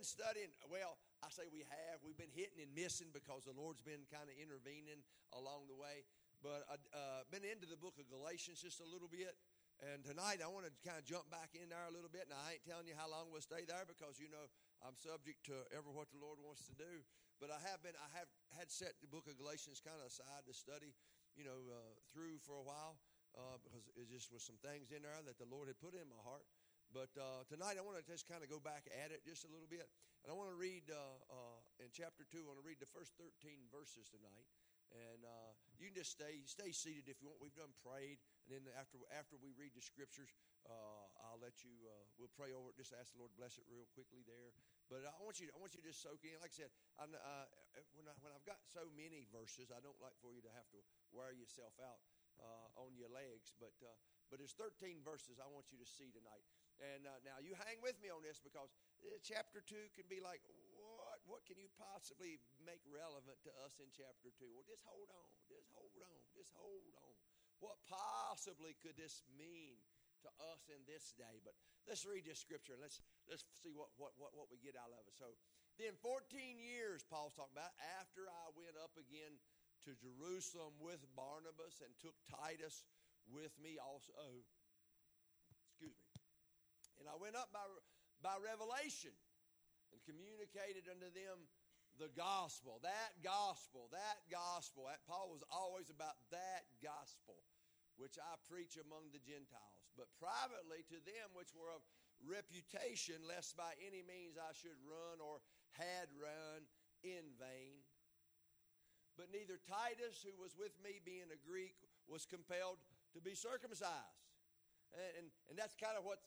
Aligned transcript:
been 0.00 0.08
studying, 0.08 0.48
well, 0.72 0.96
I 1.20 1.28
say 1.28 1.44
we 1.52 1.60
have. 1.68 2.00
We've 2.00 2.16
been 2.16 2.32
hitting 2.32 2.56
and 2.64 2.72
missing 2.72 3.12
because 3.12 3.44
the 3.44 3.52
Lord's 3.52 3.84
been 3.84 4.08
kind 4.08 4.32
of 4.32 4.34
intervening 4.40 5.04
along 5.36 5.68
the 5.68 5.76
way. 5.76 6.08
But 6.40 6.64
I've 6.72 6.80
uh, 6.96 7.28
been 7.28 7.44
into 7.44 7.68
the 7.68 7.76
book 7.76 8.00
of 8.00 8.08
Galatians 8.08 8.64
just 8.64 8.80
a 8.80 8.88
little 8.88 9.12
bit. 9.12 9.36
And 9.84 10.00
tonight 10.00 10.40
I 10.40 10.48
want 10.48 10.64
to 10.64 10.72
kind 10.80 10.96
of 10.96 11.04
jump 11.04 11.28
back 11.28 11.52
in 11.52 11.68
there 11.68 11.84
a 11.84 11.92
little 11.92 12.08
bit. 12.08 12.32
Now, 12.32 12.40
I 12.40 12.56
ain't 12.56 12.64
telling 12.64 12.88
you 12.88 12.96
how 12.96 13.12
long 13.12 13.28
we'll 13.28 13.44
stay 13.44 13.68
there 13.68 13.84
because, 13.84 14.16
you 14.16 14.32
know, 14.32 14.48
I'm 14.80 14.96
subject 14.96 15.44
to 15.52 15.68
ever 15.76 15.92
what 15.92 16.08
the 16.08 16.16
Lord 16.16 16.40
wants 16.40 16.64
to 16.72 16.74
do. 16.80 17.04
But 17.36 17.52
I 17.52 17.60
have 17.68 17.84
been, 17.84 17.96
I 18.00 18.08
have 18.16 18.32
had 18.56 18.72
set 18.72 18.96
the 19.04 19.08
book 19.12 19.28
of 19.28 19.36
Galatians 19.36 19.84
kind 19.84 20.00
of 20.00 20.08
aside 20.08 20.48
to 20.48 20.56
study, 20.56 20.96
you 21.36 21.44
know, 21.44 21.60
uh, 21.68 21.92
through 22.16 22.40
for 22.40 22.56
a 22.56 22.64
while 22.64 22.96
uh, 23.36 23.60
because 23.60 23.84
it 24.00 24.08
just 24.08 24.32
was 24.32 24.40
some 24.40 24.56
things 24.64 24.96
in 24.96 25.04
there 25.04 25.20
that 25.28 25.36
the 25.36 25.48
Lord 25.48 25.68
had 25.68 25.76
put 25.76 25.92
in 25.92 26.08
my 26.08 26.24
heart. 26.24 26.48
But 26.90 27.14
uh, 27.14 27.46
tonight 27.46 27.78
I 27.78 27.86
want 27.86 28.02
to 28.02 28.06
just 28.06 28.26
kind 28.26 28.42
of 28.42 28.50
go 28.50 28.58
back 28.58 28.90
at 28.90 29.14
it 29.14 29.22
just 29.22 29.46
a 29.46 29.50
little 29.50 29.70
bit. 29.70 29.86
And 30.26 30.28
I 30.28 30.34
want 30.34 30.50
to 30.50 30.58
read 30.58 30.90
uh, 30.90 30.98
uh, 31.30 31.58
in 31.78 31.86
chapter 31.94 32.26
2, 32.26 32.42
I 32.42 32.46
want 32.50 32.58
to 32.58 32.66
read 32.66 32.82
the 32.82 32.90
first 32.90 33.14
13 33.14 33.30
verses 33.70 34.10
tonight. 34.10 34.46
And 34.90 35.22
uh, 35.22 35.54
you 35.78 35.86
can 35.86 35.94
just 35.94 36.10
stay 36.10 36.42
stay 36.50 36.74
seated 36.74 37.06
if 37.06 37.22
you 37.22 37.30
want. 37.30 37.38
We've 37.38 37.54
done 37.54 37.70
prayed. 37.86 38.18
And 38.42 38.58
then 38.58 38.66
after, 38.74 38.98
after 39.14 39.38
we 39.38 39.54
read 39.54 39.70
the 39.70 39.86
scriptures, 39.86 40.34
uh, 40.66 41.30
I'll 41.30 41.38
let 41.38 41.62
you, 41.62 41.70
uh, 41.86 41.94
we'll 42.18 42.34
pray 42.34 42.50
over 42.50 42.74
it. 42.74 42.76
Just 42.82 42.90
ask 42.90 43.14
the 43.14 43.22
Lord 43.22 43.30
bless 43.38 43.54
it 43.54 43.70
real 43.70 43.86
quickly 43.94 44.26
there. 44.26 44.50
But 44.90 45.06
I 45.06 45.22
want 45.22 45.38
you, 45.38 45.46
I 45.54 45.62
want 45.62 45.78
you 45.78 45.80
to 45.86 45.86
just 45.86 46.02
soak 46.02 46.26
in. 46.26 46.34
Like 46.42 46.50
I 46.50 46.66
said, 46.66 46.74
I'm, 46.98 47.14
when, 47.94 48.10
I, 48.10 48.18
when 48.18 48.34
I've 48.34 48.42
got 48.42 48.58
so 48.66 48.90
many 48.98 49.30
verses, 49.30 49.70
I 49.70 49.78
don't 49.78 49.94
like 50.02 50.18
for 50.18 50.34
you 50.34 50.42
to 50.42 50.50
have 50.58 50.66
to 50.74 50.82
wear 51.14 51.30
yourself 51.30 51.78
out 51.78 52.02
on 52.74 52.98
your 52.98 53.14
legs. 53.14 53.54
But, 53.62 53.78
but 53.78 54.42
there's 54.42 54.58
13 54.58 55.06
verses 55.06 55.38
I 55.38 55.46
want 55.46 55.70
you 55.70 55.78
to 55.78 55.86
see 55.86 56.10
tonight. 56.10 56.42
And 56.80 57.04
uh, 57.04 57.20
now 57.28 57.36
you 57.44 57.52
hang 57.68 57.76
with 57.84 58.00
me 58.00 58.08
on 58.08 58.24
this 58.24 58.40
because 58.40 58.72
uh, 59.04 59.20
chapter 59.20 59.60
2 59.60 59.92
can 59.92 60.08
be 60.08 60.24
like, 60.24 60.40
what? 60.80 61.20
What 61.28 61.44
can 61.44 61.60
you 61.60 61.68
possibly 61.76 62.40
make 62.64 62.80
relevant 62.88 63.36
to 63.44 63.52
us 63.60 63.76
in 63.76 63.92
chapter 63.92 64.32
2? 64.32 64.48
Well, 64.48 64.64
just 64.64 64.84
hold 64.88 65.12
on. 65.12 65.28
Just 65.44 65.68
hold 65.76 65.92
on. 66.00 66.20
Just 66.32 66.52
hold 66.56 66.88
on. 67.04 67.14
What 67.60 67.76
possibly 67.84 68.72
could 68.80 68.96
this 68.96 69.20
mean 69.36 69.76
to 70.24 70.30
us 70.48 70.72
in 70.72 70.80
this 70.88 71.12
day? 71.20 71.44
But 71.44 71.52
let's 71.84 72.08
read 72.08 72.24
this 72.24 72.40
scripture 72.40 72.72
and 72.72 72.82
let's, 72.82 73.04
let's 73.28 73.44
see 73.60 73.76
what, 73.76 73.92
what, 74.00 74.16
what, 74.16 74.32
what 74.32 74.48
we 74.48 74.56
get 74.56 74.80
out 74.80 74.88
of 74.88 75.04
it. 75.04 75.12
So, 75.12 75.36
then 75.76 75.96
14 76.00 76.60
years, 76.60 77.04
Paul's 77.08 77.32
talking 77.36 77.56
about, 77.56 77.72
after 78.00 78.28
I 78.28 78.52
went 78.52 78.76
up 78.76 78.92
again 79.00 79.36
to 79.88 79.96
Jerusalem 79.96 80.76
with 80.76 81.00
Barnabas 81.16 81.80
and 81.80 81.92
took 81.96 82.16
Titus 82.28 82.84
with 83.32 83.56
me 83.56 83.80
also. 83.80 84.44
And 87.00 87.08
I 87.08 87.16
went 87.16 87.34
up 87.34 87.48
by, 87.48 87.64
by 88.20 88.36
revelation 88.36 89.16
and 89.90 89.98
communicated 90.04 90.84
unto 90.86 91.08
them 91.08 91.48
the 91.96 92.12
gospel. 92.12 92.78
That 92.84 93.16
gospel, 93.24 93.88
that 93.90 94.20
gospel. 94.28 94.86
Paul 95.08 95.32
was 95.32 95.42
always 95.48 95.88
about 95.88 96.20
that 96.30 96.68
gospel, 96.84 97.40
which 97.96 98.20
I 98.20 98.36
preach 98.46 98.76
among 98.76 99.10
the 99.10 99.24
Gentiles, 99.24 99.88
but 99.96 100.12
privately 100.20 100.84
to 100.92 101.00
them 101.02 101.32
which 101.32 101.56
were 101.56 101.72
of 101.72 101.82
reputation, 102.20 103.24
lest 103.24 103.56
by 103.56 103.72
any 103.80 104.04
means 104.04 104.36
I 104.36 104.52
should 104.52 104.76
run 104.84 105.24
or 105.24 105.40
had 105.72 106.12
run 106.12 106.68
in 107.00 107.24
vain. 107.40 107.80
But 109.16 109.32
neither 109.32 109.60
Titus, 109.60 110.20
who 110.24 110.36
was 110.36 110.56
with 110.56 110.72
me, 110.80 111.00
being 111.04 111.28
a 111.32 111.40
Greek, 111.40 111.76
was 112.08 112.24
compelled 112.24 112.80
to 113.12 113.20
be 113.20 113.36
circumcised. 113.36 114.24
And, 114.92 115.24
and, 115.24 115.26
and 115.52 115.56
that's 115.56 115.76
kind 115.76 115.96
of 115.96 116.04
what 116.04 116.20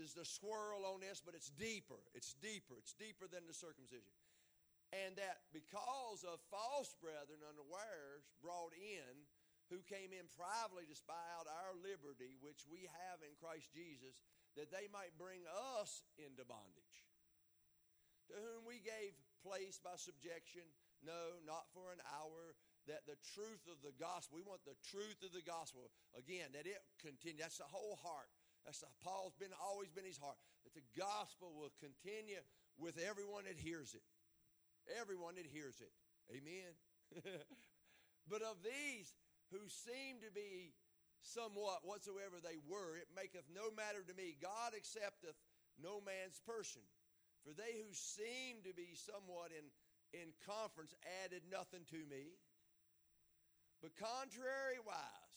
is 0.00 0.16
the 0.16 0.24
swirl 0.24 0.88
on 0.88 1.00
this, 1.00 1.20
but 1.20 1.36
it's 1.36 1.52
deeper. 1.52 2.00
It's 2.16 2.32
deeper. 2.40 2.76
It's 2.80 2.96
deeper 2.96 3.28
than 3.28 3.44
the 3.44 3.56
circumcision. 3.56 4.12
And 4.92 5.16
that 5.16 5.48
because 5.56 6.24
of 6.24 6.40
false 6.52 6.92
brethren 7.00 7.40
unawares 7.40 8.28
brought 8.44 8.76
in, 8.76 9.24
who 9.72 9.80
came 9.88 10.12
in 10.12 10.28
privately 10.36 10.84
to 10.84 10.92
spy 10.92 11.24
out 11.32 11.48
our 11.48 11.72
liberty, 11.80 12.36
which 12.44 12.68
we 12.68 12.84
have 13.08 13.24
in 13.24 13.32
Christ 13.40 13.72
Jesus, 13.72 14.20
that 14.52 14.68
they 14.68 14.84
might 14.92 15.16
bring 15.16 15.48
us 15.80 16.04
into 16.20 16.44
bondage. 16.44 17.08
To 18.28 18.36
whom 18.36 18.68
we 18.68 18.84
gave 18.84 19.16
place 19.40 19.80
by 19.80 19.96
subjection, 19.96 20.68
no, 21.00 21.40
not 21.48 21.72
for 21.72 21.88
an 21.88 22.04
hour, 22.04 22.52
that 22.84 23.08
the 23.08 23.16
truth 23.32 23.64
of 23.64 23.80
the 23.80 23.96
gospel, 23.96 24.36
we 24.36 24.44
want 24.44 24.60
the 24.68 24.76
truth 24.92 25.24
of 25.24 25.32
the 25.32 25.44
gospel, 25.44 25.88
again, 26.12 26.52
that 26.52 26.68
it 26.68 26.84
continue. 27.00 27.40
That's 27.40 27.62
the 27.62 27.70
whole 27.70 27.96
heart 28.04 28.28
that's 28.64 28.84
Paul's 29.02 29.34
been 29.38 29.54
always 29.58 29.90
been 29.90 30.06
his 30.06 30.18
heart 30.18 30.38
that 30.64 30.74
the 30.74 30.86
gospel 30.94 31.52
will 31.58 31.74
continue 31.82 32.40
with 32.78 32.98
everyone 32.98 33.44
that 33.50 33.58
hears 33.58 33.94
it. 33.94 34.06
Everyone 34.98 35.34
that 35.36 35.46
hears 35.46 35.82
it. 35.82 35.92
Amen. 36.30 36.70
but 38.30 38.42
of 38.42 38.62
these 38.62 39.14
who 39.50 39.62
seem 39.68 40.22
to 40.22 40.30
be 40.30 40.72
somewhat 41.22 41.86
whatsoever 41.86 42.42
they 42.42 42.58
were, 42.66 42.98
it 42.98 43.10
maketh 43.14 43.46
no 43.50 43.70
matter 43.74 44.02
to 44.02 44.14
me. 44.14 44.38
God 44.38 44.74
accepteth 44.74 45.38
no 45.78 46.02
man's 46.02 46.42
person. 46.42 46.82
For 47.42 47.54
they 47.54 47.82
who 47.82 47.90
seem 47.90 48.62
to 48.62 48.74
be 48.74 48.94
somewhat 48.94 49.50
in, 49.50 49.66
in 50.14 50.30
conference 50.46 50.94
added 51.22 51.42
nothing 51.50 51.82
to 51.90 52.02
me. 52.06 52.38
But 53.82 53.98
contrariwise, 53.98 55.34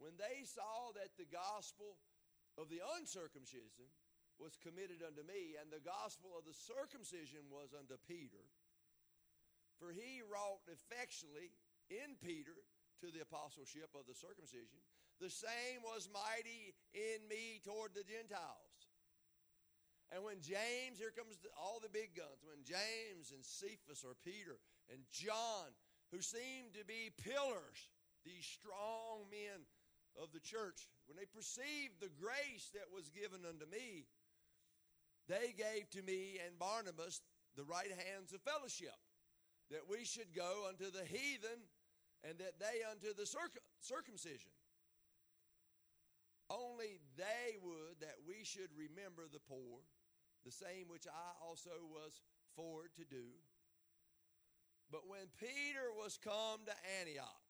when 0.00 0.16
they 0.16 0.44
saw 0.48 0.96
that 0.96 1.12
the 1.20 1.28
gospel 1.28 2.00
of 2.58 2.66
the 2.66 2.82
uncircumcision 2.98 3.86
was 4.42 4.58
committed 4.58 5.02
unto 5.02 5.22
me, 5.22 5.54
and 5.58 5.70
the 5.70 5.82
gospel 5.82 6.34
of 6.34 6.42
the 6.42 6.54
circumcision 6.54 7.46
was 7.50 7.70
unto 7.70 7.94
Peter. 8.06 8.42
For 9.78 9.94
he 9.94 10.26
wrought 10.26 10.62
effectually 10.66 11.54
in 11.86 12.18
Peter 12.18 12.54
to 13.02 13.14
the 13.14 13.22
apostleship 13.22 13.94
of 13.94 14.10
the 14.10 14.14
circumcision. 14.14 14.82
The 15.22 15.30
same 15.30 15.82
was 15.82 16.10
mighty 16.10 16.74
in 16.94 17.22
me 17.30 17.62
toward 17.62 17.94
the 17.94 18.06
Gentiles. 18.06 18.78
And 20.10 20.24
when 20.24 20.40
James, 20.40 20.98
here 20.98 21.14
comes 21.14 21.38
the, 21.38 21.50
all 21.54 21.78
the 21.82 21.92
big 21.92 22.14
guns, 22.14 22.42
when 22.42 22.64
James 22.64 23.30
and 23.34 23.44
Cephas 23.44 24.06
or 24.06 24.16
Peter 24.24 24.58
and 24.88 25.04
John, 25.12 25.74
who 26.10 26.22
seemed 26.22 26.72
to 26.74 26.86
be 26.86 27.12
pillars, 27.22 27.90
these 28.24 28.46
strong 28.46 29.28
men 29.28 29.68
of 30.22 30.32
the 30.32 30.40
church, 30.40 30.86
when 31.06 31.16
they 31.16 31.26
perceived 31.26 32.00
the 32.00 32.12
grace 32.20 32.70
that 32.74 32.90
was 32.92 33.08
given 33.08 33.46
unto 33.46 33.66
me, 33.70 34.06
they 35.28 35.54
gave 35.56 35.88
to 35.90 36.02
me 36.02 36.40
and 36.44 36.58
Barnabas 36.58 37.22
the 37.56 37.64
right 37.64 37.90
hands 37.90 38.32
of 38.32 38.42
fellowship, 38.42 38.96
that 39.70 39.88
we 39.88 40.04
should 40.04 40.34
go 40.34 40.66
unto 40.68 40.90
the 40.90 41.04
heathen 41.04 41.62
and 42.24 42.38
that 42.38 42.58
they 42.58 42.82
unto 42.86 43.14
the 43.14 43.26
circumcision. 43.80 44.50
Only 46.50 46.98
they 47.16 47.60
would 47.60 48.00
that 48.00 48.24
we 48.26 48.42
should 48.42 48.72
remember 48.72 49.28
the 49.30 49.42
poor, 49.44 49.84
the 50.46 50.52
same 50.52 50.88
which 50.88 51.06
I 51.06 51.44
also 51.44 51.76
was 51.92 52.22
forward 52.56 52.90
to 52.96 53.04
do. 53.04 53.36
But 54.90 55.06
when 55.06 55.28
Peter 55.38 55.92
was 55.92 56.16
come 56.16 56.64
to 56.64 56.72
Antioch, 57.00 57.47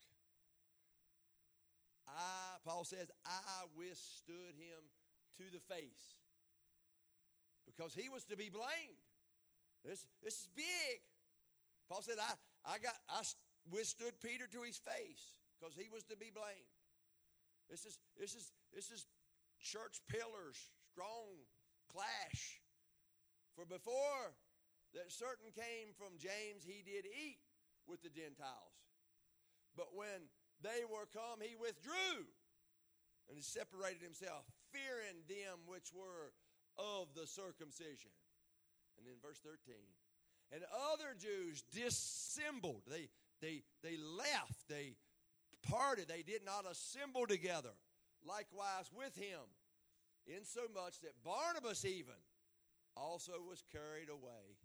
I, 2.08 2.56
Paul 2.64 2.84
says, 2.84 3.10
I 3.26 3.68
withstood 3.76 4.56
him 4.56 4.80
to 5.38 5.44
the 5.52 5.60
face 5.60 6.18
because 7.66 7.94
he 7.94 8.08
was 8.08 8.24
to 8.24 8.36
be 8.36 8.48
blamed. 8.48 9.02
This, 9.84 10.06
this 10.22 10.34
is 10.34 10.48
big. 10.56 11.00
Paul 11.88 12.02
said, 12.02 12.16
I, 12.20 12.34
I, 12.64 12.78
got, 12.78 12.94
I 13.08 13.22
withstood 13.70 14.12
Peter 14.20 14.46
to 14.50 14.62
his 14.62 14.78
face 14.78 15.36
because 15.56 15.76
he 15.76 15.88
was 15.92 16.02
to 16.04 16.16
be 16.16 16.30
blamed. 16.32 16.72
This 17.70 17.84
is, 17.84 17.98
this 18.18 18.34
is, 18.34 18.52
this 18.74 18.90
is 18.90 19.06
church 19.60 20.00
pillars, 20.08 20.56
strong 20.92 21.44
clash. 21.92 22.60
For 23.54 23.64
before 23.64 24.36
that 24.94 25.12
certain 25.12 25.52
came 25.52 25.92
from 25.96 26.16
James, 26.16 26.64
he 26.64 26.80
did 26.80 27.04
eat 27.04 27.40
with 27.86 28.02
the 28.02 28.08
Gentiles. 28.08 28.76
But 29.76 29.94
when 29.94 30.28
they 30.62 30.82
were 30.88 31.06
come, 31.12 31.40
he 31.40 31.54
withdrew 31.54 32.26
and 33.28 33.36
he 33.36 33.42
separated 33.42 34.02
himself, 34.02 34.44
fearing 34.72 35.20
them 35.28 35.60
which 35.66 35.92
were 35.92 36.32
of 36.78 37.12
the 37.14 37.26
circumcision. 37.26 38.10
And 38.96 39.06
then 39.06 39.20
verse 39.22 39.38
13. 39.44 39.76
And 40.50 40.64
other 40.92 41.12
Jews 41.12 41.62
dissembled. 41.70 42.82
They, 42.88 43.08
they, 43.42 43.62
they 43.82 43.96
left. 44.00 44.66
They 44.68 44.96
parted. 45.68 46.08
They 46.08 46.22
did 46.22 46.40
not 46.44 46.64
assemble 46.64 47.26
together. 47.26 47.76
Likewise 48.24 48.88
with 48.96 49.14
him. 49.14 49.44
Insomuch 50.26 51.00
that 51.04 51.16
Barnabas 51.24 51.84
even 51.84 52.18
also 52.96 53.32
was 53.48 53.62
carried 53.70 54.08
away 54.08 54.56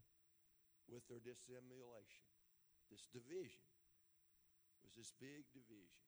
with 0.90 1.08
their 1.08 1.20
dissimulation, 1.24 2.28
this 2.92 3.08
division 3.14 3.64
was 4.84 4.94
this 4.94 5.16
big 5.18 5.48
division. 5.56 6.04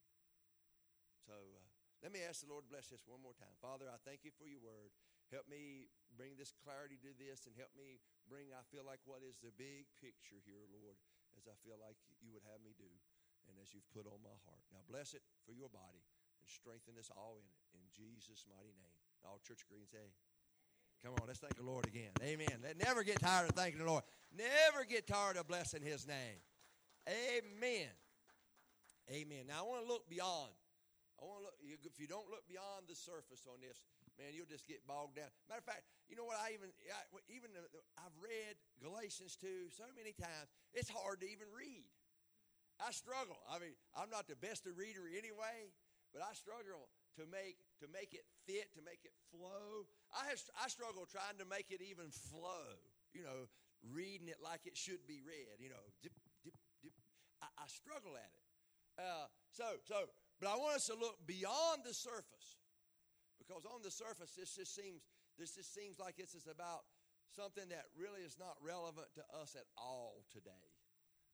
So 1.24 1.34
uh, 1.34 1.66
let 2.04 2.14
me 2.14 2.22
ask 2.22 2.46
the 2.46 2.52
Lord 2.52 2.70
bless 2.70 2.92
this 2.92 3.02
one 3.08 3.24
more 3.24 3.34
time. 3.34 3.56
Father, 3.58 3.90
I 3.90 3.98
thank 4.06 4.22
you 4.28 4.36
for 4.36 4.46
your 4.46 4.62
word. 4.62 4.94
help 5.34 5.50
me 5.50 5.90
bring 6.14 6.38
this 6.38 6.54
clarity 6.54 7.02
to 7.02 7.12
this 7.18 7.50
and 7.50 7.58
help 7.58 7.74
me 7.74 7.98
bring, 8.30 8.54
I 8.54 8.62
feel 8.70 8.86
like, 8.86 9.02
what 9.10 9.26
is 9.26 9.42
the 9.42 9.56
big 9.56 9.90
picture 9.98 10.38
here, 10.46 10.70
Lord, 10.70 11.00
as 11.34 11.50
I 11.50 11.56
feel 11.66 11.82
like 11.82 11.98
you 12.22 12.30
would 12.36 12.46
have 12.46 12.62
me 12.62 12.78
do 12.78 12.92
and 13.50 13.58
as 13.58 13.74
you've 13.74 13.90
put 13.90 14.06
on 14.06 14.22
my 14.22 14.38
heart. 14.46 14.62
Now, 14.70 14.86
bless 14.86 15.18
it 15.18 15.26
for 15.46 15.54
your 15.54 15.70
body 15.70 16.06
and 16.38 16.46
strengthen 16.46 16.98
us 17.02 17.10
all 17.14 17.42
in 17.42 17.46
it. 17.46 17.60
In 17.74 17.86
Jesus' 17.90 18.46
mighty 18.46 18.74
name. 18.78 19.02
All 19.26 19.42
church 19.42 19.66
greens 19.66 19.90
say, 19.90 20.14
Come 21.04 21.14
on, 21.22 21.28
let's 21.28 21.40
thank 21.40 21.56
the 21.56 21.64
Lord 21.64 21.86
again. 21.86 22.12
Amen. 22.24 22.62
Let 22.64 22.78
never 22.78 23.04
get 23.04 23.20
tired 23.20 23.50
of 23.50 23.56
thanking 23.56 23.80
the 23.80 23.86
Lord. 23.86 24.04
Never 24.36 24.86
get 24.86 25.06
tired 25.06 25.38
of 25.38 25.48
blessing 25.48 25.82
His 25.82 26.08
name. 26.08 26.42
Amen. 27.08 27.90
Amen. 29.12 29.46
Now 29.46 29.62
I 29.62 29.66
want 29.70 29.82
to 29.86 29.90
look 29.90 30.10
beyond. 30.10 30.54
I 31.22 31.24
want 31.24 31.40
to 31.42 31.46
look. 31.48 31.58
If 31.62 32.02
you 32.02 32.10
don't 32.10 32.28
look 32.28 32.44
beyond 32.50 32.90
the 32.90 32.98
surface 32.98 33.46
on 33.48 33.62
this, 33.62 33.86
man, 34.18 34.34
you'll 34.34 34.50
just 34.50 34.68
get 34.68 34.84
bogged 34.84 35.16
down. 35.16 35.30
Matter 35.48 35.64
of 35.64 35.68
fact, 35.70 35.86
you 36.10 36.18
know 36.18 36.26
what? 36.28 36.42
I 36.42 36.58
even 36.58 36.74
I, 36.90 37.02
even 37.32 37.54
I've 38.02 38.18
read 38.18 38.58
Galatians 38.82 39.38
two 39.38 39.72
so 39.72 39.88
many 39.96 40.12
times. 40.18 40.52
It's 40.74 40.90
hard 40.90 41.22
to 41.22 41.28
even 41.30 41.48
read. 41.54 41.88
I 42.82 42.92
struggle. 42.92 43.40
I 43.48 43.62
mean, 43.64 43.78
I'm 43.96 44.12
not 44.12 44.28
the 44.28 44.36
best 44.36 44.68
of 44.68 44.76
reader 44.76 45.08
anyway, 45.08 45.72
but 46.12 46.20
I 46.20 46.36
struggle 46.36 46.92
to 47.16 47.24
make 47.32 47.56
to 47.80 47.88
make 47.88 48.12
it 48.12 48.28
fit, 48.44 48.74
to 48.76 48.84
make 48.84 49.08
it 49.08 49.16
flow. 49.32 49.88
I 50.12 50.28
have, 50.28 50.40
I 50.60 50.68
struggle 50.68 51.08
trying 51.08 51.40
to 51.40 51.48
make 51.48 51.72
it 51.72 51.80
even 51.80 52.12
flow. 52.12 52.76
You 53.16 53.24
know, 53.24 53.48
reading 53.88 54.28
it 54.28 54.44
like 54.44 54.68
it 54.68 54.76
should 54.76 55.08
be 55.08 55.24
read. 55.24 55.62
You 55.64 55.72
know, 55.72 55.86
dip, 56.04 56.12
dip, 56.44 56.58
dip. 56.84 56.98
I, 57.40 57.48
I 57.56 57.68
struggle 57.72 58.20
at 58.20 58.28
it. 58.28 58.45
Uh, 58.98 59.28
so, 59.52 59.66
so, 59.84 60.08
but 60.40 60.48
I 60.50 60.56
want 60.56 60.76
us 60.76 60.88
to 60.88 60.96
look 60.96 61.20
beyond 61.28 61.84
the 61.84 61.94
surface 61.94 62.60
because 63.40 63.66
on 63.66 63.84
the 63.84 63.92
surface, 63.92 64.36
this 64.36 64.56
just 64.56 64.76
seems 64.76 65.04
this 65.38 65.56
just 65.56 65.76
seems 65.76 66.00
like 66.00 66.16
this 66.16 66.34
is 66.34 66.48
about 66.48 66.88
something 67.36 67.68
that 67.68 67.92
really 67.92 68.24
is 68.24 68.40
not 68.40 68.56
relevant 68.64 69.12
to 69.20 69.24
us 69.36 69.56
at 69.60 69.68
all 69.76 70.24
today. 70.32 70.72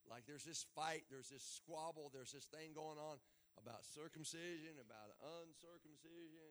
Like 0.09 0.25
there's 0.25 0.43
this 0.43 0.65
fight, 0.73 1.05
there's 1.13 1.29
this 1.29 1.45
squabble, 1.45 2.09
there's 2.09 2.33
this 2.33 2.49
thing 2.49 2.73
going 2.73 2.97
on 2.97 3.21
about 3.61 3.85
circumcision, 3.85 4.81
about 4.81 5.13
uncircumcision, 5.45 6.49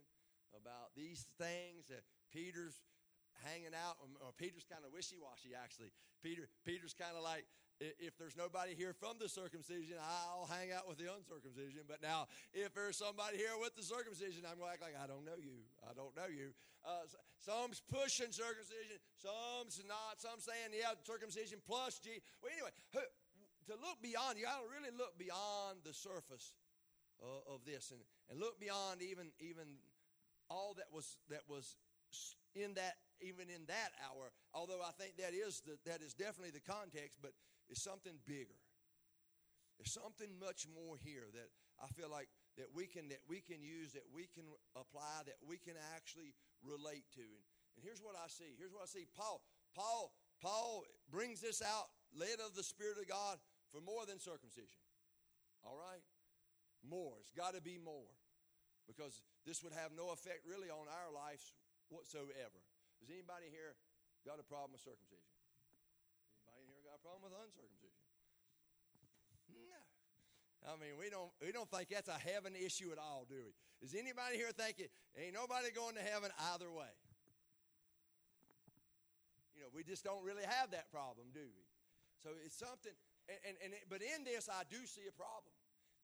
about 0.55 0.95
these 0.95 1.27
things 1.39 1.91
that 1.91 2.07
Peter's 2.31 2.79
hanging 3.43 3.75
out. 3.75 3.99
Or 4.23 4.31
Peter's 4.37 4.67
kind 4.69 4.87
of 4.87 4.93
wishy-washy, 4.93 5.57
actually. 5.57 5.91
Peter, 6.23 6.47
Peter's 6.63 6.95
kind 6.95 7.17
of 7.17 7.23
like, 7.23 7.47
if 7.81 8.17
there's 8.21 8.37
nobody 8.37 8.77
here 8.77 8.93
from 8.93 9.17
the 9.17 9.29
circumcision, 9.29 9.97
I'll 9.97 10.45
hang 10.47 10.73
out 10.73 10.85
with 10.85 11.01
the 11.01 11.09
uncircumcision. 11.09 11.89
But 11.89 12.05
now, 12.05 12.29
if 12.53 12.77
there's 12.77 13.01
somebody 13.01 13.41
here 13.41 13.57
with 13.57 13.75
the 13.75 13.83
circumcision, 13.83 14.45
I'm 14.45 14.61
going 14.61 14.69
to 14.69 14.75
act 14.77 14.85
like 14.85 14.97
I 15.01 15.09
don't 15.09 15.25
know 15.25 15.41
you. 15.41 15.65
I 15.81 15.97
don't 15.97 16.13
know 16.13 16.29
you. 16.29 16.53
Uh, 16.85 17.09
some's 17.41 17.81
pushing 17.89 18.33
circumcision, 18.33 19.01
some's 19.17 19.81
not. 19.89 20.21
Some 20.21 20.41
saying, 20.41 20.77
yeah, 20.77 20.93
circumcision 21.05 21.61
plus 21.65 22.01
G. 22.01 22.21
Well, 22.45 22.53
anyway, 22.53 22.73
to 22.93 23.75
look 23.81 24.01
beyond, 24.05 24.37
you 24.37 24.45
got 24.45 24.61
to 24.61 24.69
really 24.69 24.93
look 24.97 25.17
beyond 25.17 25.81
the 25.85 25.93
surface 25.93 26.53
of, 27.21 27.57
of 27.57 27.61
this 27.65 27.93
and, 27.93 28.01
and 28.29 28.41
look 28.41 28.61
beyond 28.61 29.03
even 29.03 29.29
even 29.41 29.81
all 30.49 30.75
that 30.77 30.89
was 30.93 31.17
that 31.29 31.45
was 31.49 31.77
in 32.55 32.75
that 32.75 32.97
even 33.21 33.49
in 33.53 33.69
that 33.69 33.93
hour. 34.01 34.33
Although 34.55 34.81
I 34.81 34.93
think 34.97 35.17
that 35.19 35.35
is 35.37 35.61
the, 35.61 35.77
that 35.85 36.03
is 36.03 36.15
definitely 36.15 36.51
the 36.51 36.65
context, 36.65 37.21
but 37.23 37.33
it's 37.71 37.83
something 37.83 38.19
bigger. 38.27 38.59
There's 39.79 39.95
something 39.95 40.29
much 40.37 40.69
more 40.69 41.01
here 41.01 41.31
that 41.33 41.49
I 41.81 41.89
feel 41.97 42.11
like 42.11 42.29
that 42.59 42.69
we 42.75 42.85
can 42.85 43.09
that 43.09 43.25
we 43.25 43.41
can 43.41 43.63
use, 43.63 43.97
that 43.97 44.05
we 44.13 44.29
can 44.29 44.45
apply, 44.77 45.25
that 45.25 45.41
we 45.41 45.57
can 45.57 45.79
actually 45.97 46.37
relate 46.61 47.09
to. 47.17 47.25
And, 47.25 47.45
and 47.77 47.81
here's 47.81 48.03
what 48.03 48.19
I 48.19 48.29
see. 48.29 48.59
Here's 48.59 48.75
what 48.75 48.85
I 48.85 48.91
see. 48.91 49.07
Paul, 49.17 49.41
Paul, 49.73 50.13
Paul 50.43 50.85
brings 51.09 51.41
this 51.41 51.63
out, 51.63 51.89
led 52.13 52.43
of 52.45 52.53
the 52.59 52.67
Spirit 52.67 52.99
of 52.99 53.09
God, 53.09 53.39
for 53.71 53.81
more 53.81 54.05
than 54.05 54.19
circumcision. 54.19 54.83
All 55.63 55.79
right? 55.79 56.03
More. 56.83 57.15
It's 57.23 57.33
got 57.33 57.55
to 57.55 57.63
be 57.63 57.79
more. 57.79 58.11
Because 58.91 59.23
this 59.47 59.63
would 59.63 59.73
have 59.73 59.95
no 59.95 60.11
effect 60.11 60.43
really 60.43 60.67
on 60.67 60.91
our 60.91 61.15
lives 61.15 61.55
whatsoever. 61.87 62.59
Has 62.99 63.07
anybody 63.07 63.47
here 63.47 63.79
got 64.27 64.43
a 64.43 64.47
problem 64.47 64.75
with 64.75 64.83
circumcision? 64.83 65.31
Anybody 66.43 66.67
here 66.67 66.83
got 66.83 66.90
a 66.90 66.90
problem 67.03 67.29
with 67.29 67.35
uncircumcision? 67.37 68.05
No. 69.53 69.81
I 70.69 70.77
mean, 70.77 70.95
we 71.01 71.09
don't 71.09 71.33
we 71.41 71.53
don't 71.53 71.69
think 71.69 71.89
that's 71.89 72.09
a 72.09 72.21
heaven 72.21 72.53
issue 72.55 72.93
at 72.93 73.01
all, 73.01 73.27
do 73.29 73.41
we? 73.41 73.53
Is 73.81 73.97
anybody 73.97 74.37
here 74.37 74.53
thinking 74.53 74.93
ain't 75.17 75.35
nobody 75.35 75.73
going 75.73 75.97
to 75.97 76.05
heaven 76.05 76.31
either 76.53 76.69
way? 76.69 76.93
You 79.57 79.65
know, 79.65 79.73
we 79.73 79.85
just 79.85 80.05
don't 80.05 80.25
really 80.25 80.45
have 80.45 80.71
that 80.73 80.89
problem, 80.93 81.33
do 81.33 81.45
we? 81.45 81.65
So 82.21 82.37
it's 82.45 82.57
something, 82.57 82.93
and, 83.29 83.41
and, 83.45 83.57
and 83.65 83.71
it, 83.73 83.89
but 83.89 84.01
in 84.05 84.25
this, 84.25 84.49
I 84.49 84.65
do 84.69 84.85
see 84.85 85.09
a 85.09 85.13
problem 85.13 85.53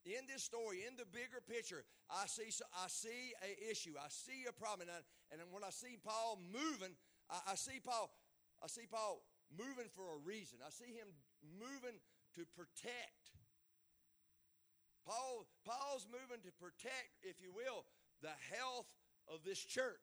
in 0.07 0.23
this 0.31 0.47
story, 0.47 0.87
in 0.87 0.95
the 0.95 1.05
bigger 1.11 1.43
picture, 1.43 1.83
I 2.07 2.27
see, 2.31 2.47
I 2.79 2.87
see 2.87 3.35
a 3.43 3.71
issue. 3.71 3.99
I 3.99 4.07
see 4.09 4.47
a 4.49 4.55
problem. 4.55 4.87
And, 4.89 4.95
I, 4.95 5.03
and 5.35 5.43
when 5.51 5.67
I 5.67 5.75
see 5.75 5.99
Paul 5.99 6.39
moving, 6.39 6.95
I, 7.27 7.53
I, 7.53 7.55
see 7.57 7.83
Paul, 7.83 8.11
I 8.63 8.69
see 8.69 8.87
Paul 8.87 9.19
moving 9.55 9.89
for 9.95 10.05
a 10.15 10.19
reason. 10.25 10.59
I 10.65 10.71
see 10.71 10.91
him 10.91 11.09
moving 11.59 11.97
to 12.35 12.43
protect. 12.57 13.33
Paul, 15.07 15.47
Paul's 15.65 16.07
moving 16.11 16.43
to 16.43 16.53
protect, 16.59 17.23
if 17.23 17.39
you 17.41 17.55
will, 17.55 17.87
the 18.23 18.35
health 18.51 18.91
of 19.31 19.45
this 19.45 19.63
church. 19.63 20.03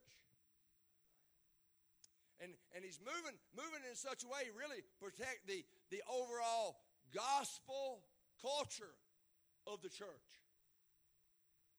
And, 2.42 2.52
and 2.76 2.84
he's 2.84 3.00
moving, 3.00 3.36
moving 3.56 3.84
in 3.88 3.96
such 3.96 4.24
a 4.24 4.28
way, 4.28 4.52
really 4.56 4.84
protect 5.00 5.48
the, 5.48 5.64
the 5.92 6.02
overall 6.08 6.80
gospel 7.14 8.04
culture 8.42 8.96
of 9.68 9.82
the 9.82 9.90
church. 9.90 10.28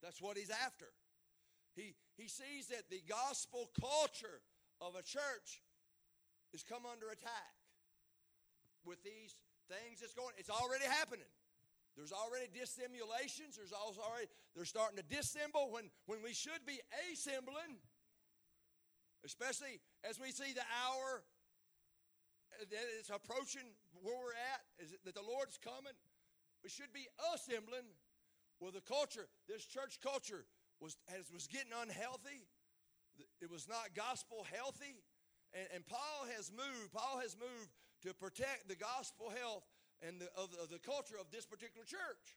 That's 0.02 0.20
what 0.20 0.36
he's 0.36 0.50
after. 0.50 0.88
He, 1.74 1.94
he 2.16 2.28
sees 2.28 2.68
that 2.68 2.88
the 2.90 3.02
gospel 3.08 3.68
culture 3.80 4.40
of 4.80 4.94
a 4.94 5.02
church 5.02 5.64
is 6.52 6.62
come 6.62 6.82
under 6.90 7.08
attack 7.08 7.53
with 8.86 9.02
these 9.02 9.36
things 9.68 10.00
that's 10.00 10.14
going 10.14 10.32
it's 10.36 10.52
already 10.52 10.84
happening 10.84 11.28
there's 11.96 12.12
already 12.12 12.46
dissimulations 12.52 13.56
there's 13.56 13.72
also 13.72 14.00
already 14.00 14.28
they're 14.54 14.68
starting 14.68 14.96
to 14.96 15.06
dissemble 15.08 15.72
when 15.72 15.88
when 16.06 16.20
we 16.22 16.32
should 16.32 16.60
be 16.68 16.78
assembling 17.08 17.80
especially 19.24 19.80
as 20.04 20.20
we 20.20 20.30
see 20.30 20.52
the 20.52 20.66
hour 20.84 21.24
that 22.70 22.86
is 23.00 23.10
approaching 23.10 23.64
where 24.04 24.14
we're 24.20 24.36
at 24.52 24.60
is 24.78 24.92
that 25.04 25.16
the 25.16 25.24
lord's 25.24 25.56
coming 25.56 25.96
we 26.64 26.70
should 26.72 26.96
be 26.96 27.04
assembling. 27.36 27.84
Well, 28.58 28.72
the 28.72 28.80
culture, 28.80 29.28
this 29.46 29.66
church 29.68 30.00
culture, 30.00 30.48
was, 30.80 30.96
as, 31.12 31.30
was 31.30 31.46
getting 31.46 31.76
unhealthy. 31.76 32.40
It 33.44 33.52
was 33.52 33.68
not 33.68 33.92
gospel 33.94 34.46
healthy. 34.50 34.96
And, 35.52 35.68
and 35.74 35.86
Paul 35.86 36.24
has 36.34 36.50
moved, 36.50 36.90
Paul 36.90 37.20
has 37.20 37.36
moved 37.36 37.68
to 38.04 38.12
protect 38.12 38.68
the 38.68 38.76
gospel 38.76 39.32
health 39.32 39.64
and 40.04 40.20
the, 40.20 40.28
of, 40.36 40.52
of 40.60 40.68
the 40.68 40.78
culture 40.78 41.16
of 41.16 41.32
this 41.32 41.48
particular 41.48 41.88
church. 41.88 42.36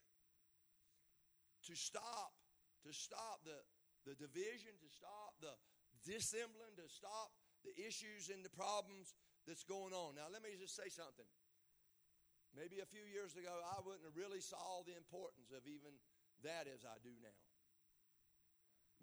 To 1.68 1.76
stop, 1.76 2.32
to 2.88 2.96
stop 2.96 3.44
the, 3.44 3.60
the 4.08 4.16
division, 4.16 4.72
to 4.80 4.90
stop 4.90 5.36
the 5.44 5.52
dissembling, 6.08 6.80
to 6.80 6.88
stop 6.88 7.36
the 7.68 7.76
issues 7.76 8.32
and 8.32 8.40
the 8.40 8.54
problems 8.56 9.12
that's 9.44 9.68
going 9.68 9.92
on. 9.92 10.16
Now, 10.16 10.32
let 10.32 10.40
me 10.40 10.56
just 10.56 10.80
say 10.80 10.88
something. 10.88 11.28
Maybe 12.56 12.80
a 12.80 12.88
few 12.88 13.04
years 13.04 13.36
ago, 13.36 13.52
I 13.52 13.84
wouldn't 13.84 14.08
have 14.08 14.16
really 14.16 14.40
saw 14.40 14.88
the 14.88 14.96
importance 14.96 15.52
of 15.52 15.68
even 15.68 15.92
that 16.48 16.72
as 16.72 16.88
I 16.88 16.96
do 17.04 17.12
now. 17.20 17.36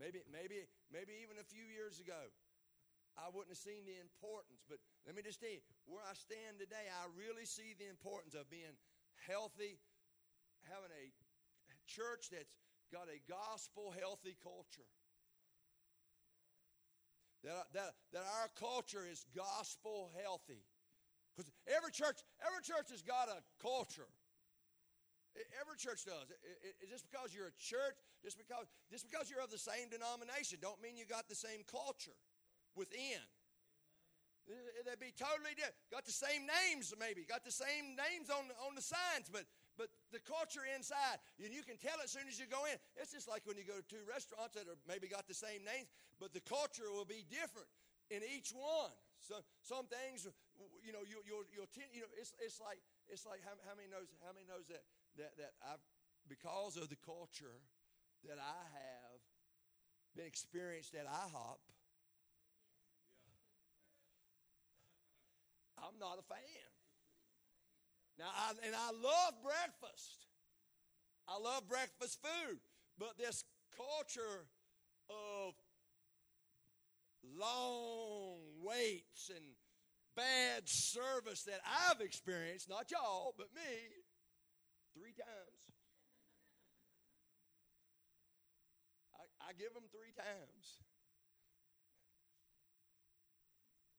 Maybe, 0.00 0.24
maybe, 0.26 0.64
maybe 0.90 1.12
even 1.22 1.38
a 1.38 1.46
few 1.46 1.62
years 1.68 2.00
ago, 2.00 2.18
I 3.14 3.30
wouldn't 3.30 3.54
have 3.54 3.62
seen 3.62 3.86
the 3.86 3.98
importance. 4.02 4.66
But 4.66 4.82
let 5.06 5.14
me 5.14 5.22
just 5.22 5.38
tell 5.38 5.52
you, 5.52 5.62
where 5.86 6.02
I 6.02 6.14
stand 6.18 6.58
today, 6.58 6.90
I 6.90 7.06
really 7.14 7.46
see 7.46 7.78
the 7.78 7.86
importance 7.86 8.34
of 8.34 8.50
being 8.50 8.74
healthy, 9.26 9.78
having 10.66 10.90
a 10.90 11.06
church 11.86 12.30
that's 12.34 12.50
got 12.90 13.06
a 13.06 13.18
gospel 13.30 13.94
healthy 13.94 14.36
culture. 14.42 14.88
That, 17.44 17.68
that, 17.76 17.92
that 18.16 18.24
our 18.40 18.48
culture 18.56 19.04
is 19.04 19.26
gospel 19.36 20.10
healthy. 20.16 20.64
Because 21.36 21.50
every 21.68 21.92
church, 21.92 22.24
every 22.40 22.62
church 22.64 22.88
has 22.88 23.02
got 23.02 23.28
a 23.28 23.44
culture. 23.60 24.08
Every 25.58 25.76
church 25.76 26.06
does. 26.06 26.30
It, 26.30 26.38
it, 26.62 26.74
it, 26.78 26.86
just 26.88 27.04
because 27.10 27.34
you're 27.34 27.50
a 27.50 27.58
church, 27.58 27.98
just 28.22 28.38
because 28.38 28.70
just 28.86 29.02
because 29.02 29.26
you're 29.26 29.42
of 29.42 29.50
the 29.50 29.58
same 29.58 29.90
denomination, 29.90 30.62
don't 30.62 30.78
mean 30.78 30.94
you 30.94 31.04
got 31.10 31.26
the 31.26 31.34
same 31.34 31.66
culture 31.66 32.14
within. 32.76 33.22
They'd 34.84 35.00
be 35.00 35.16
totally 35.16 35.56
different. 35.56 35.80
Got 35.88 36.04
the 36.04 36.12
same 36.12 36.44
names, 36.44 36.92
maybe. 37.00 37.24
Got 37.24 37.48
the 37.48 37.54
same 37.54 37.96
names 37.96 38.28
on 38.28 38.52
on 38.60 38.76
the 38.76 38.84
signs, 38.84 39.32
but 39.32 39.48
but 39.80 39.88
the 40.12 40.20
culture 40.20 40.62
inside, 40.68 41.18
and 41.40 41.48
you 41.48 41.64
can 41.64 41.80
tell 41.80 41.96
as 42.04 42.12
soon 42.12 42.28
as 42.28 42.36
you 42.36 42.44
go 42.44 42.68
in. 42.68 42.76
It's 43.00 43.10
just 43.10 43.26
like 43.26 43.42
when 43.48 43.56
you 43.56 43.64
go 43.64 43.80
to 43.80 43.86
two 43.88 44.04
restaurants 44.04 44.54
that 44.54 44.68
are 44.68 44.76
maybe 44.84 45.08
got 45.08 45.26
the 45.26 45.34
same 45.34 45.64
names, 45.64 45.88
but 46.20 46.36
the 46.36 46.44
culture 46.44 46.92
will 46.92 47.08
be 47.08 47.24
different 47.26 47.66
in 48.12 48.20
each 48.22 48.52
one. 48.52 48.92
So, 49.24 49.40
some 49.64 49.88
things, 49.88 50.28
you 50.84 50.92
know, 50.92 51.00
you, 51.08 51.24
you'll, 51.24 51.48
you'll 51.48 51.70
tend, 51.72 51.88
you 51.96 52.04
know, 52.04 52.12
it's, 52.12 52.36
it's 52.44 52.60
like, 52.60 52.76
it's 53.08 53.24
like 53.24 53.40
how, 53.40 53.56
how 53.64 53.72
many 53.72 53.88
knows, 53.88 54.12
how 54.20 54.36
many 54.36 54.44
knows 54.44 54.68
that, 54.68 54.84
that, 55.16 55.32
that 55.40 55.52
I've, 55.64 55.80
because 56.28 56.76
of 56.76 56.92
the 56.92 57.00
culture 57.00 57.64
that 58.28 58.36
I 58.36 58.60
have 58.76 59.20
been 60.12 60.28
experienced 60.28 60.92
at 60.92 61.08
IHOP, 61.08 61.60
I'm 65.78 65.98
not 65.98 66.18
a 66.18 66.26
fan. 66.26 66.70
Now, 68.18 68.30
I, 68.30 68.52
and 68.64 68.74
I 68.74 68.90
love 68.92 69.34
breakfast. 69.42 70.26
I 71.28 71.38
love 71.38 71.68
breakfast 71.68 72.18
food. 72.22 72.58
But 72.98 73.18
this 73.18 73.42
culture 73.76 74.46
of 75.10 75.54
long 77.38 78.38
waits 78.62 79.30
and 79.34 79.44
bad 80.16 80.62
service 80.66 81.42
that 81.44 81.60
I've 81.66 82.00
experienced, 82.00 82.68
not 82.68 82.90
y'all, 82.90 83.34
but 83.36 83.48
me, 83.54 84.04
three 84.94 85.12
times. 85.12 85.60
I, 89.14 89.50
I 89.50 89.52
give 89.58 89.74
them 89.74 89.90
three 89.90 90.14
times. 90.14 90.83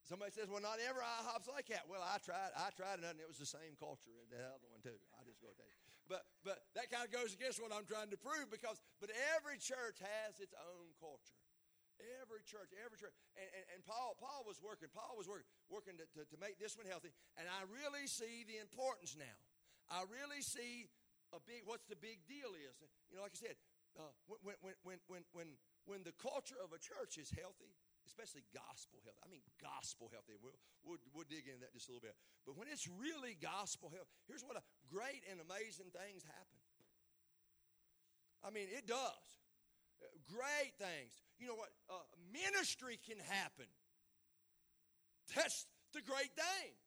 Somebody 0.05 0.31
says, 0.31 0.47
"Well, 0.49 0.61
not 0.61 0.77
every 0.77 1.01
IHOP's 1.01 1.49
like 1.49 1.65
that." 1.73 1.89
Well, 1.89 2.05
I 2.05 2.21
tried. 2.21 2.53
I 2.53 2.69
tried 2.77 3.01
it, 3.01 3.05
and 3.09 3.17
it 3.17 3.25
was 3.25 3.41
the 3.41 3.49
same 3.49 3.73
culture 3.81 4.13
as 4.21 4.29
the 4.29 4.37
other 4.37 4.69
one 4.69 4.81
too. 4.85 4.95
I 5.17 5.25
just 5.25 5.41
go 5.41 5.49
tell 5.57 5.65
you. 5.65 5.77
But 6.05 6.21
but 6.45 6.61
that 6.77 6.93
kind 6.93 7.01
of 7.01 7.11
goes 7.11 7.33
against 7.33 7.57
what 7.57 7.73
I'm 7.73 7.89
trying 7.89 8.13
to 8.13 8.19
prove 8.21 8.53
because 8.53 8.77
but 9.01 9.09
every 9.33 9.57
church 9.57 9.97
has 9.97 10.37
its 10.37 10.53
own 10.53 10.93
culture. 11.01 11.41
Every 12.21 12.43
church, 12.43 12.75
every 12.75 12.99
church. 12.99 13.15
And, 13.39 13.47
and, 13.55 13.65
and, 13.71 13.81
Paul, 13.87 14.19
Paul 14.19 14.43
was 14.43 14.59
working, 14.59 14.91
Paul 14.91 15.15
was 15.15 15.31
working, 15.31 15.47
working 15.71 15.95
to, 15.95 16.03
to, 16.19 16.27
to 16.27 16.37
make 16.43 16.59
this 16.59 16.75
one 16.75 16.83
healthy. 16.83 17.15
And 17.39 17.47
I 17.47 17.63
really 17.71 18.03
see 18.03 18.43
the 18.43 18.59
importance 18.59 19.15
now. 19.15 19.39
I 19.87 20.03
really 20.11 20.43
see 20.43 20.91
a 21.31 21.39
big, 21.39 21.63
what's 21.63 21.87
the 21.87 21.95
big 21.95 22.27
deal 22.27 22.51
is. 22.51 22.75
You 23.07 23.15
know, 23.15 23.23
like 23.23 23.39
I 23.39 23.47
said, 23.47 23.57
uh, 23.95 24.11
when, 24.27 24.59
when, 24.59 24.75
when, 24.83 24.99
when, 25.07 25.23
when, 25.31 25.47
when 25.87 26.01
the 26.03 26.11
culture 26.19 26.59
of 26.59 26.75
a 26.75 26.79
church 26.83 27.15
is 27.15 27.31
healthy, 27.31 27.71
especially 28.05 28.45
gospel 28.53 29.01
health. 29.01 29.17
I 29.21 29.27
mean, 29.27 29.41
gospel 29.57 30.09
healthy. 30.13 30.37
We'll, 30.37 30.55
we'll, 30.85 31.01
we'll, 31.11 31.29
dig 31.29 31.49
into 31.49 31.65
that 31.65 31.73
just 31.73 31.89
a 31.89 31.91
little 31.91 32.05
bit. 32.05 32.15
But 32.45 32.55
when 32.55 32.69
it's 32.69 32.85
really 32.85 33.33
gospel 33.37 33.89
health, 33.89 34.07
here's 34.29 34.45
what 34.45 34.55
a 34.57 34.63
great 34.87 35.25
and 35.27 35.41
amazing 35.41 35.89
things 35.89 36.21
happen. 36.21 36.59
I 38.45 38.53
mean, 38.53 38.69
it 38.69 38.85
does. 38.85 39.25
Great 40.29 40.77
things. 40.77 41.17
You 41.41 41.49
know 41.49 41.57
what? 41.57 41.73
Uh, 41.89 42.05
ministry 42.29 43.01
can 43.01 43.17
happen. 43.17 43.65
That's 45.33 45.65
the 45.97 46.05
great 46.05 46.29
thing. 46.37 46.77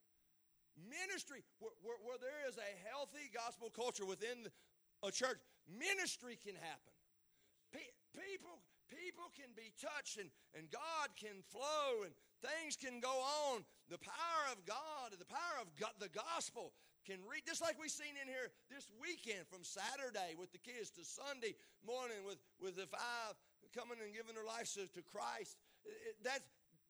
Ministry, 0.87 1.43
where, 1.59 1.75
where, 1.83 1.99
where 2.07 2.15
there 2.15 2.47
is 2.47 2.55
a 2.55 2.71
healthy 2.87 3.27
gospel 3.35 3.67
culture 3.67 4.07
within 4.07 4.47
a 5.03 5.11
church, 5.11 5.43
ministry 5.67 6.39
can 6.39 6.55
happen. 6.55 6.95
Pe- 7.75 7.95
people, 8.15 8.63
people 8.89 9.29
can 9.37 9.53
be 9.55 9.71
touched 9.77 10.17
and, 10.17 10.29
and 10.57 10.67
God 10.73 11.13
can 11.15 11.45
flow 11.47 12.03
and 12.03 12.11
things 12.41 12.75
can 12.75 12.99
go 12.99 13.13
on. 13.53 13.63
The 13.87 14.01
power 14.01 14.43
of 14.51 14.65
God, 14.65 15.13
the 15.15 15.29
power 15.29 15.57
of 15.61 15.69
God, 15.77 15.93
the 16.01 16.11
gospel 16.11 16.73
can 17.05 17.21
read, 17.25 17.47
just 17.47 17.61
like 17.61 17.79
we've 17.79 17.93
seen 17.93 18.13
in 18.19 18.27
here 18.27 18.51
this 18.69 18.89
weekend 19.01 19.47
from 19.49 19.63
Saturday 19.63 20.37
with 20.37 20.51
the 20.51 20.61
kids 20.61 20.93
to 20.99 21.03
Sunday 21.05 21.55
morning 21.81 22.21
with, 22.27 22.37
with 22.61 22.75
the 22.75 22.85
five 22.85 23.33
coming 23.73 23.97
and 24.01 24.13
giving 24.13 24.33
their 24.33 24.45
lives 24.45 24.73
to, 24.73 24.85
to 24.93 25.01
Christ. 25.05 25.57
It, 25.85 26.17
that's, 26.21 26.45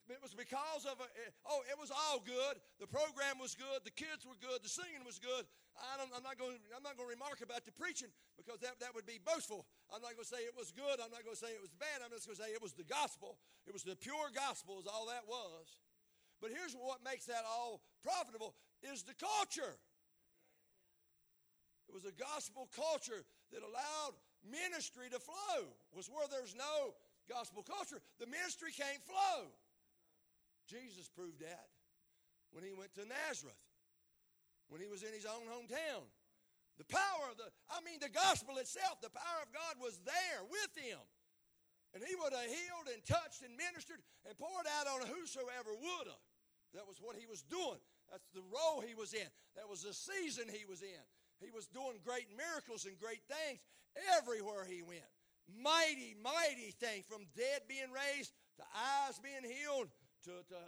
it 0.10 0.22
was 0.24 0.34
because 0.34 0.90
of, 0.90 0.98
a, 0.98 1.08
oh, 1.46 1.62
it 1.70 1.78
was 1.78 1.94
all 1.94 2.18
good. 2.26 2.58
The 2.82 2.90
program 2.90 3.38
was 3.38 3.54
good. 3.54 3.86
The 3.86 3.94
kids 3.94 4.26
were 4.26 4.38
good. 4.42 4.66
The 4.66 4.72
singing 4.72 5.06
was 5.06 5.22
good. 5.22 5.46
I 5.78 6.02
am 6.02 6.10
not 6.26 6.36
going 6.36 6.60
I'm 6.76 6.84
not 6.84 7.00
going 7.00 7.08
to 7.08 7.16
remark 7.16 7.40
about 7.40 7.64
the 7.64 7.72
preaching 7.72 8.12
because 8.36 8.60
that, 8.66 8.82
that 8.84 8.92
would 8.92 9.08
be 9.08 9.22
boastful. 9.22 9.64
I'm 9.94 10.04
not 10.04 10.18
going 10.18 10.28
to 10.28 10.34
say 10.34 10.44
it 10.44 10.58
was 10.58 10.76
good. 10.76 11.00
I'm 11.00 11.14
not 11.14 11.24
going 11.24 11.38
to 11.38 11.42
say 11.42 11.56
it 11.56 11.64
was 11.64 11.72
bad. 11.78 12.04
I'm 12.04 12.12
just 12.12 12.28
going 12.28 12.36
to 12.36 12.42
say 12.44 12.52
it 12.52 12.60
was 12.60 12.76
the 12.76 12.88
gospel. 12.88 13.40
It 13.64 13.72
was 13.72 13.88
the 13.88 13.96
pure 13.96 14.34
gospel 14.36 14.82
is 14.82 14.90
all 14.90 15.08
that 15.08 15.24
was. 15.24 15.80
But 16.44 16.52
here's 16.52 16.76
what 16.76 17.04
makes 17.04 17.28
that 17.32 17.48
all 17.48 17.84
profitable 18.04 18.56
is 18.84 19.04
the 19.04 19.16
culture. 19.16 19.80
It 21.88 21.94
was 21.96 22.06
a 22.06 22.16
gospel 22.16 22.70
culture 22.76 23.24
that 23.52 23.62
allowed 23.64 24.14
ministry 24.46 25.10
to 25.12 25.20
flow. 25.20 25.74
Was 25.96 26.08
where 26.08 26.28
there's 26.30 26.56
no 26.56 26.96
gospel 27.30 27.62
culture, 27.62 28.02
the 28.20 28.26
ministry 28.26 28.74
can't 28.74 29.02
flow. 29.06 29.54
Jesus 30.70 31.10
proved 31.10 31.42
that 31.42 31.68
when 32.54 32.64
he 32.64 32.72
went 32.72 32.94
to 32.96 33.06
Nazareth, 33.06 33.58
when 34.70 34.80
he 34.80 34.88
was 34.88 35.02
in 35.02 35.12
his 35.12 35.26
own 35.26 35.50
hometown. 35.50 36.06
The 36.78 36.88
power 36.88 37.28
of 37.28 37.36
the, 37.36 37.50
I 37.68 37.84
mean, 37.84 38.00
the 38.00 38.14
gospel 38.14 38.56
itself, 38.62 39.04
the 39.04 39.12
power 39.12 39.42
of 39.44 39.52
God 39.52 39.82
was 39.84 40.00
there 40.08 40.42
with 40.48 40.72
him. 40.80 41.02
And 41.92 42.06
he 42.06 42.16
would 42.16 42.32
have 42.32 42.48
healed 42.48 42.88
and 42.94 43.02
touched 43.04 43.42
and 43.42 43.52
ministered 43.58 44.00
and 44.24 44.38
poured 44.38 44.70
out 44.80 44.88
on 44.88 45.10
whosoever 45.10 45.74
would 45.74 46.08
have. 46.08 46.24
That 46.78 46.86
was 46.86 47.02
what 47.02 47.18
he 47.18 47.26
was 47.26 47.42
doing. 47.42 47.82
That's 48.14 48.30
the 48.32 48.46
role 48.46 48.80
he 48.80 48.94
was 48.94 49.12
in. 49.18 49.28
That 49.58 49.68
was 49.68 49.82
the 49.82 49.92
season 49.92 50.46
he 50.48 50.70
was 50.70 50.86
in. 50.86 51.04
He 51.42 51.50
was 51.50 51.66
doing 51.66 51.98
great 52.06 52.30
miracles 52.38 52.86
and 52.86 52.94
great 52.96 53.26
things 53.26 53.60
everywhere 54.22 54.64
he 54.70 54.86
went. 54.86 55.10
Mighty, 55.50 56.14
mighty 56.22 56.72
thing 56.78 57.02
from 57.10 57.26
dead 57.34 57.66
being 57.66 57.90
raised 57.90 58.32
to 58.62 58.64
eyes 58.70 59.18
being 59.18 59.44
healed 59.44 59.90
to, 60.26 60.44
to 60.50 60.60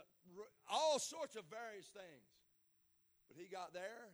all 0.70 0.98
sorts 0.98 1.36
of 1.36 1.44
various 1.50 1.86
things. 1.92 2.28
But 3.28 3.36
he 3.36 3.48
got 3.48 3.72
there, 3.72 4.12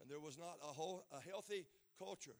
and 0.00 0.10
there 0.10 0.20
was 0.20 0.38
not 0.38 0.58
a, 0.62 0.72
whole, 0.72 1.04
a 1.10 1.20
healthy 1.20 1.66
culture. 1.98 2.38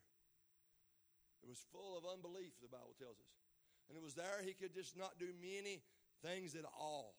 It 1.43 1.49
was 1.49 1.59
full 1.73 1.99
of 1.99 2.05
unbelief, 2.07 2.55
the 2.63 2.69
Bible 2.69 2.95
tells 2.99 3.19
us. 3.19 3.35
And 3.89 3.97
it 3.97 4.03
was 4.03 4.15
there 4.15 4.43
he 4.45 4.53
could 4.53 4.75
just 4.75 4.97
not 4.97 5.19
do 5.19 5.33
many 5.41 5.83
things 6.23 6.55
at 6.55 6.65
all 6.79 7.15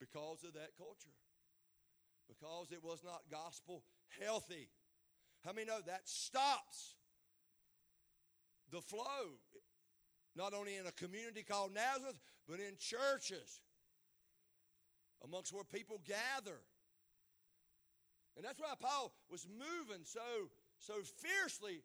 because 0.00 0.44
of 0.44 0.54
that 0.54 0.76
culture. 0.78 1.14
Because 2.28 2.72
it 2.72 2.82
was 2.82 3.04
not 3.04 3.22
gospel 3.30 3.84
healthy. 4.20 4.68
How 5.44 5.52
many 5.52 5.66
know 5.66 5.78
that 5.86 6.08
stops 6.08 6.94
the 8.70 8.80
flow, 8.80 9.38
not 10.36 10.52
only 10.52 10.76
in 10.76 10.86
a 10.86 10.92
community 10.92 11.42
called 11.42 11.72
Nazareth, 11.74 12.20
but 12.46 12.60
in 12.60 12.76
churches, 12.78 13.60
amongst 15.24 15.52
where 15.52 15.64
people 15.64 16.00
gather. 16.06 16.60
And 18.36 18.44
that's 18.44 18.60
why 18.60 18.74
Paul 18.78 19.12
was 19.30 19.46
moving 19.48 20.04
so, 20.04 20.20
so 20.78 20.94
fiercely 21.16 21.80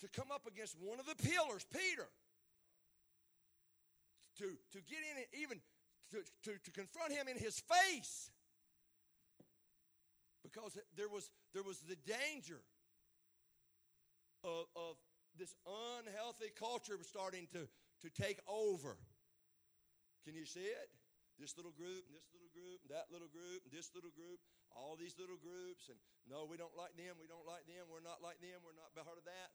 to 0.00 0.08
come 0.08 0.28
up 0.32 0.46
against 0.46 0.76
one 0.80 1.00
of 1.00 1.06
the 1.06 1.16
pillars, 1.16 1.66
Peter. 1.72 2.06
To, 4.38 4.44
to 4.44 4.78
get 4.86 4.98
in 5.02 5.16
and 5.16 5.26
even 5.42 5.58
to, 6.12 6.18
to, 6.44 6.58
to 6.64 6.70
confront 6.70 7.12
him 7.12 7.26
in 7.26 7.36
his 7.36 7.60
face. 7.60 8.30
Because 10.44 10.78
there 10.96 11.08
was, 11.08 11.30
there 11.52 11.64
was 11.64 11.80
the 11.80 11.96
danger 12.06 12.60
of, 14.44 14.66
of 14.76 14.94
this 15.36 15.54
unhealthy 15.66 16.52
culture 16.58 16.94
starting 17.02 17.48
to, 17.52 17.68
to 18.02 18.08
take 18.10 18.38
over. 18.46 18.96
Can 20.24 20.34
you 20.34 20.44
see 20.44 20.66
it? 20.66 20.88
This 21.38 21.54
little 21.54 21.74
group, 21.74 22.02
and 22.10 22.14
this 22.18 22.26
little 22.34 22.50
group, 22.50 22.82
and 22.82 22.90
that 22.90 23.14
little 23.14 23.30
group, 23.30 23.62
and 23.62 23.70
this 23.70 23.94
little 23.94 24.10
group, 24.10 24.42
all 24.74 24.98
these 24.98 25.14
little 25.14 25.38
groups, 25.38 25.86
and 25.86 25.98
no, 26.26 26.42
we 26.44 26.58
don't 26.58 26.74
like 26.74 26.98
them, 26.98 27.14
we 27.14 27.30
don't 27.30 27.46
like 27.46 27.62
them, 27.70 27.86
we're 27.86 28.02
not 28.02 28.18
like 28.18 28.42
them, 28.42 28.58
we're 28.66 28.74
not 28.74 28.90
part 28.98 29.14
of 29.14 29.22
that. 29.22 29.50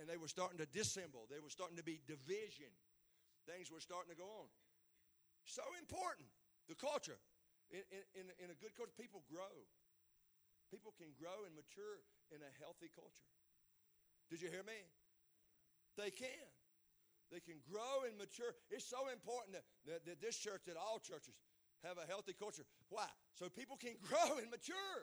And 0.00 0.08
they 0.08 0.16
were 0.16 0.32
starting 0.32 0.56
to 0.64 0.68
dissemble, 0.72 1.28
they 1.28 1.44
were 1.44 1.52
starting 1.52 1.76
to 1.76 1.84
be 1.84 2.00
division. 2.08 2.72
Things 3.44 3.68
were 3.68 3.82
starting 3.82 4.14
to 4.14 4.18
go 4.18 4.46
on. 4.46 4.48
So 5.44 5.66
important, 5.76 6.30
the 6.70 6.78
culture. 6.78 7.18
In, 7.74 7.82
in, 8.14 8.28
in 8.38 8.48
a 8.52 8.56
good 8.60 8.76
culture, 8.76 8.94
people 8.94 9.24
grow. 9.26 9.66
People 10.70 10.94
can 10.94 11.10
grow 11.18 11.44
and 11.44 11.52
mature 11.56 12.00
in 12.30 12.40
a 12.40 12.50
healthy 12.60 12.88
culture. 12.92 13.28
Did 14.30 14.40
you 14.40 14.48
hear 14.48 14.64
me? 14.64 14.88
They 15.98 16.08
can. 16.08 16.48
They 17.32 17.40
can 17.40 17.64
grow 17.64 18.04
and 18.04 18.20
mature. 18.20 18.52
It's 18.68 18.84
so 18.84 19.08
important 19.08 19.56
that, 19.56 19.64
that, 19.88 20.04
that 20.04 20.20
this 20.20 20.36
church, 20.36 20.68
that 20.68 20.76
all 20.76 21.00
churches, 21.00 21.32
have 21.80 21.96
a 21.96 22.04
healthy 22.04 22.36
culture. 22.36 22.68
Why? 22.92 23.08
So 23.34 23.48
people 23.48 23.80
can 23.80 23.96
grow 24.06 24.36
and 24.36 24.52
mature 24.52 25.00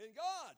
in 0.00 0.16
God. 0.16 0.56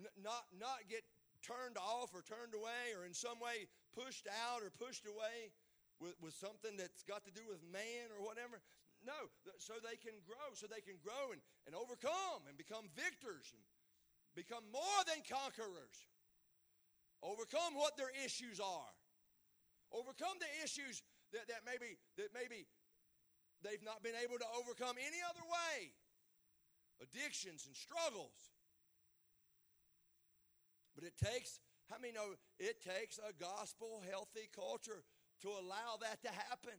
N- 0.00 0.16
not, 0.24 0.48
not 0.56 0.88
get 0.88 1.04
turned 1.44 1.76
off 1.76 2.16
or 2.16 2.24
turned 2.24 2.56
away 2.56 2.96
or 2.96 3.04
in 3.04 3.12
some 3.12 3.36
way 3.36 3.68
pushed 3.92 4.26
out 4.48 4.64
or 4.64 4.72
pushed 4.72 5.04
away 5.04 5.52
with, 6.00 6.16
with 6.24 6.32
something 6.32 6.80
that's 6.80 7.04
got 7.04 7.22
to 7.28 7.32
do 7.36 7.44
with 7.44 7.60
man 7.68 8.08
or 8.16 8.24
whatever. 8.24 8.64
No, 9.04 9.28
so 9.60 9.76
they 9.84 10.00
can 10.00 10.16
grow, 10.24 10.56
so 10.56 10.64
they 10.64 10.80
can 10.80 10.96
grow 11.04 11.36
and, 11.36 11.44
and 11.68 11.76
overcome 11.76 12.48
and 12.48 12.56
become 12.56 12.88
victors 12.96 13.52
and 13.52 13.60
become 14.32 14.64
more 14.72 15.00
than 15.04 15.20
conquerors. 15.28 16.08
Overcome 17.20 17.76
what 17.76 18.00
their 18.00 18.10
issues 18.24 18.58
are. 18.58 18.96
Overcome 19.94 20.42
the 20.42 20.50
issues 20.66 21.06
that, 21.30 21.46
that 21.46 21.62
maybe 21.62 21.94
that 22.18 22.34
maybe 22.34 22.66
they've 23.62 23.82
not 23.86 24.02
been 24.02 24.18
able 24.18 24.42
to 24.42 24.48
overcome 24.58 24.98
any 24.98 25.22
other 25.22 25.46
way. 25.46 25.94
Addictions 26.98 27.66
and 27.66 27.74
struggles. 27.74 28.54
But 30.94 31.02
it 31.02 31.14
takes, 31.18 31.58
how 31.90 31.98
many 31.98 32.12
know 32.12 32.34
it 32.58 32.82
takes 32.82 33.18
a 33.18 33.34
gospel 33.34 34.02
healthy 34.10 34.46
culture 34.54 35.02
to 35.42 35.48
allow 35.48 35.98
that 36.02 36.22
to 36.22 36.30
happen? 36.30 36.78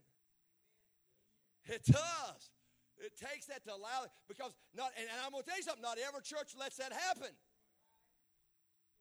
It 1.66 1.84
does. 1.84 2.52
It 2.98 3.18
takes 3.20 3.48
that 3.48 3.66
to 3.66 3.76
allow 3.76 4.08
it 4.08 4.12
because 4.28 4.56
not 4.74 4.92
and 4.96 5.08
I'm 5.26 5.32
gonna 5.32 5.44
tell 5.44 5.58
you 5.58 5.64
something, 5.64 5.84
not 5.84 5.98
every 6.00 6.22
church 6.24 6.56
lets 6.58 6.78
that 6.78 6.94
happen. 6.94 7.32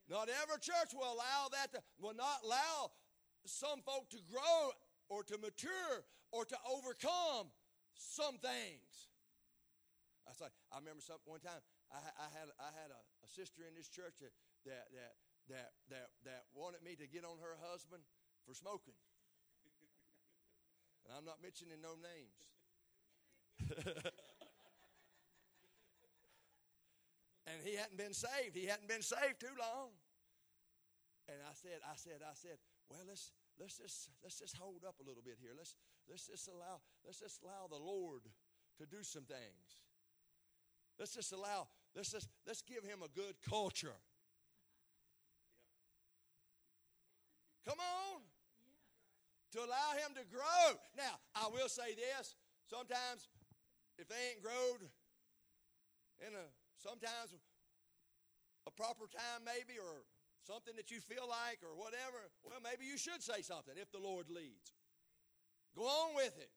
Not 0.09 0.28
every 0.28 0.59
church 0.61 0.92
will 0.92 1.14
allow 1.14 1.49
that 1.52 1.73
to, 1.73 1.80
will 2.00 2.14
not 2.14 2.42
allow 2.44 2.90
some 3.47 3.81
folk 3.85 4.09
to 4.11 4.19
grow 4.31 4.73
or 5.09 5.23
to 5.25 5.39
mature 5.39 6.05
or 6.33 6.45
to 6.45 6.57
overcome 6.65 7.53
some 7.95 8.39
things. 8.39 9.09
I 10.27 10.33
like 10.41 10.57
I 10.73 10.81
remember 10.81 11.05
some 11.05 11.21
one 11.29 11.41
time 11.41 11.61
I, 11.93 12.01
I 12.01 12.29
had 12.33 12.49
I 12.57 12.73
had 12.73 12.91
a, 12.91 13.01
a 13.23 13.29
sister 13.29 13.63
in 13.69 13.77
this 13.77 13.89
church 13.93 14.17
that, 14.25 14.33
that 14.65 14.89
that 14.93 15.15
that 15.53 15.71
that 15.93 16.09
that 16.25 16.43
wanted 16.57 16.83
me 16.83 16.97
to 16.97 17.07
get 17.07 17.25
on 17.25 17.37
her 17.45 17.61
husband 17.61 18.03
for 18.49 18.57
smoking. 18.57 18.97
and 21.05 21.13
I'm 21.13 21.25
not 21.29 21.43
mentioning 21.45 21.79
no 21.85 21.95
names. 22.01 22.49
and 27.47 27.63
he 27.65 27.77
hadn't 27.77 27.97
been 27.97 28.13
saved. 28.13 28.57
He 28.57 28.67
hadn't 28.67 28.89
been 28.89 29.03
saved 29.03 29.41
too 29.41 29.55
long. 29.61 29.93
And 31.29 31.39
I 31.41 31.55
said, 31.57 31.81
I 31.85 31.97
said, 31.97 32.21
I 32.21 32.35
said, 32.35 32.59
well, 32.88 33.00
let's 33.09 33.33
let's 33.59 33.79
just 33.79 34.11
let's 34.23 34.38
just 34.38 34.57
hold 34.57 34.85
up 34.87 34.97
a 35.00 35.07
little 35.07 35.23
bit 35.25 35.37
here. 35.41 35.53
Let's 35.57 35.76
let's 36.09 36.26
just 36.26 36.49
allow 36.49 36.81
let's 37.05 37.21
just 37.21 37.43
allow 37.43 37.67
the 37.69 37.81
Lord 37.81 38.23
to 38.79 38.87
do 38.87 39.03
some 39.03 39.25
things. 39.25 39.83
Let's 40.99 41.14
just 41.14 41.33
allow 41.33 41.69
let's 41.95 42.11
just 42.11 42.29
let's 42.47 42.62
give 42.62 42.85
him 42.85 43.03
a 43.05 43.09
good 43.09 43.35
culture. 43.49 43.99
Come 47.67 47.81
on. 47.81 48.21
To 49.53 49.59
allow 49.61 49.95
him 49.97 50.12
to 50.19 50.25
grow. 50.29 50.76
Now, 50.99 51.17
I 51.35 51.49
will 51.49 51.69
say 51.69 51.95
this. 51.95 52.35
Sometimes 52.69 53.29
if 53.99 54.09
they 54.09 54.35
ain't 54.35 54.43
growed 54.43 54.83
in 56.26 56.35
a 56.35 56.47
sometimes 56.76 57.33
a 58.67 58.71
proper 58.71 59.07
time 59.07 59.45
maybe 59.45 59.79
or 59.79 60.05
something 60.45 60.77
that 60.77 60.93
you 60.93 61.01
feel 61.01 61.25
like 61.25 61.65
or 61.65 61.73
whatever, 61.73 62.21
well, 62.45 62.61
maybe 62.61 62.85
you 62.85 63.01
should 63.01 63.25
say 63.25 63.41
something 63.41 63.75
if 63.81 63.91
the 63.91 64.01
Lord 64.01 64.29
leads. 64.29 64.77
Go 65.75 65.89
on 65.89 66.15
with 66.15 66.37
it. 66.39 66.53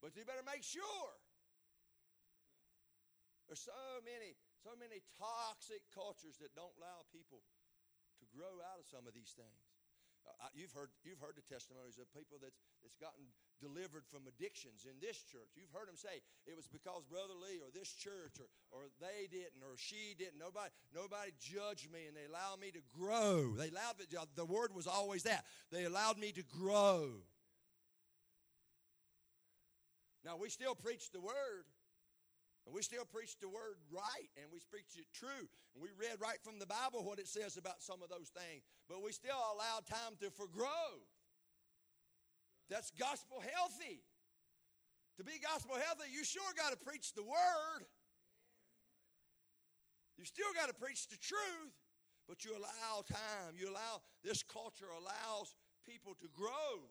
But 0.00 0.14
you 0.14 0.22
better 0.24 0.46
make 0.46 0.62
sure. 0.62 1.10
There's 3.50 3.64
so 3.64 4.00
many, 4.06 4.38
so 4.62 4.78
many 4.78 5.02
toxic 5.18 5.82
cultures 5.90 6.38
that 6.38 6.54
don't 6.54 6.72
allow 6.78 7.04
people 7.10 7.42
to 8.22 8.24
grow 8.30 8.62
out 8.62 8.78
of 8.78 8.86
some 8.86 9.04
of 9.08 9.12
these 9.12 9.34
things. 9.34 9.67
Uh, 10.38 10.52
you've 10.54 10.72
heard 10.72 10.90
you've 11.04 11.18
heard 11.18 11.34
the 11.34 11.46
testimonies 11.48 11.98
of 11.98 12.06
people 12.12 12.38
that's 12.40 12.60
that's 12.82 12.96
gotten 13.00 13.24
delivered 13.58 14.06
from 14.06 14.28
addictions 14.28 14.86
in 14.86 14.94
this 15.00 15.18
church. 15.24 15.50
You've 15.56 15.72
heard 15.74 15.88
them 15.88 15.98
say 15.98 16.22
it 16.46 16.54
was 16.54 16.68
because 16.68 17.02
Brother 17.08 17.34
Lee 17.34 17.58
or 17.58 17.72
this 17.72 17.90
church 17.90 18.38
or 18.38 18.48
or 18.70 18.92
they 19.00 19.26
didn't 19.26 19.64
or 19.64 19.74
she 19.76 20.14
didn't. 20.18 20.38
Nobody 20.38 20.70
nobody 20.94 21.32
judged 21.40 21.90
me 21.90 22.06
and 22.06 22.14
they 22.14 22.28
allowed 22.28 22.60
me 22.60 22.70
to 22.72 22.82
grow. 22.92 23.56
They 23.56 23.72
allowed 23.72 23.98
the 24.36 24.46
word 24.46 24.74
was 24.74 24.86
always 24.86 25.24
that. 25.24 25.44
They 25.72 25.84
allowed 25.84 26.18
me 26.18 26.32
to 26.32 26.44
grow. 26.44 27.24
Now 30.24 30.36
we 30.36 30.48
still 30.50 30.74
preach 30.74 31.10
the 31.10 31.20
word. 31.20 31.64
And 32.68 32.76
we 32.76 32.84
still 32.84 33.08
preach 33.08 33.32
the 33.40 33.48
word 33.48 33.80
right 33.88 34.28
and 34.36 34.44
we 34.52 34.60
preach 34.68 34.92
it 35.00 35.08
true. 35.16 35.48
And 35.72 35.80
we 35.80 35.88
read 35.96 36.20
right 36.20 36.36
from 36.44 36.60
the 36.60 36.68
Bible 36.68 37.00
what 37.00 37.16
it 37.16 37.24
says 37.24 37.56
about 37.56 37.80
some 37.80 38.04
of 38.04 38.12
those 38.12 38.28
things. 38.28 38.60
But 38.92 39.00
we 39.00 39.08
still 39.16 39.40
allow 39.40 39.80
time 39.88 40.20
to 40.20 40.28
for 40.28 40.44
growth. 40.52 41.08
That's 42.68 42.92
gospel 42.92 43.40
healthy. 43.40 44.04
To 45.16 45.24
be 45.24 45.40
gospel 45.40 45.80
healthy, 45.80 46.12
you 46.12 46.28
sure 46.28 46.44
got 46.60 46.76
to 46.76 46.76
preach 46.76 47.16
the 47.16 47.24
word. 47.24 47.88
You 50.20 50.28
still 50.28 50.52
got 50.52 50.68
to 50.68 50.76
preach 50.76 51.08
the 51.08 51.16
truth, 51.16 51.72
but 52.28 52.44
you 52.44 52.52
allow 52.52 53.00
time. 53.08 53.56
You 53.56 53.72
allow 53.72 54.04
this 54.20 54.44
culture 54.44 54.92
allows 54.92 55.56
people 55.88 56.12
to 56.20 56.28
grow. 56.36 56.84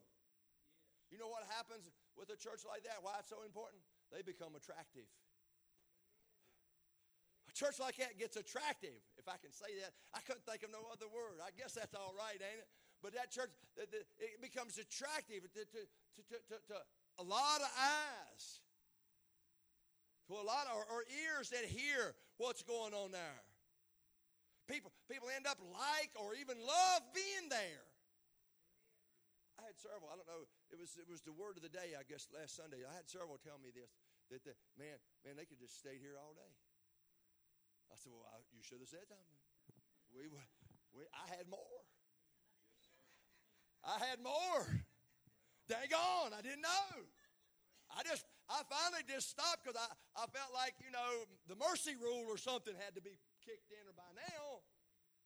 You 1.13 1.21
know 1.21 1.30
what 1.30 1.45
happens 1.54 1.86
with 2.17 2.34
a 2.34 2.38
church 2.41 2.65
like 2.65 2.82
that? 2.89 3.06
Why 3.06 3.21
it's 3.21 3.30
so 3.30 3.45
important? 3.45 3.86
They 4.10 4.25
become 4.25 4.58
attractive 4.58 5.06
church 7.58 7.82
like 7.82 7.98
that 7.98 8.22
gets 8.22 8.38
attractive, 8.38 9.02
if 9.17 9.26
I 9.26 9.41
can 9.41 9.50
say 9.50 9.74
that. 9.82 9.98
I 10.13 10.22
couldn't 10.22 10.46
think 10.46 10.62
of 10.62 10.70
no 10.70 10.86
other 10.93 11.10
word. 11.10 11.41
I 11.41 11.50
guess 11.58 11.74
that's 11.74 11.98
all 11.98 12.13
right, 12.13 12.38
ain't 12.38 12.62
it? 12.62 12.70
But 13.02 13.17
that 13.17 13.34
church, 13.34 13.50
it 13.78 14.38
becomes 14.41 14.78
attractive 14.78 15.50
to, 15.54 15.62
to, 15.65 15.82
to, 15.82 16.38
to, 16.54 16.56
to 16.74 16.76
a 17.17 17.26
lot 17.26 17.62
of 17.62 17.70
eyes, 17.74 18.62
to 20.30 20.38
a 20.38 20.46
lot 20.46 20.70
of, 20.70 20.78
or, 20.93 21.06
ears 21.10 21.50
that 21.50 21.65
hear 21.65 22.13
what's 22.38 22.62
going 22.62 22.93
on 22.93 23.10
there. 23.10 23.41
People, 24.70 24.91
people 25.10 25.30
end 25.34 25.48
up 25.48 25.58
like 25.62 26.13
or 26.17 26.38
even 26.38 26.58
love 26.62 27.02
being 27.13 27.50
there. 27.50 27.86
I 29.58 29.65
had 29.65 29.78
several. 29.80 30.12
I 30.12 30.20
don't 30.20 30.28
know. 30.28 30.46
It 30.70 30.78
was 30.78 31.00
it 31.02 31.10
was 31.10 31.26
the 31.26 31.34
word 31.34 31.58
of 31.58 31.63
the 31.65 31.72
day. 31.72 31.98
I 31.98 32.06
guess 32.06 32.30
last 32.30 32.60
Sunday. 32.60 32.86
I 32.86 32.93
had 32.93 33.10
several 33.10 33.41
tell 33.41 33.58
me 33.58 33.74
this 33.74 33.89
that 34.30 34.43
the, 34.46 34.54
man 34.78 35.02
man 35.26 35.34
they 35.34 35.50
could 35.50 35.58
just 35.58 35.80
stay 35.80 35.98
here 35.98 36.20
all 36.20 36.38
day. 36.38 36.52
I 37.91 37.95
said, 37.95 38.12
Well, 38.12 38.28
I, 38.30 38.39
you 38.56 38.63
should 38.63 38.80
have 38.80 38.91
said 38.91 39.06
something. 39.08 39.38
We, 40.12 40.28
we, 40.95 41.04
I 41.13 41.26
had 41.36 41.45
more. 41.47 41.82
I 43.86 43.95
had 44.04 44.19
more. 44.19 44.63
Dang 45.67 45.91
on, 45.91 46.32
I 46.32 46.41
didn't 46.41 46.63
know. 46.63 46.91
I 47.91 48.04
just, 48.04 48.28
I 48.47 48.63
finally 48.67 49.04
just 49.08 49.32
stopped 49.32 49.63
because 49.63 49.80
I, 49.80 49.88
I 50.15 50.28
felt 50.32 50.52
like, 50.56 50.76
you 50.80 50.91
know, 50.91 51.28
the 51.47 51.56
mercy 51.56 51.95
rule 51.95 52.28
or 52.28 52.39
something 52.39 52.76
had 52.76 52.95
to 52.95 53.04
be 53.04 53.15
kicked 53.43 53.71
in 53.71 53.84
or 53.88 53.95
by 53.95 54.08
now. 54.15 54.63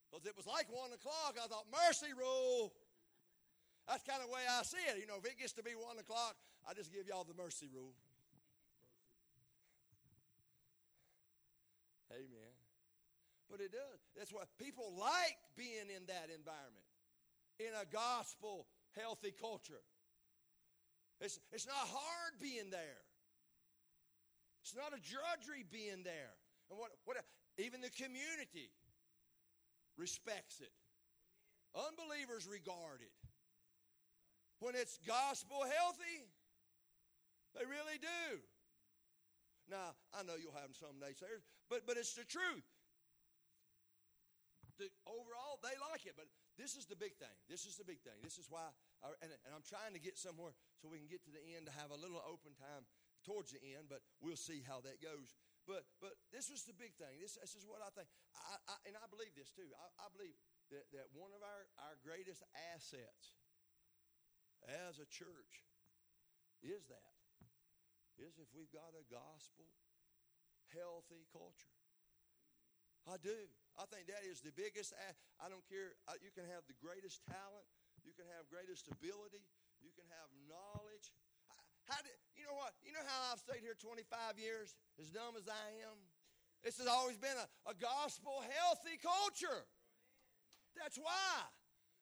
Because 0.10 0.26
it 0.26 0.36
was 0.38 0.46
like 0.46 0.70
one 0.70 0.94
o'clock. 0.94 1.38
I 1.38 1.48
thought, 1.48 1.66
mercy 1.70 2.14
rule. 2.14 2.74
That's 3.88 4.04
kind 4.04 4.22
of 4.22 4.30
the 4.30 4.34
way 4.34 4.46
I 4.46 4.62
see 4.62 4.82
it. 4.90 5.02
You 5.02 5.08
know, 5.08 5.18
if 5.18 5.26
it 5.26 5.38
gets 5.38 5.54
to 5.58 5.64
be 5.64 5.74
one 5.74 5.98
o'clock, 5.98 6.36
I 6.68 6.74
just 6.74 6.94
give 6.94 7.08
y'all 7.08 7.24
the 7.24 7.38
mercy 7.38 7.70
rule. 7.74 7.94
Amen. 12.12 12.54
But 13.52 13.60
it 13.60 13.76
does. 13.76 14.00
That's 14.16 14.32
why 14.32 14.48
people 14.58 14.96
like 14.98 15.36
being 15.60 15.92
in 15.92 16.08
that 16.08 16.32
environment, 16.32 16.88
in 17.60 17.76
a 17.76 17.86
gospel 17.92 18.66
healthy 18.96 19.36
culture. 19.36 19.84
It's, 21.20 21.38
it's 21.52 21.68
not 21.68 21.76
hard 21.76 22.40
being 22.42 22.72
there. 22.72 23.04
It's 24.64 24.74
not 24.74 24.96
a 24.96 25.02
drudgery 25.04 25.66
being 25.70 26.04
there. 26.04 26.34
And 26.72 26.80
what, 26.80 26.92
what 27.04 27.18
even 27.58 27.82
the 27.82 27.92
community 27.92 28.72
respects 29.98 30.62
it. 30.62 30.72
Unbelievers 31.76 32.48
regard 32.48 33.02
it. 33.02 33.14
When 34.60 34.76
it's 34.76 34.98
gospel 35.06 35.62
healthy, 35.62 36.24
they 37.56 37.66
really 37.66 38.00
do. 38.00 38.40
Now, 39.70 39.96
I 40.14 40.24
know 40.24 40.34
you'll 40.42 40.58
have 40.60 40.76
some 40.76 41.00
naysayers, 41.00 41.44
but, 41.70 41.88
but 41.88 41.98
it's 41.98 42.14
the 42.14 42.24
truth. 42.24 42.64
The, 44.82 44.90
overall, 45.06 45.62
they 45.62 45.78
like 45.94 46.10
it, 46.10 46.18
but 46.18 46.26
this 46.58 46.74
is 46.74 46.90
the 46.90 46.98
big 46.98 47.14
thing. 47.22 47.38
This 47.46 47.70
is 47.70 47.78
the 47.78 47.86
big 47.86 48.02
thing. 48.02 48.18
This 48.26 48.42
is 48.42 48.50
why, 48.50 48.66
I, 49.06 49.14
and, 49.22 49.30
and 49.46 49.54
I'm 49.54 49.62
trying 49.62 49.94
to 49.94 50.02
get 50.02 50.18
somewhere 50.18 50.58
so 50.82 50.90
we 50.90 50.98
can 50.98 51.06
get 51.06 51.22
to 51.30 51.34
the 51.34 51.44
end 51.54 51.70
to 51.70 51.74
have 51.78 51.94
a 51.94 52.00
little 52.02 52.18
open 52.26 52.58
time 52.58 52.90
towards 53.22 53.54
the 53.54 53.62
end, 53.62 53.86
but 53.86 54.02
we'll 54.18 54.40
see 54.40 54.66
how 54.66 54.82
that 54.82 54.98
goes. 54.98 55.38
But 55.70 55.86
but 56.02 56.18
this 56.34 56.50
was 56.50 56.66
the 56.66 56.74
big 56.74 56.98
thing. 56.98 57.22
This, 57.22 57.38
this 57.38 57.54
is 57.54 57.70
what 57.70 57.86
I 57.86 57.94
think. 57.94 58.10
I, 58.34 58.58
I, 58.66 58.76
and 58.90 58.98
I 58.98 59.06
believe 59.14 59.38
this 59.38 59.54
too. 59.54 59.70
I, 59.78 59.86
I 60.02 60.10
believe 60.10 60.34
that, 60.74 60.90
that 60.98 61.14
one 61.14 61.30
of 61.38 61.46
our, 61.46 61.70
our 61.86 61.96
greatest 62.02 62.42
assets 62.74 63.38
as 64.66 64.98
a 64.98 65.06
church 65.06 65.70
is 66.66 66.90
that 66.90 67.14
is 68.18 68.38
if 68.38 68.50
we've 68.54 68.74
got 68.74 68.94
a 68.98 69.06
gospel, 69.10 69.70
healthy 70.74 71.26
culture. 71.34 71.81
I 73.10 73.18
do. 73.18 73.34
I 73.80 73.88
think 73.90 74.06
that 74.12 74.22
is 74.28 74.44
the 74.46 74.54
biggest. 74.54 74.94
I 75.42 75.48
don't 75.50 75.66
care. 75.66 75.98
Uh, 76.06 76.20
you 76.22 76.30
can 76.34 76.46
have 76.52 76.68
the 76.70 76.78
greatest 76.78 77.26
talent. 77.26 77.66
You 78.06 78.14
can 78.14 78.28
have 78.38 78.46
greatest 78.52 78.90
ability. 78.90 79.42
You 79.82 79.90
can 79.94 80.06
have 80.22 80.30
knowledge. 80.46 81.10
How 81.90 81.98
did, 82.06 82.14
you 82.38 82.46
know 82.46 82.58
what? 82.58 82.78
You 82.86 82.94
know 82.94 83.02
how 83.02 83.34
I've 83.34 83.42
stayed 83.42 83.66
here 83.66 83.74
25 83.74 84.38
years, 84.38 84.78
as 85.02 85.10
dumb 85.10 85.34
as 85.34 85.50
I 85.50 85.66
am? 85.90 85.98
This 86.62 86.78
has 86.78 86.86
always 86.86 87.18
been 87.18 87.34
a, 87.34 87.48
a 87.66 87.74
gospel 87.74 88.46
healthy 88.46 89.02
culture. 89.02 89.66
That's 90.78 90.98
why. 91.02 91.34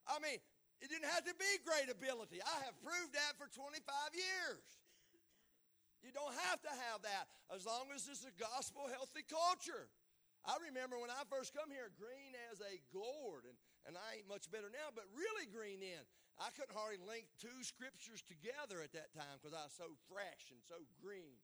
I 0.03 0.19
mean, 0.19 0.35
it 0.83 0.87
didn't 0.91 1.07
have 1.07 1.23
to 1.23 1.35
be 1.35 1.51
great 1.63 1.87
ability. 1.87 2.43
I 2.43 2.57
have 2.67 2.75
proved 2.83 3.15
that 3.15 3.39
for 3.39 3.47
25 3.47 3.83
years. 4.11 4.63
You 6.03 6.11
don't 6.15 6.35
have 6.47 6.59
to 6.63 6.71
have 6.91 7.03
that 7.03 7.27
as 7.51 7.67
long 7.67 7.91
as 7.91 8.07
it's 8.07 8.23
a 8.23 8.35
gospel 8.35 8.87
healthy 8.87 9.23
culture. 9.27 9.91
I 10.47 10.55
remember 10.71 10.95
when 10.99 11.11
I 11.11 11.27
first 11.27 11.51
come 11.51 11.67
here, 11.69 11.91
green 11.99 12.31
as 12.51 12.63
a 12.63 12.79
gourd, 12.89 13.43
and, 13.43 13.57
and 13.87 13.99
I 13.99 14.19
ain't 14.19 14.29
much 14.31 14.47
better 14.47 14.71
now, 14.71 14.91
but 14.95 15.07
really 15.11 15.45
green 15.47 15.83
then. 15.83 16.03
I 16.39 16.55
couldn't 16.55 16.71
hardly 16.71 17.03
link 17.03 17.27
two 17.35 17.59
scriptures 17.67 18.23
together 18.23 18.79
at 18.79 18.95
that 18.95 19.11
time 19.11 19.35
because 19.39 19.51
I 19.51 19.67
was 19.67 19.75
so 19.75 19.91
fresh 20.07 20.47
and 20.55 20.63
so 20.63 20.79
green. 21.03 21.35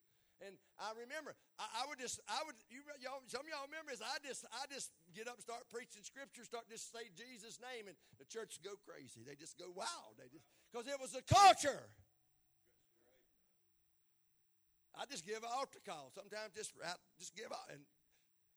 And 0.43 0.55
I 0.79 0.91
remember, 0.95 1.35
I, 1.59 1.83
I, 1.83 1.87
would 1.87 1.99
just, 1.99 2.19
I 2.27 2.43
would, 2.43 2.55
you, 2.67 2.83
y'all, 2.99 3.23
some 3.27 3.43
of 3.43 3.51
y'all 3.51 3.67
remember 3.67 3.91
this. 3.91 4.03
I 4.03 4.19
just, 4.23 4.43
I 4.51 4.67
just 4.67 4.91
get 5.15 5.31
up, 5.31 5.39
start 5.39 5.63
preaching 5.71 6.03
scripture, 6.03 6.43
start 6.43 6.67
just 6.67 6.91
say 6.91 7.07
Jesus' 7.15 7.59
name, 7.59 7.87
and 7.87 7.95
the 8.19 8.27
church 8.27 8.59
go 8.59 8.75
crazy. 8.83 9.23
They 9.23 9.39
just 9.39 9.55
go 9.55 9.71
wild. 9.71 10.19
They 10.19 10.27
just, 10.27 10.43
because 10.71 10.87
it 10.91 10.99
was 10.99 11.15
a 11.15 11.23
culture. 11.23 11.87
I 14.95 15.07
just 15.07 15.27
give 15.27 15.43
an 15.43 15.51
altar 15.51 15.79
call. 15.83 16.11
Sometimes 16.15 16.55
just, 16.55 16.75
just 17.19 17.35
give 17.35 17.51
out, 17.51 17.67
and 17.71 17.83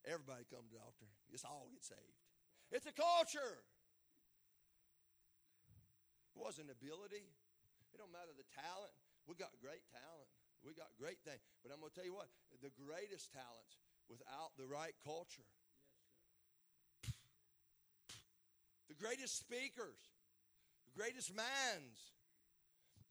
everybody 0.07 0.45
come 0.47 0.67
to 0.67 0.73
the 0.73 0.83
altar. 0.83 1.09
Just 1.31 1.45
all 1.45 1.67
get 1.73 1.83
saved. 1.83 2.19
It's 2.71 2.87
a 2.87 2.95
culture. 2.95 3.65
It 6.35 6.39
wasn't 6.39 6.71
ability. 6.71 7.27
It 7.91 7.97
don't 7.97 8.13
matter 8.13 8.31
the 8.37 8.47
talent. 8.55 8.93
We 9.27 9.35
got 9.35 9.51
great 9.59 9.83
talent. 9.91 10.31
We 10.63 10.75
got 10.75 10.91
great 10.99 11.19
things. 11.25 11.43
But 11.63 11.73
I'm 11.73 11.81
going 11.81 11.91
to 11.91 11.97
tell 11.97 12.07
you 12.07 12.15
what, 12.15 12.31
the 12.63 12.71
greatest 12.75 13.31
talents 13.33 13.79
without 14.11 14.55
the 14.59 14.67
right 14.67 14.95
culture. 15.05 15.47
The 18.89 18.97
greatest 18.97 19.39
speakers, 19.39 20.01
the 20.89 20.95
greatest 20.97 21.31
minds, 21.31 22.01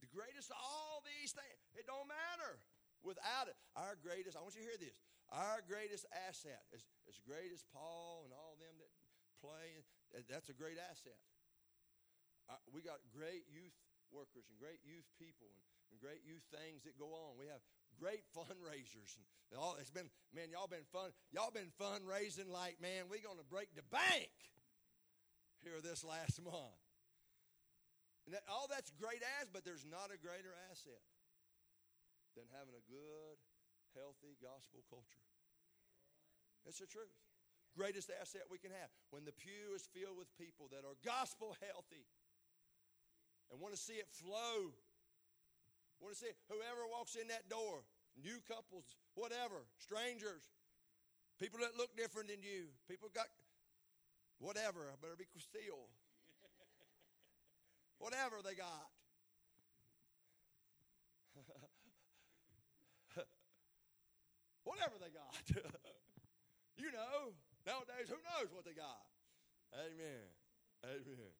the 0.01 0.09
greatest 0.09 0.49
all 0.51 1.05
these 1.05 1.31
things. 1.31 1.61
It 1.77 1.85
don't 1.85 2.09
matter 2.09 2.57
without 3.05 3.45
it. 3.47 3.55
Our 3.77 3.93
greatest, 4.01 4.35
I 4.35 4.41
want 4.41 4.57
you 4.57 4.65
to 4.65 4.67
hear 4.67 4.81
this. 4.81 4.97
Our 5.31 5.59
greatest 5.67 6.07
asset, 6.27 6.63
as, 6.71 6.87
as 7.11 7.19
great 7.27 7.51
as 7.51 7.63
Paul 7.75 8.23
and 8.23 8.31
all 8.31 8.55
them 8.59 8.75
that 8.79 8.91
play, 9.43 9.83
that's 10.31 10.47
a 10.47 10.55
great 10.55 10.79
asset. 10.79 11.19
Uh, 12.47 12.55
we 12.71 12.79
got 12.79 13.03
great 13.11 13.43
youth 13.51 13.75
workers 14.07 14.47
and 14.47 14.55
great 14.55 14.79
youth 14.87 15.03
people 15.19 15.51
and 15.51 15.59
and 15.91 15.99
great 15.99 16.23
youth 16.27 16.43
things 16.51 16.83
that 16.83 16.99
go 16.99 17.11
on. 17.15 17.39
We 17.39 17.47
have 17.47 17.63
great 17.99 18.23
fundraisers 18.37 19.15
and 19.51 19.59
all. 19.59 19.77
It's 19.79 19.91
been 19.91 20.09
man, 20.35 20.51
y'all 20.51 20.67
been 20.67 20.87
fun. 20.91 21.11
Y'all 21.31 21.51
been 21.51 21.71
fundraising 21.79 22.51
like 22.51 22.79
man. 22.81 23.07
We're 23.09 23.23
to 23.23 23.47
break 23.47 23.71
the 23.75 23.87
bank 23.87 24.31
here 25.63 25.79
this 25.81 26.03
last 26.03 26.43
month. 26.43 26.81
And 28.27 28.35
that, 28.35 28.43
all 28.51 28.67
that's 28.67 28.91
great 28.99 29.23
as, 29.39 29.47
but 29.47 29.63
there's 29.63 29.87
not 29.87 30.11
a 30.11 30.19
greater 30.19 30.51
asset 30.67 30.99
than 32.35 32.43
having 32.51 32.75
a 32.75 32.83
good, 32.91 33.39
healthy 33.97 34.37
gospel 34.37 34.85
culture. 34.87 35.25
That's 36.63 36.77
the 36.77 36.87
truth. 36.87 37.13
Greatest 37.73 38.13
asset 38.13 38.45
we 38.49 38.61
can 38.61 38.71
have. 38.71 38.89
When 39.09 39.25
the 39.25 39.33
pew 39.33 39.73
is 39.73 39.89
filled 39.89 40.17
with 40.17 40.29
people 40.37 40.69
that 40.73 40.85
are 40.85 40.97
gospel 41.01 41.57
healthy 41.65 42.05
and 43.49 43.57
want 43.57 43.73
to 43.73 43.79
see 43.79 43.97
it 43.97 44.09
flow 44.09 44.77
want 46.01 46.13
to 46.13 46.19
say, 46.19 46.33
whoever 46.49 46.85
walks 46.89 47.17
in 47.17 47.27
that 47.29 47.49
door, 47.49 47.81
new 48.17 48.37
couples, 48.45 48.85
whatever, 49.17 49.65
strangers, 49.81 50.53
people 51.41 51.59
that 51.61 51.77
look 51.77 51.93
different 51.97 52.29
than 52.29 52.41
you, 52.41 52.69
people 52.85 53.09
got 53.13 53.29
whatever, 54.37 54.89
I 54.89 54.95
better 55.01 55.17
be 55.17 55.29
Castile. 55.33 55.89
whatever 57.97 58.45
they 58.45 58.53
got. 58.53 58.89
Whatever 64.67 64.99
they 64.99 65.11
got. 65.15 65.31
you 66.83 66.91
know, 66.91 67.31
nowadays, 67.63 68.11
who 68.11 68.19
knows 68.35 68.51
what 68.51 68.67
they 68.67 68.75
got? 68.75 69.07
Amen. 69.71 70.27
Amen. 70.83 71.33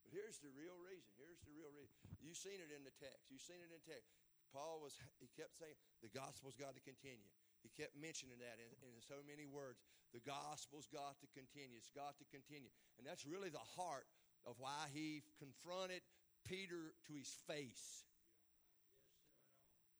But 0.00 0.10
here's 0.16 0.40
the 0.40 0.52
real 0.56 0.76
reason 0.80 1.12
Here's 1.20 1.44
the 1.44 1.54
real 1.54 1.70
reason. 1.76 1.94
You've 2.18 2.40
seen 2.40 2.58
it 2.58 2.72
in 2.72 2.82
the 2.82 2.94
text. 2.96 3.28
You've 3.28 3.44
seen 3.44 3.60
it 3.60 3.68
in 3.68 3.76
the 3.76 3.86
text. 3.86 4.10
Paul 4.50 4.84
was, 4.84 4.96
he 5.20 5.28
kept 5.32 5.56
saying, 5.56 5.76
the 6.04 6.12
gospel's 6.12 6.56
got 6.56 6.76
to 6.76 6.82
continue. 6.84 7.30
He 7.64 7.72
kept 7.72 7.96
mentioning 7.96 8.36
that 8.42 8.60
in, 8.60 8.68
in 8.84 9.00
so 9.00 9.24
many 9.24 9.48
words. 9.48 9.80
The 10.12 10.20
gospel's 10.20 10.90
got 10.92 11.16
to 11.24 11.28
continue. 11.32 11.78
It's 11.80 11.94
got 11.94 12.20
to 12.20 12.26
continue. 12.28 12.68
And 13.00 13.06
that's 13.08 13.24
really 13.24 13.48
the 13.48 13.64
heart 13.78 14.04
of 14.44 14.60
why 14.60 14.92
he 14.92 15.24
confronted 15.40 16.04
Peter 16.44 16.92
to 17.08 17.12
his 17.14 17.32
face. 17.48 18.04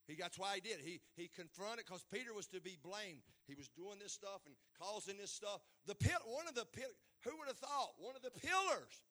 He, 0.07 0.17
that's 0.19 0.39
why 0.39 0.57
he 0.57 0.61
did. 0.61 0.81
He, 0.83 1.01
he 1.15 1.29
confronted 1.29 1.87
because 1.87 2.05
Peter 2.13 2.35
was 2.35 2.47
to 2.49 2.61
be 2.61 2.77
blamed. 2.83 3.23
He 3.47 3.55
was 3.55 3.69
doing 3.69 3.99
this 4.03 4.13
stuff 4.13 4.43
and 4.47 4.55
causing 4.79 5.17
this 5.17 5.31
stuff. 5.31 5.61
The 5.87 5.95
pit, 5.95 6.19
one 6.27 6.49
of 6.49 6.55
the 6.55 6.67
pit, 6.67 6.91
who 7.25 7.39
would 7.39 7.47
have 7.47 7.59
thought? 7.59 7.95
One 7.99 8.17
of 8.17 8.23
the 8.23 8.35
pillars 8.35 9.03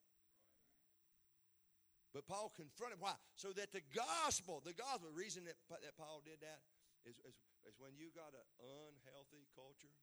but 2.13 2.27
Paul 2.27 2.51
confronted 2.51 2.99
why? 2.99 3.15
So 3.36 3.56
that 3.56 3.71
the 3.71 3.84
gospel, 3.95 4.62
the 4.63 4.75
gospel, 4.75 5.08
the 5.08 5.15
reason 5.15 5.47
that, 5.47 5.56
that 5.71 5.95
Paul 5.95 6.21
did 6.23 6.43
that 6.43 6.60
is, 7.08 7.15
is, 7.23 7.36
is 7.63 7.73
when 7.80 7.95
you 7.95 8.12
got 8.12 8.36
an 8.36 8.47
unhealthy 8.60 9.47
culture, 9.56 9.95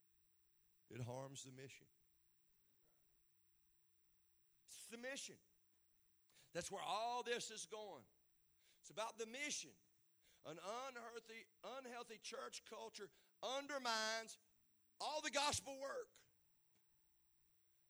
it 0.88 1.04
harms 1.04 1.44
the 1.44 1.52
mission. 1.52 1.84
It's 4.72 4.88
the 4.88 4.96
mission. 4.96 5.36
That's 6.56 6.72
where 6.72 6.80
all 6.80 7.22
this 7.22 7.50
is 7.50 7.68
going. 7.68 8.08
It's 8.80 8.88
about 8.88 9.20
the 9.20 9.26
mission. 9.28 9.76
An 10.46 10.56
unhealthy, 10.58 11.44
unhealthy 11.78 12.20
church 12.22 12.62
culture 12.70 13.10
undermines 13.42 14.38
all 15.00 15.20
the 15.22 15.30
gospel 15.30 15.76
work. 15.80 16.08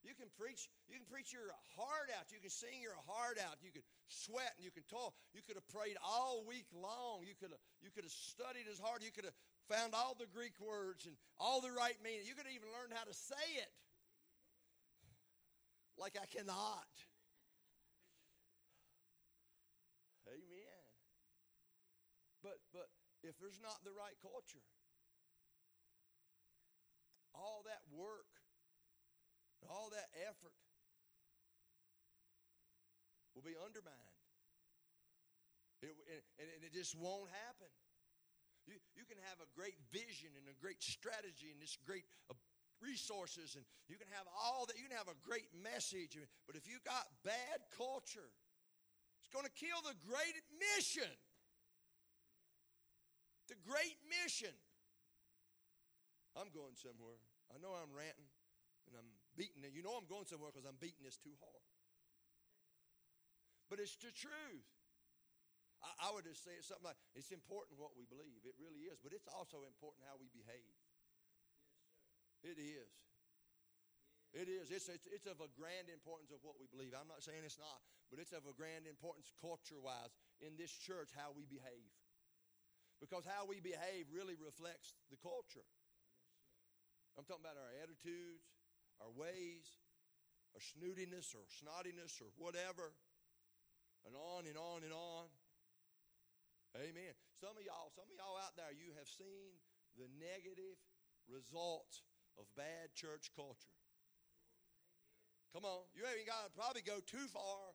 You 0.06 0.14
can 0.14 0.30
preach, 0.38 0.70
you 0.86 0.96
can 0.96 1.04
preach 1.10 1.34
your 1.34 1.50
heart 1.74 2.08
out. 2.14 2.30
You 2.30 2.38
can 2.40 2.50
sing 2.50 2.80
your 2.80 2.96
heart 3.10 3.36
out. 3.36 3.58
You 3.60 3.74
can 3.74 3.82
sweat 4.06 4.54
and 4.56 4.64
you 4.64 4.70
can 4.70 4.86
talk. 4.86 5.12
You 5.34 5.42
could 5.42 5.58
have 5.58 5.66
prayed 5.68 5.98
all 6.00 6.46
week 6.46 6.70
long. 6.72 7.26
You 7.26 7.34
could 7.34 7.50
have, 7.50 7.62
you 7.82 7.90
could 7.90 8.06
have 8.06 8.14
studied 8.14 8.70
as 8.70 8.78
hard. 8.78 9.02
You 9.02 9.10
could 9.10 9.26
have 9.26 9.36
found 9.68 9.92
all 9.92 10.14
the 10.14 10.30
Greek 10.30 10.54
words 10.62 11.04
and 11.04 11.16
all 11.36 11.60
the 11.60 11.74
right 11.74 11.98
meaning. 12.02 12.24
You 12.24 12.34
could 12.34 12.46
have 12.46 12.54
even 12.54 12.70
learned 12.70 12.94
how 12.94 13.04
to 13.04 13.12
say 13.12 13.46
it. 13.58 13.72
Like 15.98 16.14
I 16.14 16.26
cannot. 16.30 16.88
Amen. 20.30 20.88
But 22.42 22.62
but 22.72 22.88
if 23.22 23.38
there's 23.38 23.58
not 23.58 23.82
the 23.82 23.92
right 23.92 24.14
culture, 24.22 24.62
all 27.34 27.62
that 27.66 27.82
work 27.90 28.28
all 29.66 29.90
that 29.90 30.08
effort 30.24 30.54
will 33.34 33.42
be 33.42 33.58
undermined. 33.58 34.18
It, 35.82 35.94
and, 36.38 36.48
and 36.58 36.60
it 36.62 36.74
just 36.74 36.98
won't 36.98 37.30
happen. 37.46 37.70
You, 38.66 38.78
you 38.98 39.06
can 39.06 39.18
have 39.30 39.38
a 39.38 39.48
great 39.54 39.78
vision 39.94 40.34
and 40.34 40.44
a 40.50 40.56
great 40.58 40.82
strategy 40.82 41.54
and 41.54 41.62
this 41.62 41.78
great 41.86 42.04
uh, 42.28 42.36
resources 42.82 43.54
and 43.54 43.62
you 43.86 43.94
can 43.94 44.10
have 44.10 44.26
all 44.34 44.66
that. 44.66 44.74
You 44.74 44.90
can 44.90 44.98
have 44.98 45.08
a 45.08 45.18
great 45.22 45.48
message. 45.54 46.18
But 46.50 46.58
if 46.58 46.66
you 46.66 46.82
got 46.82 47.06
bad 47.22 47.62
culture, 47.78 48.34
it's 49.22 49.30
going 49.30 49.46
to 49.46 49.54
kill 49.54 49.78
the 49.86 49.94
great 50.02 50.36
mission. 50.58 51.08
The 53.48 53.56
great 53.64 53.96
mission. 54.08 54.52
I'm 56.36 56.52
going 56.52 56.76
somewhere. 56.76 57.18
I 57.48 57.56
know 57.58 57.72
I'm 57.72 57.90
ranting 57.90 58.28
and 58.86 58.94
I'm 58.94 59.08
beating 59.34 59.64
it. 59.64 59.72
You 59.72 59.82
know 59.82 59.96
I'm 59.96 60.06
going 60.06 60.28
somewhere 60.28 60.52
because 60.52 60.68
I'm 60.68 60.78
beating 60.78 61.02
this 61.02 61.16
too 61.16 61.34
hard. 61.40 61.64
But 63.72 63.80
it's 63.80 63.96
the 64.00 64.12
truth. 64.12 64.68
I, 65.80 66.08
I 66.08 66.14
would 66.14 66.24
just 66.28 66.44
say 66.44 66.56
it's 66.56 66.68
something 66.68 66.86
like 66.86 67.00
it's 67.16 67.32
important 67.32 67.80
what 67.80 67.96
we 67.96 68.04
believe. 68.08 68.44
It 68.44 68.56
really 68.60 68.88
is. 68.88 69.00
But 69.00 69.16
it's 69.16 69.28
also 69.28 69.64
important 69.64 70.04
how 70.08 70.20
we 70.20 70.28
behave. 70.32 70.76
Yes, 72.44 72.52
sir. 72.52 72.52
it 72.52 72.58
is. 72.60 72.92
It 74.36 74.46
is. 74.48 74.68
It's, 74.68 74.88
it's, 74.92 75.08
it's 75.08 75.28
of 75.28 75.40
a 75.40 75.48
grand 75.56 75.88
importance 75.88 76.28
of 76.32 76.44
what 76.44 76.60
we 76.60 76.68
believe. 76.68 76.92
I'm 76.92 77.08
not 77.08 77.24
saying 77.24 77.40
it's 77.48 77.60
not, 77.60 77.80
but 78.12 78.20
it's 78.20 78.36
of 78.36 78.44
a 78.44 78.52
grand 78.52 78.84
importance 78.84 79.32
culture 79.40 79.80
wise 79.80 80.12
in 80.44 80.56
this 80.60 80.72
church 80.72 81.16
how 81.16 81.32
we 81.32 81.48
behave. 81.48 81.88
Because 82.98 83.22
how 83.24 83.46
we 83.46 83.62
behave 83.62 84.10
really 84.10 84.34
reflects 84.34 84.98
the 85.10 85.18
culture. 85.22 85.64
I'm 87.14 87.26
talking 87.26 87.46
about 87.46 87.58
our 87.58 87.72
attitudes, 87.82 88.46
our 88.98 89.10
ways, 89.10 89.66
our 90.54 90.62
snootiness 90.62 91.34
or 91.34 91.46
snottiness 91.46 92.18
or 92.18 92.30
whatever, 92.38 92.94
and 94.06 94.14
on 94.18 94.46
and 94.46 94.58
on 94.58 94.82
and 94.82 94.94
on. 94.94 95.30
Amen. 96.74 97.14
Some 97.38 97.54
of 97.54 97.62
y'all, 97.62 97.90
some 97.94 98.06
of 98.06 98.14
y'all 98.14 98.38
out 98.38 98.58
there, 98.58 98.70
you 98.74 98.94
have 98.98 99.06
seen 99.06 99.58
the 99.98 100.10
negative 100.18 100.78
results 101.26 102.02
of 102.38 102.46
bad 102.54 102.94
church 102.94 103.30
culture. 103.34 103.74
Come 105.54 105.64
on. 105.64 105.86
You 105.94 106.06
ain't 106.06 106.28
got 106.28 106.46
to 106.46 106.52
probably 106.54 106.82
go 106.82 107.02
too 107.02 107.26
far 107.30 107.74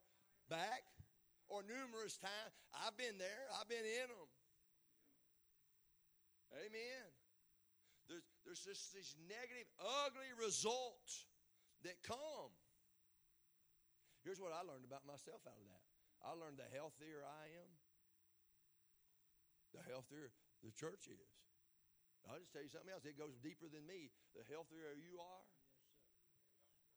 back 0.49 0.88
or 1.49 1.63
numerous 1.63 2.15
times. 2.17 2.53
I've 2.71 2.95
been 2.95 3.17
there, 3.17 3.49
I've 3.59 3.67
been 3.67 3.83
in 3.83 4.07
them. 4.07 4.29
Amen. 6.54 7.06
There's, 8.06 8.28
there's 8.46 8.62
just 8.62 8.94
these 8.94 9.16
negative, 9.26 9.66
ugly 10.06 10.30
results 10.38 11.26
that 11.82 11.98
come. 12.06 12.54
Here's 14.22 14.39
what 14.39 14.54
I 14.56 14.62
learned 14.63 14.86
about 14.88 15.04
myself 15.04 15.44
out 15.50 15.60
of 15.60 15.68
that 15.68 15.84
I 16.24 16.32
learned 16.39 16.56
the 16.56 16.70
healthier 16.72 17.28
I 17.28 17.52
am, 17.52 17.72
the 19.76 19.84
healthier 19.84 20.32
the 20.63 20.72
church 20.72 21.12
is. 21.12 21.32
I'll 22.24 22.39
just 22.39 22.56
tell 22.56 22.63
you 22.63 22.72
something 22.72 22.88
else. 22.88 23.04
It 23.04 23.20
goes 23.20 23.36
deeper 23.44 23.68
than 23.68 23.84
me. 23.84 24.08
The 24.32 24.48
healthier 24.48 24.96
you 24.96 25.20
are, 25.20 25.46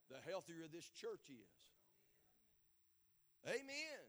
the 0.06 0.22
healthier 0.22 0.70
this 0.70 0.86
church 0.94 1.26
is. 1.26 1.58
Amen. 3.42 4.06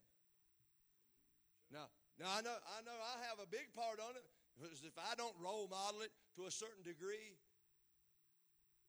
Now, 1.73 1.89
now 2.21 2.29
I 2.37 2.45
know 2.45 2.53
I 2.53 2.85
know 2.85 2.93
I 2.93 3.17
have 3.25 3.41
a 3.41 3.49
big 3.49 3.73
part 3.73 3.97
on 3.97 4.13
it 4.13 4.29
because 4.57 4.81
if 4.81 4.97
I 4.97 5.13
don't 5.13 5.35
role 5.37 5.69
model 5.69 6.01
it 6.01 6.11
to 6.35 6.49
a 6.49 6.51
certain 6.51 6.81
degree, 6.81 7.37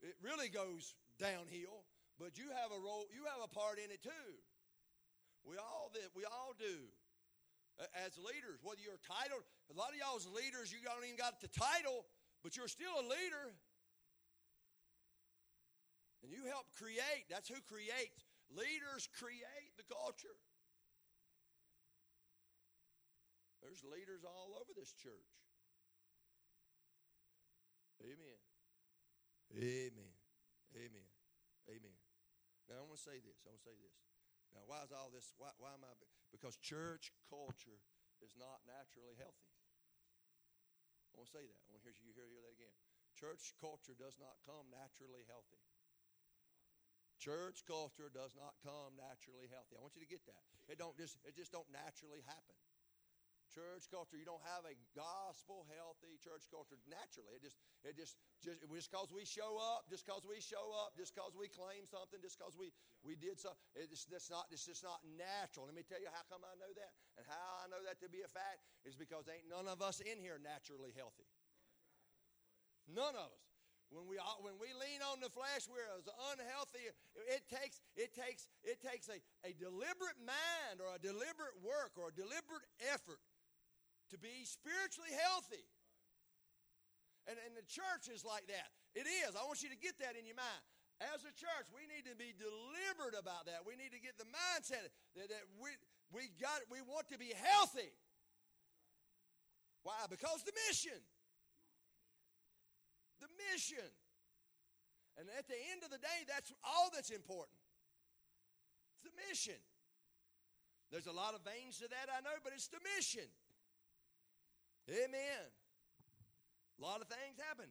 it 0.00 0.16
really 0.24 0.48
goes 0.48 0.96
downhill. 1.20 1.84
But 2.18 2.34
you 2.40 2.50
have 2.50 2.72
a 2.74 2.80
role, 2.80 3.06
you 3.14 3.28
have 3.30 3.44
a 3.44 3.52
part 3.52 3.78
in 3.78 3.92
it 3.92 4.02
too. 4.02 4.28
We 5.46 5.54
all 5.56 5.92
that 5.94 6.10
we 6.16 6.24
all 6.24 6.56
do 6.58 6.90
as 7.94 8.18
leaders, 8.18 8.58
whether 8.66 8.82
you're 8.82 9.00
titled. 9.06 9.46
A 9.70 9.76
lot 9.76 9.94
of 9.94 9.98
y'all's 10.02 10.26
leaders, 10.26 10.74
you 10.74 10.82
don't 10.82 11.04
even 11.06 11.14
got 11.14 11.38
the 11.38 11.48
title, 11.48 12.04
but 12.42 12.58
you're 12.58 12.70
still 12.70 12.98
a 12.98 13.06
leader. 13.06 13.54
And 16.26 16.34
you 16.34 16.50
help 16.50 16.66
create. 16.74 17.30
That's 17.30 17.46
who 17.46 17.62
creates. 17.70 18.26
Leaders 18.50 19.06
create 19.14 19.70
the 19.78 19.86
culture. 19.86 20.34
There's 23.62 23.84
leaders 23.86 24.26
all 24.26 24.58
over 24.58 24.74
this 24.74 24.90
church. 24.90 25.38
Amen. 28.02 28.38
Amen. 29.54 30.12
Amen. 30.76 31.08
Amen. 31.68 31.96
Now 32.68 32.80
I 32.80 32.84
want 32.84 33.00
to 33.00 33.04
say 33.04 33.18
this. 33.20 33.40
I 33.44 33.50
want 33.50 33.64
to 33.64 33.68
say 33.68 33.78
this. 33.80 33.96
Now, 34.52 34.64
why 34.64 34.80
is 34.84 34.92
all 34.92 35.12
this? 35.12 35.32
Why, 35.36 35.52
why 35.60 35.76
am 35.76 35.84
I? 35.84 35.92
Because 36.32 36.56
church 36.60 37.12
culture 37.28 37.80
is 38.24 38.32
not 38.36 38.64
naturally 38.64 39.16
healthy. 39.16 39.52
I 41.12 41.20
want 41.20 41.28
to 41.28 41.36
say 41.36 41.44
that. 41.44 41.60
I 41.68 41.68
want 41.72 41.84
to 41.84 41.92
hear 41.92 41.96
you 42.00 42.12
hear, 42.16 42.28
hear 42.28 42.44
that 42.44 42.56
again. 42.56 42.76
Church 43.16 43.52
culture 43.58 43.98
does 43.98 44.16
not 44.16 44.38
come 44.46 44.70
naturally 44.70 45.26
healthy. 45.26 45.60
Church 47.18 47.66
culture 47.66 48.06
does 48.14 48.38
not 48.38 48.54
come 48.62 48.94
naturally 48.94 49.50
healthy. 49.50 49.74
I 49.74 49.82
want 49.82 49.98
you 49.98 50.06
to 50.06 50.12
get 50.12 50.22
that. 50.30 50.44
It 50.70 50.78
don't 50.78 50.94
just 50.94 51.18
it 51.26 51.34
just 51.34 51.50
don't 51.50 51.66
naturally 51.74 52.22
happen. 52.22 52.54
Church 53.48 53.88
culture, 53.88 54.20
you 54.20 54.28
don't 54.28 54.44
have 54.44 54.68
a 54.68 54.76
gospel 54.92 55.64
healthy 55.72 56.20
church 56.20 56.44
culture 56.52 56.76
naturally. 56.84 57.32
It 57.32 57.40
just 57.40 57.56
it 57.80 57.96
just 57.96 58.20
just 58.44 58.60
just 58.60 58.92
because 58.92 59.08
we 59.08 59.24
show 59.24 59.56
up, 59.56 59.88
just 59.88 60.04
because 60.04 60.28
we 60.28 60.36
show 60.44 60.68
up, 60.84 60.92
just 61.00 61.16
because 61.16 61.32
we 61.32 61.48
claim 61.48 61.88
something, 61.88 62.20
just 62.20 62.36
because 62.36 62.54
we 62.60 62.76
we 63.00 63.16
did 63.16 63.40
something, 63.40 63.58
it's 63.72 64.04
just 64.04 64.28
not 64.28 64.44
it's 64.52 64.68
just 64.68 64.84
not 64.84 65.00
natural. 65.16 65.64
Let 65.64 65.72
me 65.72 65.82
tell 65.82 66.00
you 66.00 66.12
how 66.12 66.22
come 66.28 66.44
I 66.44 66.52
know 66.60 66.68
that 66.76 66.92
and 67.16 67.24
how 67.24 67.64
I 67.64 67.72
know 67.72 67.80
that 67.88 67.96
to 68.04 68.08
be 68.12 68.20
a 68.20 68.30
fact 68.30 68.60
is 68.84 68.92
because 68.92 69.24
ain't 69.32 69.48
none 69.48 69.64
of 69.64 69.80
us 69.80 70.04
in 70.04 70.20
here 70.20 70.36
naturally 70.36 70.92
healthy. 70.92 71.24
None 72.84 73.16
of 73.16 73.32
us. 73.32 73.48
When 73.88 74.04
we, 74.04 74.20
when 74.44 74.60
we 74.60 74.68
lean 74.76 75.00
on 75.00 75.24
the 75.24 75.32
flesh, 75.32 75.64
we're 75.64 75.88
as 75.96 76.04
unhealthy. 76.36 76.92
It 77.24 77.48
takes, 77.48 77.80
it 77.96 78.12
takes, 78.12 78.44
it 78.60 78.84
takes 78.84 79.08
a, 79.08 79.16
a 79.48 79.56
deliberate 79.56 80.20
mind 80.20 80.84
or 80.84 80.92
a 80.92 81.00
deliberate 81.00 81.56
work 81.64 81.96
or 81.96 82.12
a 82.12 82.14
deliberate 82.14 82.68
effort 82.92 83.16
to 84.10 84.18
be 84.18 84.44
spiritually 84.44 85.12
healthy. 85.12 85.64
And, 87.28 87.36
and 87.44 87.52
the 87.52 87.66
church 87.68 88.08
is 88.08 88.24
like 88.24 88.48
that. 88.48 88.68
It 88.96 89.04
is. 89.04 89.36
I 89.36 89.44
want 89.44 89.60
you 89.60 89.68
to 89.68 89.76
get 89.76 90.00
that 90.00 90.16
in 90.16 90.24
your 90.24 90.38
mind. 90.38 90.64
As 91.14 91.22
a 91.22 91.30
church, 91.36 91.70
we 91.70 91.86
need 91.86 92.08
to 92.10 92.16
be 92.18 92.34
deliberate 92.34 93.14
about 93.14 93.46
that. 93.46 93.62
We 93.62 93.78
need 93.78 93.94
to 93.94 94.02
get 94.02 94.18
the 94.18 94.26
mindset 94.26 94.90
that, 95.14 95.28
that 95.30 95.44
we, 95.60 95.70
we, 96.10 96.32
got, 96.40 96.64
we 96.72 96.82
want 96.82 97.06
to 97.14 97.18
be 97.20 97.30
healthy. 97.36 97.92
Why? 99.86 100.10
Because 100.10 100.42
the 100.42 100.56
mission 100.66 100.98
the 103.20 103.30
mission. 103.50 103.90
And 105.18 105.26
at 105.34 105.50
the 105.50 105.58
end 105.74 105.82
of 105.82 105.90
the 105.90 105.98
day, 105.98 106.22
that's 106.30 106.54
all 106.62 106.90
that's 106.94 107.10
important. 107.10 107.58
It's 108.94 109.10
the 109.10 109.14
mission. 109.26 109.58
There's 110.94 111.10
a 111.10 111.14
lot 111.14 111.34
of 111.34 111.42
veins 111.42 111.82
to 111.82 111.90
that, 111.90 112.06
I 112.08 112.22
know, 112.22 112.38
but 112.40 112.54
it's 112.54 112.70
the 112.70 112.80
mission. 112.96 113.26
Amen. 114.88 115.44
A 116.76 116.80
lot 116.80 117.04
of 117.04 117.08
things 117.12 117.36
happen. 117.36 117.68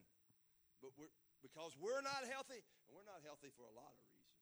But 0.78 0.94
we're, 0.94 1.10
because 1.42 1.74
we're 1.78 2.06
not 2.06 2.22
healthy, 2.30 2.62
and 2.62 2.92
we're 2.94 3.08
not 3.10 3.26
healthy 3.26 3.50
for 3.58 3.66
a 3.66 3.74
lot 3.74 3.90
of 3.90 4.02
reasons. 4.06 4.38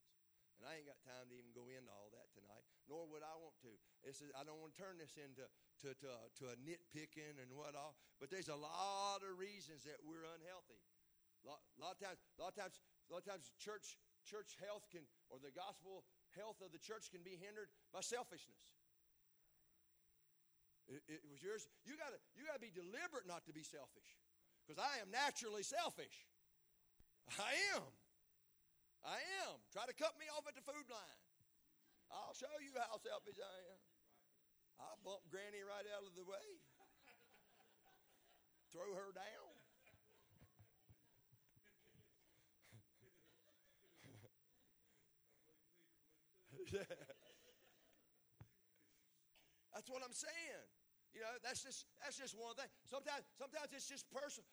And 0.59 0.63
I 0.67 0.79
ain't 0.79 0.87
got 0.87 0.99
time 1.03 1.27
to 1.31 1.35
even 1.35 1.51
go 1.51 1.67
into 1.67 1.91
all 1.91 2.11
that 2.15 2.31
tonight, 2.31 2.63
nor 2.87 3.07
would 3.11 3.23
I 3.23 3.35
want 3.39 3.55
to. 3.67 3.71
It's, 4.07 4.23
I 4.35 4.43
don't 4.47 4.59
want 4.59 4.75
to 4.75 4.79
turn 4.79 4.95
this 4.95 5.19
into 5.19 5.43
to, 5.83 5.89
to, 5.91 6.11
to 6.11 6.43
a 6.51 6.55
nitpicking 6.63 7.39
and 7.39 7.51
what 7.51 7.75
all, 7.75 7.99
but 8.19 8.31
there's 8.31 8.47
a 8.47 8.55
lot 8.55 9.19
of 9.19 9.35
reasons 9.35 9.83
that 9.83 9.99
we're 10.03 10.23
unhealthy. 10.23 10.79
A 11.43 11.51
lot, 11.51 11.59
a 11.75 11.79
lot 11.83 11.93
of 11.95 11.99
times, 11.99 12.19
a 12.35 12.39
lot 12.39 12.55
of 12.55 12.57
times, 12.57 12.75
a 12.79 13.07
lot 13.11 13.21
of 13.21 13.27
times, 13.27 13.51
church 13.59 13.99
church 14.25 14.57
health 14.57 14.89
can, 14.89 15.05
or 15.29 15.37
the 15.37 15.53
gospel 15.53 16.01
health 16.33 16.57
of 16.65 16.73
the 16.73 16.81
church 16.81 17.13
can 17.13 17.21
be 17.21 17.37
hindered 17.37 17.69
by 17.93 18.01
selfishness. 18.01 18.73
It, 20.85 21.01
it 21.09 21.21
was 21.25 21.41
yours. 21.41 21.65
You 21.81 21.97
got 21.97 22.13
to 22.13 22.19
you 22.37 22.45
got 22.45 22.57
to 22.57 22.63
be 22.63 22.69
deliberate 22.69 23.25
not 23.25 23.45
to 23.49 23.53
be 23.53 23.65
selfish, 23.65 24.09
because 24.61 24.77
I 24.77 25.01
am 25.01 25.09
naturally 25.09 25.65
selfish. 25.65 26.29
I 27.41 27.57
am. 27.73 27.85
I 29.01 29.17
am. 29.45 29.57
Try 29.73 29.89
to 29.89 29.93
cut 29.97 30.13
me 30.21 30.29
off 30.29 30.45
at 30.45 30.53
the 30.53 30.61
food 30.61 30.85
line. 30.89 31.21
I'll 32.13 32.37
show 32.37 32.53
you 32.61 32.69
how 32.77 33.01
selfish 33.01 33.41
I 33.41 33.55
am. 33.73 33.81
I'll 34.77 34.99
bump 35.01 35.25
Granny 35.33 35.65
right 35.65 35.87
out 35.97 36.05
of 36.05 36.13
the 36.13 36.25
way. 36.25 36.61
Throw 38.71 38.93
her 38.93 39.09
down. 39.15 39.55
that's 49.73 49.89
what 49.89 50.03
I'm 50.03 50.11
saying. 50.11 50.74
You 51.15 51.23
know, 51.23 51.31
that's 51.39 51.63
just 51.63 51.87
that's 52.03 52.19
just 52.19 52.35
one 52.35 52.53
thing. 52.59 52.67
Sometimes 52.83 53.23
sometimes 53.39 53.71
it's 53.71 53.87
just 53.87 54.03
personal, 54.11 54.43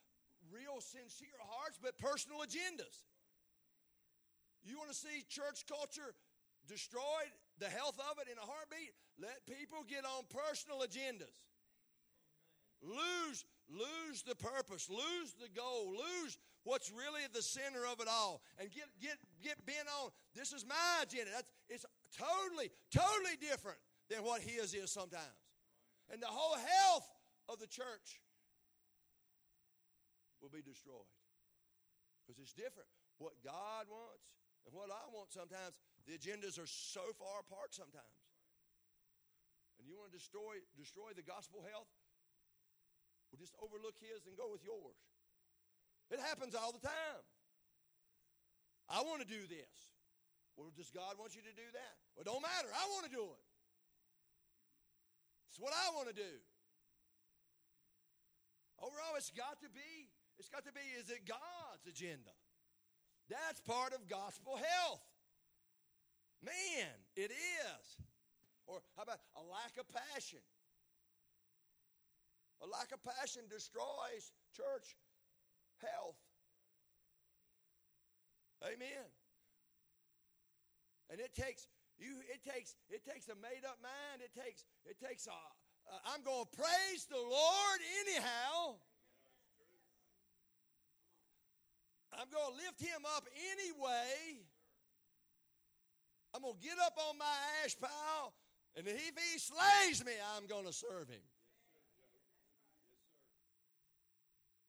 real 0.47 0.79
sincere 0.79 1.35
hearts, 1.43 1.77
but 1.83 1.99
personal 1.99 2.39
agendas. 2.47 3.03
You 4.63 4.79
want 4.79 4.95
to 4.95 4.97
see 4.97 5.27
church 5.27 5.67
culture 5.67 6.15
destroyed, 6.71 7.35
the 7.59 7.67
health 7.67 7.99
of 7.99 8.23
it 8.23 8.31
in 8.31 8.39
a 8.39 8.47
heartbeat? 8.47 8.95
Let 9.19 9.43
people 9.43 9.83
get 9.83 10.07
on 10.07 10.23
personal 10.31 10.87
agendas. 10.87 11.35
Lose, 12.83 13.45
lose 13.67 14.23
the 14.23 14.35
purpose, 14.35 14.87
lose 14.91 15.35
the 15.43 15.51
goal, 15.51 15.91
lose 15.91 16.39
what's 16.63 16.91
really 16.91 17.23
the 17.35 17.43
center 17.43 17.83
of 17.91 18.01
it 18.01 18.09
all, 18.11 18.43
and 18.59 18.71
get 18.71 18.87
get 19.03 19.19
get 19.43 19.59
bent 19.67 19.91
on. 19.99 20.11
This 20.35 20.53
is 20.53 20.65
my 20.67 21.03
agenda. 21.03 21.31
That's 21.35 21.51
it's 21.69 21.87
totally, 22.15 22.71
totally 22.95 23.35
different 23.41 23.79
than 24.09 24.23
what 24.23 24.43
his 24.43 24.75
is 24.75 24.91
sometimes. 24.91 25.42
And 26.13 26.21
the 26.21 26.29
whole 26.29 26.55
health 26.55 27.09
of 27.49 27.59
the 27.59 27.67
church 27.67 28.21
will 30.45 30.53
be 30.53 30.61
destroyed. 30.61 31.09
Because 32.21 32.37
it's 32.37 32.53
different. 32.53 32.87
What 33.17 33.41
God 33.41 33.89
wants 33.89 34.29
and 34.69 34.77
what 34.77 34.93
I 34.93 35.03
want 35.11 35.33
sometimes, 35.33 35.75
the 36.07 36.15
agendas 36.15 36.61
are 36.61 36.69
so 36.69 37.03
far 37.19 37.43
apart 37.43 37.75
sometimes. 37.75 38.21
And 39.81 39.89
you 39.89 39.99
want 39.99 40.13
to 40.13 40.17
destroy, 40.21 40.63
destroy 40.79 41.11
the 41.17 41.27
gospel 41.27 41.65
health? 41.67 41.91
Well, 43.33 43.41
just 43.41 43.57
overlook 43.59 43.99
his 43.99 44.29
and 44.29 44.37
go 44.37 44.53
with 44.53 44.63
yours. 44.63 45.01
It 46.13 46.21
happens 46.21 46.55
all 46.55 46.71
the 46.71 46.85
time. 46.85 47.25
I 48.87 49.01
want 49.03 49.25
to 49.25 49.29
do 49.29 49.49
this. 49.49 49.75
Well, 50.55 50.69
does 50.77 50.93
God 50.93 51.17
want 51.17 51.33
you 51.33 51.41
to 51.41 51.55
do 51.57 51.65
that? 51.73 51.95
Well, 52.13 52.23
it 52.23 52.29
don't 52.29 52.45
matter. 52.45 52.69
I 52.69 52.85
want 52.93 53.09
to 53.09 53.13
do 53.15 53.25
it. 53.33 53.45
It's 55.53 55.61
what 55.61 55.75
I 55.77 55.95
want 55.95 56.09
to 56.09 56.17
do. 56.17 56.33
Oh, 58.81 58.89
Overall, 58.89 59.21
it's 59.21 59.29
got 59.37 59.61
to 59.61 59.69
be, 59.69 60.09
it's 60.39 60.49
got 60.49 60.65
to 60.65 60.73
be, 60.73 60.81
is 60.97 61.11
it 61.11 61.29
God's 61.29 61.85
agenda? 61.85 62.33
That's 63.29 63.61
part 63.61 63.93
of 63.93 64.09
gospel 64.09 64.57
health. 64.57 65.05
Man, 66.43 66.89
it 67.17 67.31
is. 67.31 67.85
Or 68.67 68.81
how 68.97 69.03
about 69.03 69.21
a 69.37 69.45
lack 69.45 69.77
of 69.79 69.85
passion? 69.93 70.41
A 72.63 72.67
lack 72.67 72.89
of 72.89 73.05
passion 73.05 73.43
destroys 73.51 74.33
church 74.57 74.97
health. 75.85 76.17
Amen. 78.65 79.05
And 81.11 81.21
it 81.21 81.35
takes 81.35 81.67
you 82.03 82.19
it 82.29 82.43
takes 82.43 82.75
it 82.91 83.07
takes 83.07 83.29
a 83.29 83.37
made 83.39 83.65
up 83.65 83.79
mind. 83.81 84.21
It 84.21 84.35
takes 84.35 84.67
it 84.85 84.99
takes 84.99 85.27
a, 85.27 85.39
I'm 86.13 86.23
going 86.23 86.45
to 86.45 86.57
praise 86.57 87.07
the 87.09 87.23
Lord 87.23 87.81
anyhow. 88.03 88.77
I'm 92.13 92.29
going 92.29 92.53
to 92.53 92.57
lift 92.59 92.81
him 92.81 93.03
up 93.17 93.25
anyway. 93.35 94.43
I'm 96.35 96.43
going 96.43 96.55
to 96.55 96.61
get 96.61 96.77
up 96.85 96.99
on 97.09 97.19
my 97.19 97.37
ash 97.65 97.77
pile, 97.79 98.33
and 98.77 98.87
if 98.87 98.95
he 98.95 99.39
slays 99.39 100.05
me, 100.05 100.13
I'm 100.37 100.47
going 100.47 100.67
to 100.67 100.73
serve 100.73 101.09
him. 101.09 101.25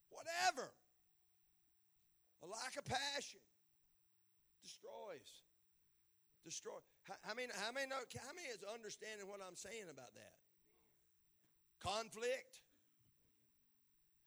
Whatever. 0.09 0.71
A 2.43 2.47
lack 2.47 2.75
of 2.77 2.83
passion 2.83 3.39
destroys. 4.61 5.43
Destroy. 6.43 6.79
How, 7.03 7.35
many? 7.35 7.51
How 7.59 7.75
many 7.75 7.91
know? 7.91 7.99
How 7.99 8.31
many 8.31 8.47
is 8.47 8.63
understanding 8.63 9.27
what 9.27 9.43
I'm 9.43 9.59
saying 9.59 9.91
about 9.91 10.15
that? 10.15 10.35
Conflict. 11.83 12.63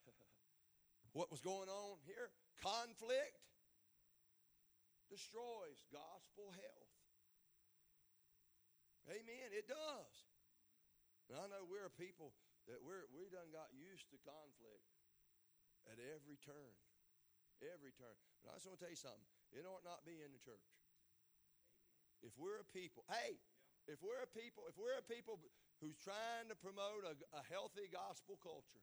what 1.16 1.32
was 1.32 1.40
going 1.40 1.72
on 1.72 1.96
here? 2.04 2.28
Conflict 2.60 3.40
destroys 5.08 5.80
gospel 5.88 6.52
health. 6.52 6.92
Amen. 9.08 9.48
It 9.56 9.64
does. 9.64 10.12
And 11.32 11.40
I 11.40 11.48
know 11.48 11.64
we're 11.64 11.88
a 11.88 11.96
people 11.96 12.36
that 12.68 12.84
we're 12.84 13.08
we 13.16 13.32
done 13.32 13.48
got 13.56 13.72
used 13.72 14.12
to 14.12 14.20
conflict 14.20 14.84
at 15.88 15.96
every 15.96 16.36
turn. 16.44 16.76
Every 17.64 17.96
turn. 17.96 18.20
But 18.44 18.52
I 18.52 18.60
just 18.60 18.68
want 18.68 18.76
to 18.76 18.82
tell 18.84 18.92
you 18.92 19.00
something. 19.00 19.24
It 19.56 19.64
ought 19.64 19.80
not 19.80 20.04
be 20.04 20.20
in 20.20 20.28
the 20.28 20.42
church. 20.44 20.75
If 22.22 22.32
we're 22.36 22.60
a 22.60 22.68
people, 22.72 23.04
hey, 23.08 23.36
if 23.86 24.02
we're 24.02 24.22
a 24.22 24.30
people, 24.30 24.64
if 24.68 24.76
we're 24.76 24.98
a 24.98 25.06
people 25.06 25.38
who's 25.80 25.96
trying 26.00 26.48
to 26.48 26.56
promote 26.56 27.04
a, 27.04 27.14
a 27.36 27.42
healthy 27.52 27.88
gospel 27.92 28.40
culture, 28.40 28.82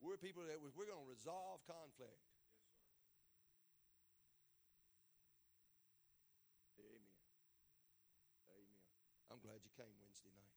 we're 0.00 0.16
people 0.16 0.44
that 0.48 0.60
we're 0.60 0.88
going 0.88 1.04
to 1.04 1.12
resolve 1.12 1.60
conflict. 1.68 2.24
Amen. 6.80 7.04
Amen. 8.48 8.80
I'm 9.28 9.40
glad 9.44 9.60
you 9.64 9.72
came 9.76 9.92
Wednesday 10.00 10.32
night. 10.32 10.56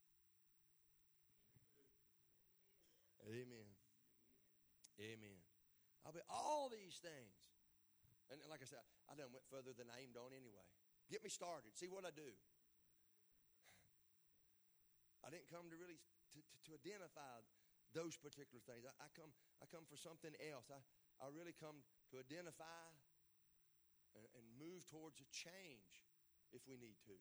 Amen. 3.28 3.68
Amen. 5.00 5.40
I'll 6.06 6.12
be 6.12 6.24
all 6.28 6.68
these 6.68 7.00
things. 7.00 7.36
And 8.32 8.40
like 8.52 8.60
I 8.60 8.68
said, 8.68 8.84
I 9.08 9.16
done 9.16 9.32
went 9.32 9.48
further 9.48 9.72
than 9.76 9.88
I 9.92 10.04
aimed 10.04 10.20
on 10.20 10.32
anyway. 10.36 10.68
Get 11.14 11.22
me 11.22 11.30
started. 11.30 11.78
See 11.78 11.94
what 11.94 12.10
I 12.10 12.10
do. 12.10 12.26
I 15.22 15.30
didn't 15.30 15.46
come 15.46 15.70
to 15.70 15.78
really 15.78 16.02
to, 16.34 16.42
to, 16.42 16.58
to 16.66 16.70
identify 16.74 17.38
those 17.94 18.18
particular 18.18 18.66
things. 18.66 18.82
I, 18.82 18.98
I, 18.98 19.14
come 19.14 19.30
I 19.62 19.70
come 19.70 19.86
for 19.86 19.94
something 19.94 20.34
else. 20.42 20.74
I, 20.74 20.82
I 21.22 21.30
really 21.30 21.54
come 21.54 21.86
to 22.10 22.18
identify 22.18 22.90
and, 24.18 24.26
and 24.34 24.42
move 24.58 24.90
towards 24.90 25.22
a 25.22 25.30
change 25.30 26.02
if 26.50 26.66
we 26.66 26.82
need 26.82 26.98
to. 27.06 27.14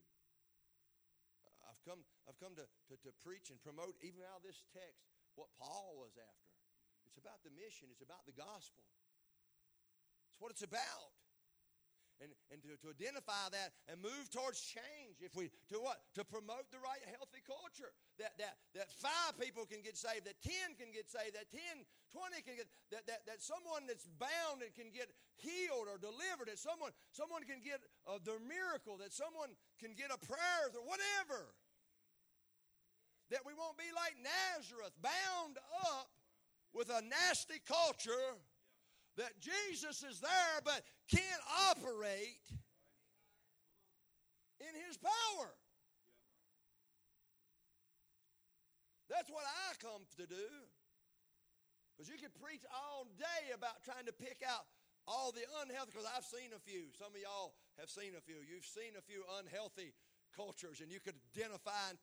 I've 1.68 1.84
come, 1.84 2.00
I've 2.24 2.40
come 2.40 2.56
to, 2.56 2.64
to, 2.64 2.94
to 2.96 3.12
preach 3.20 3.52
and 3.52 3.60
promote, 3.60 4.00
even 4.00 4.24
out 4.24 4.40
of 4.40 4.44
this 4.48 4.64
text, 4.72 5.04
what 5.36 5.52
Paul 5.60 6.00
was 6.00 6.16
after. 6.16 6.52
It's 7.04 7.20
about 7.20 7.44
the 7.44 7.52
mission, 7.52 7.92
it's 7.92 8.00
about 8.00 8.24
the 8.24 8.32
gospel. 8.32 8.88
It's 10.32 10.40
what 10.40 10.48
it's 10.48 10.64
about 10.64 11.12
and, 12.22 12.30
and 12.54 12.62
to, 12.62 12.78
to 12.86 12.94
identify 12.94 13.50
that 13.50 13.74
and 13.90 13.98
move 13.98 14.30
towards 14.30 14.62
change. 14.62 15.18
If 15.18 15.34
we 15.34 15.50
to 15.74 15.82
what? 15.82 15.98
To 16.14 16.22
promote 16.22 16.70
the 16.70 16.78
right 16.78 17.02
healthy 17.10 17.42
culture. 17.42 17.90
That 18.22 18.38
that 18.38 18.62
that 18.78 18.88
five 18.94 19.34
people 19.42 19.66
can 19.66 19.82
get 19.82 19.98
saved, 19.98 20.30
that 20.30 20.38
ten 20.38 20.78
can 20.78 20.94
get 20.94 21.10
saved, 21.10 21.34
that 21.34 21.50
10, 21.50 21.82
20 22.14 22.46
can 22.46 22.54
get 22.54 22.68
that, 22.94 23.04
that, 23.10 23.26
that 23.26 23.38
someone 23.42 23.90
that's 23.90 24.06
bound 24.22 24.62
and 24.62 24.70
can 24.78 24.94
get 24.94 25.10
healed 25.42 25.90
or 25.90 25.98
delivered, 25.98 26.46
that 26.46 26.62
someone 26.62 26.94
someone 27.10 27.42
can 27.42 27.58
get 27.58 27.82
uh, 28.06 28.22
the 28.22 28.38
miracle, 28.46 29.02
that 29.02 29.10
someone 29.10 29.50
can 29.82 29.98
get 29.98 30.14
a 30.14 30.20
prayer 30.22 30.70
or 30.70 30.86
whatever. 30.86 31.50
That 33.34 33.42
we 33.48 33.56
won't 33.56 33.80
be 33.80 33.88
like 33.96 34.14
Nazareth, 34.20 34.92
bound 35.00 35.56
up 35.88 36.12
with 36.76 36.92
a 36.92 37.00
nasty 37.00 37.60
culture 37.64 38.36
that 39.16 39.38
Jesus 39.40 40.02
is 40.02 40.20
there 40.20 40.58
but 40.64 40.82
can't 41.10 41.42
operate 41.70 42.40
in 44.60 44.72
his 44.86 44.96
power. 44.96 45.50
That's 49.10 49.28
what 49.28 49.44
I 49.44 49.76
come 49.76 50.02
to 50.16 50.26
do. 50.26 50.48
Because 51.92 52.08
you 52.08 52.16
could 52.16 52.32
preach 52.40 52.64
all 52.72 53.06
day 53.18 53.52
about 53.52 53.84
trying 53.84 54.06
to 54.06 54.12
pick 54.12 54.40
out 54.40 54.64
all 55.06 55.32
the 55.32 55.44
unhealthy, 55.60 55.92
because 55.92 56.08
I've 56.08 56.24
seen 56.24 56.56
a 56.56 56.60
few. 56.62 56.88
Some 56.96 57.12
of 57.12 57.20
y'all 57.20 57.52
have 57.78 57.90
seen 57.90 58.16
a 58.16 58.22
few. 58.22 58.40
You've 58.40 58.64
seen 58.64 58.96
a 58.96 59.02
few 59.02 59.26
unhealthy 59.38 59.92
cultures, 60.34 60.80
and 60.80 60.90
you 60.90 61.00
could 61.00 61.18
identify 61.36 61.90
and 61.90 61.98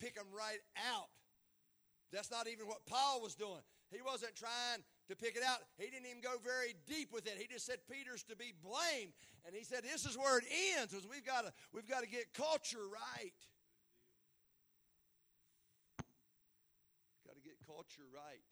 pick 0.00 0.14
them 0.14 0.30
right 0.32 0.62
out. 0.94 1.12
That's 2.12 2.30
not 2.30 2.48
even 2.48 2.66
what 2.66 2.86
Paul 2.86 3.20
was 3.20 3.34
doing. 3.34 3.60
He 3.90 4.00
wasn't 4.00 4.34
trying 4.34 4.80
to 5.08 5.16
pick 5.16 5.36
it 5.36 5.42
out. 5.44 5.60
He 5.76 5.90
didn't 5.92 6.08
even 6.08 6.24
go 6.24 6.40
very 6.40 6.74
deep 6.88 7.12
with 7.12 7.26
it. 7.26 7.36
He 7.36 7.46
just 7.46 7.66
said 7.66 7.84
Peter's 7.90 8.24
to 8.32 8.36
be 8.36 8.56
blamed. 8.64 9.12
And 9.44 9.52
he 9.54 9.64
said 9.64 9.84
this 9.84 10.08
is 10.08 10.16
where 10.16 10.38
it 10.38 10.48
ends 10.76 10.92
because 10.92 11.04
we've 11.04 11.26
got 11.26 11.44
to 11.44 11.52
we've 11.72 11.88
got 11.88 12.00
to 12.00 12.08
get 12.08 12.32
culture 12.32 12.88
right. 12.88 13.36
Got 17.28 17.36
to 17.36 17.44
get 17.44 17.60
culture 17.68 18.08
right. 18.08 18.44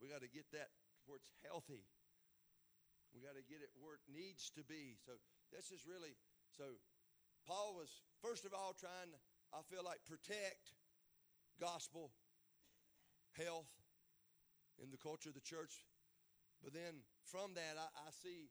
We 0.00 0.08
got 0.08 0.24
to 0.24 0.32
get 0.32 0.48
that 0.56 0.72
where 1.04 1.20
it's 1.20 1.32
healthy. 1.44 1.84
We 3.12 3.20
got 3.20 3.36
to 3.36 3.44
get 3.44 3.60
it 3.60 3.70
where 3.76 4.00
it 4.00 4.04
needs 4.08 4.48
to 4.56 4.64
be. 4.64 4.96
So 5.04 5.12
this 5.52 5.68
is 5.68 5.84
really 5.84 6.16
so 6.56 6.80
Paul 7.44 7.76
was 7.76 7.92
first 8.24 8.48
of 8.48 8.56
all 8.56 8.72
trying 8.72 9.12
I 9.52 9.60
feel 9.68 9.84
like 9.84 10.00
protect 10.08 10.72
gospel 11.60 12.10
health 13.36 13.83
in 14.82 14.90
the 14.90 15.00
culture 15.00 15.30
of 15.30 15.36
the 15.38 15.44
church. 15.44 15.86
But 16.62 16.72
then 16.72 17.04
from 17.28 17.54
that, 17.54 17.76
I, 17.76 17.88
I 18.06 18.10
see, 18.10 18.48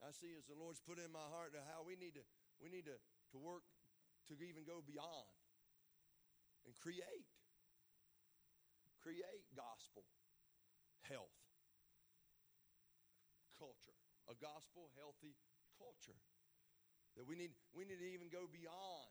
I 0.00 0.12
see 0.12 0.32
as 0.38 0.46
the 0.46 0.56
Lord's 0.56 0.80
put 0.80 1.02
in 1.02 1.10
my 1.10 1.26
heart 1.32 1.56
how 1.72 1.82
we 1.82 1.96
need 1.96 2.14
to, 2.14 2.24
we 2.62 2.70
need 2.70 2.86
to, 2.86 2.96
to 3.34 3.38
work 3.38 3.66
to 4.28 4.34
even 4.38 4.66
go 4.66 4.82
beyond 4.82 5.30
and 6.66 6.74
create, 6.74 7.30
create 8.98 9.46
gospel 9.54 10.02
health 11.06 11.38
culture, 13.54 13.96
a 14.26 14.34
gospel 14.36 14.90
healthy 14.98 15.38
culture 15.78 16.18
that 17.16 17.24
we 17.24 17.38
need, 17.38 17.54
we 17.72 17.88
need 17.88 18.02
to 18.02 18.08
even 18.12 18.28
go 18.28 18.44
beyond. 18.50 19.10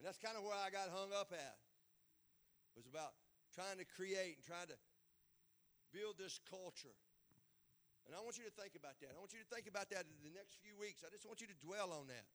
And 0.00 0.02
that's 0.02 0.18
kind 0.18 0.34
of 0.34 0.42
where 0.42 0.56
I 0.56 0.72
got 0.74 0.90
hung 0.90 1.14
up 1.14 1.30
at. 1.30 1.56
It 2.74 2.82
was 2.82 2.90
about 2.90 3.14
trying 3.54 3.78
to 3.78 3.86
create 3.86 4.42
and 4.42 4.44
trying 4.44 4.66
to 4.66 4.78
build 5.94 6.18
this 6.18 6.42
culture. 6.50 6.98
And 8.04 8.12
I 8.12 8.20
want 8.20 8.36
you 8.36 8.44
to 8.44 8.52
think 8.58 8.74
about 8.74 8.98
that. 9.00 9.14
I 9.14 9.18
want 9.22 9.32
you 9.32 9.40
to 9.40 9.48
think 9.48 9.70
about 9.70 9.88
that 9.94 10.04
in 10.04 10.18
the 10.26 10.34
next 10.34 10.58
few 10.60 10.74
weeks. 10.76 11.06
I 11.06 11.08
just 11.14 11.24
want 11.24 11.40
you 11.40 11.48
to 11.48 11.58
dwell 11.62 11.94
on 11.94 12.10
that. 12.10 12.26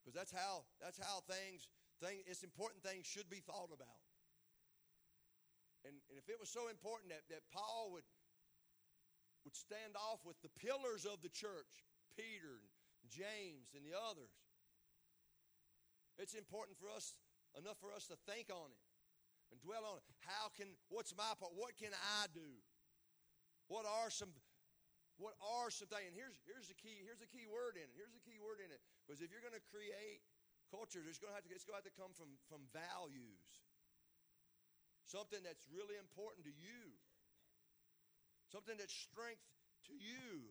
Because 0.00 0.16
that's 0.16 0.32
how 0.32 0.64
that's 0.80 0.96
how 0.96 1.20
things 1.28 1.68
thing 2.00 2.24
it's 2.24 2.40
important 2.40 2.80
things 2.80 3.04
should 3.04 3.28
be 3.28 3.44
thought 3.44 3.68
about. 3.68 4.00
And, 5.84 5.92
and 6.08 6.16
if 6.16 6.32
it 6.32 6.40
was 6.40 6.48
so 6.48 6.72
important 6.72 7.12
that, 7.12 7.28
that 7.28 7.44
Paul 7.52 7.92
would 7.92 8.06
would 9.44 9.56
stand 9.56 9.96
off 9.96 10.24
with 10.24 10.40
the 10.40 10.52
pillars 10.56 11.04
of 11.04 11.20
the 11.20 11.32
church, 11.32 11.84
Peter 12.16 12.60
and 13.04 13.08
James 13.12 13.76
and 13.76 13.84
the 13.84 13.96
others, 13.96 14.32
it's 16.16 16.32
important 16.32 16.80
for 16.80 16.88
us 16.88 17.12
enough 17.56 17.76
for 17.80 17.92
us 17.92 18.08
to 18.08 18.16
think 18.24 18.48
on 18.48 18.72
it 18.72 18.89
and 19.50 19.58
dwell 19.60 19.84
on 19.86 19.98
it. 19.98 20.06
How 20.26 20.50
can, 20.54 20.70
what's 20.88 21.14
my 21.14 21.30
part? 21.38 21.52
What 21.54 21.74
can 21.76 21.92
I 21.94 22.30
do? 22.30 22.50
What 23.70 23.86
are 23.86 24.10
some, 24.10 24.34
what 25.18 25.38
are 25.38 25.70
some 25.70 25.86
things? 25.90 26.10
And 26.10 26.16
here's, 26.16 26.38
here's 26.46 26.66
the 26.66 26.78
key, 26.78 27.02
here's 27.02 27.22
the 27.22 27.30
key 27.30 27.46
word 27.46 27.78
in 27.78 27.86
it. 27.86 27.94
Here's 27.94 28.14
the 28.14 28.22
key 28.22 28.38
word 28.42 28.58
in 28.58 28.70
it. 28.70 28.82
Because 29.06 29.22
if 29.22 29.30
you're 29.30 29.44
going 29.44 29.54
to 29.54 29.66
create 29.70 30.22
culture, 30.70 31.02
there's 31.02 31.18
going 31.18 31.34
to 31.34 31.38
have 31.38 31.46
to, 31.46 31.50
it's 31.54 31.66
going 31.66 31.78
to 31.78 31.82
have 31.82 31.90
to 31.90 31.98
come 31.98 32.14
from, 32.14 32.34
from 32.50 32.66
values. 32.70 33.46
Something 35.06 35.42
that's 35.42 35.66
really 35.70 35.98
important 35.98 36.46
to 36.46 36.54
you. 36.54 36.94
Something 38.50 38.78
that's 38.78 38.94
strength 38.94 39.42
to 39.90 39.94
you. 39.98 40.50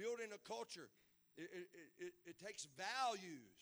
Building 0.00 0.32
a 0.32 0.40
culture, 0.48 0.88
it, 1.36 1.48
it, 1.52 1.68
it, 2.00 2.12
it 2.32 2.36
takes 2.40 2.64
values. 2.72 3.60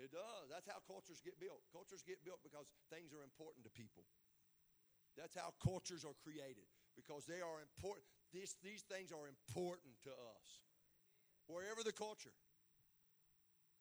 It 0.00 0.12
does. 0.12 0.48
That's 0.48 0.68
how 0.68 0.80
cultures 0.88 1.20
get 1.20 1.40
built. 1.40 1.62
Cultures 1.72 2.02
get 2.04 2.24
built 2.24 2.40
because 2.44 2.68
things 2.88 3.12
are 3.12 3.22
important 3.24 3.64
to 3.64 3.72
people. 3.72 4.04
That's 5.16 5.36
how 5.36 5.52
cultures 5.60 6.04
are 6.04 6.16
created 6.24 6.64
because 6.96 7.28
they 7.28 7.44
are 7.44 7.60
important. 7.60 8.08
These, 8.32 8.56
these 8.64 8.82
things 8.88 9.12
are 9.12 9.28
important 9.28 9.92
to 10.08 10.12
us. 10.12 10.48
wherever 11.46 11.84
the 11.84 11.92
culture. 11.92 12.32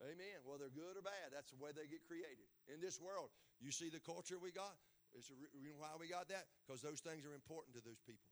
Amen. 0.04 0.42
Whether 0.44 0.68
good 0.74 0.98
or 0.98 1.06
bad, 1.06 1.32
that's 1.32 1.54
the 1.54 1.62
way 1.62 1.72
they 1.72 1.88
get 1.88 2.04
created. 2.10 2.50
In 2.68 2.82
this 2.82 3.00
world, 3.00 3.30
you 3.62 3.72
see 3.72 3.88
the 3.88 4.02
culture 4.02 4.36
we 4.42 4.52
got? 4.52 4.76
It's 5.14 5.30
why 5.78 5.94
we 6.00 6.10
got 6.10 6.28
that? 6.30 6.50
Because 6.66 6.82
those 6.82 7.00
things 7.00 7.24
are 7.24 7.36
important 7.36 7.78
to 7.78 7.82
those 7.86 8.02
people. 8.02 8.28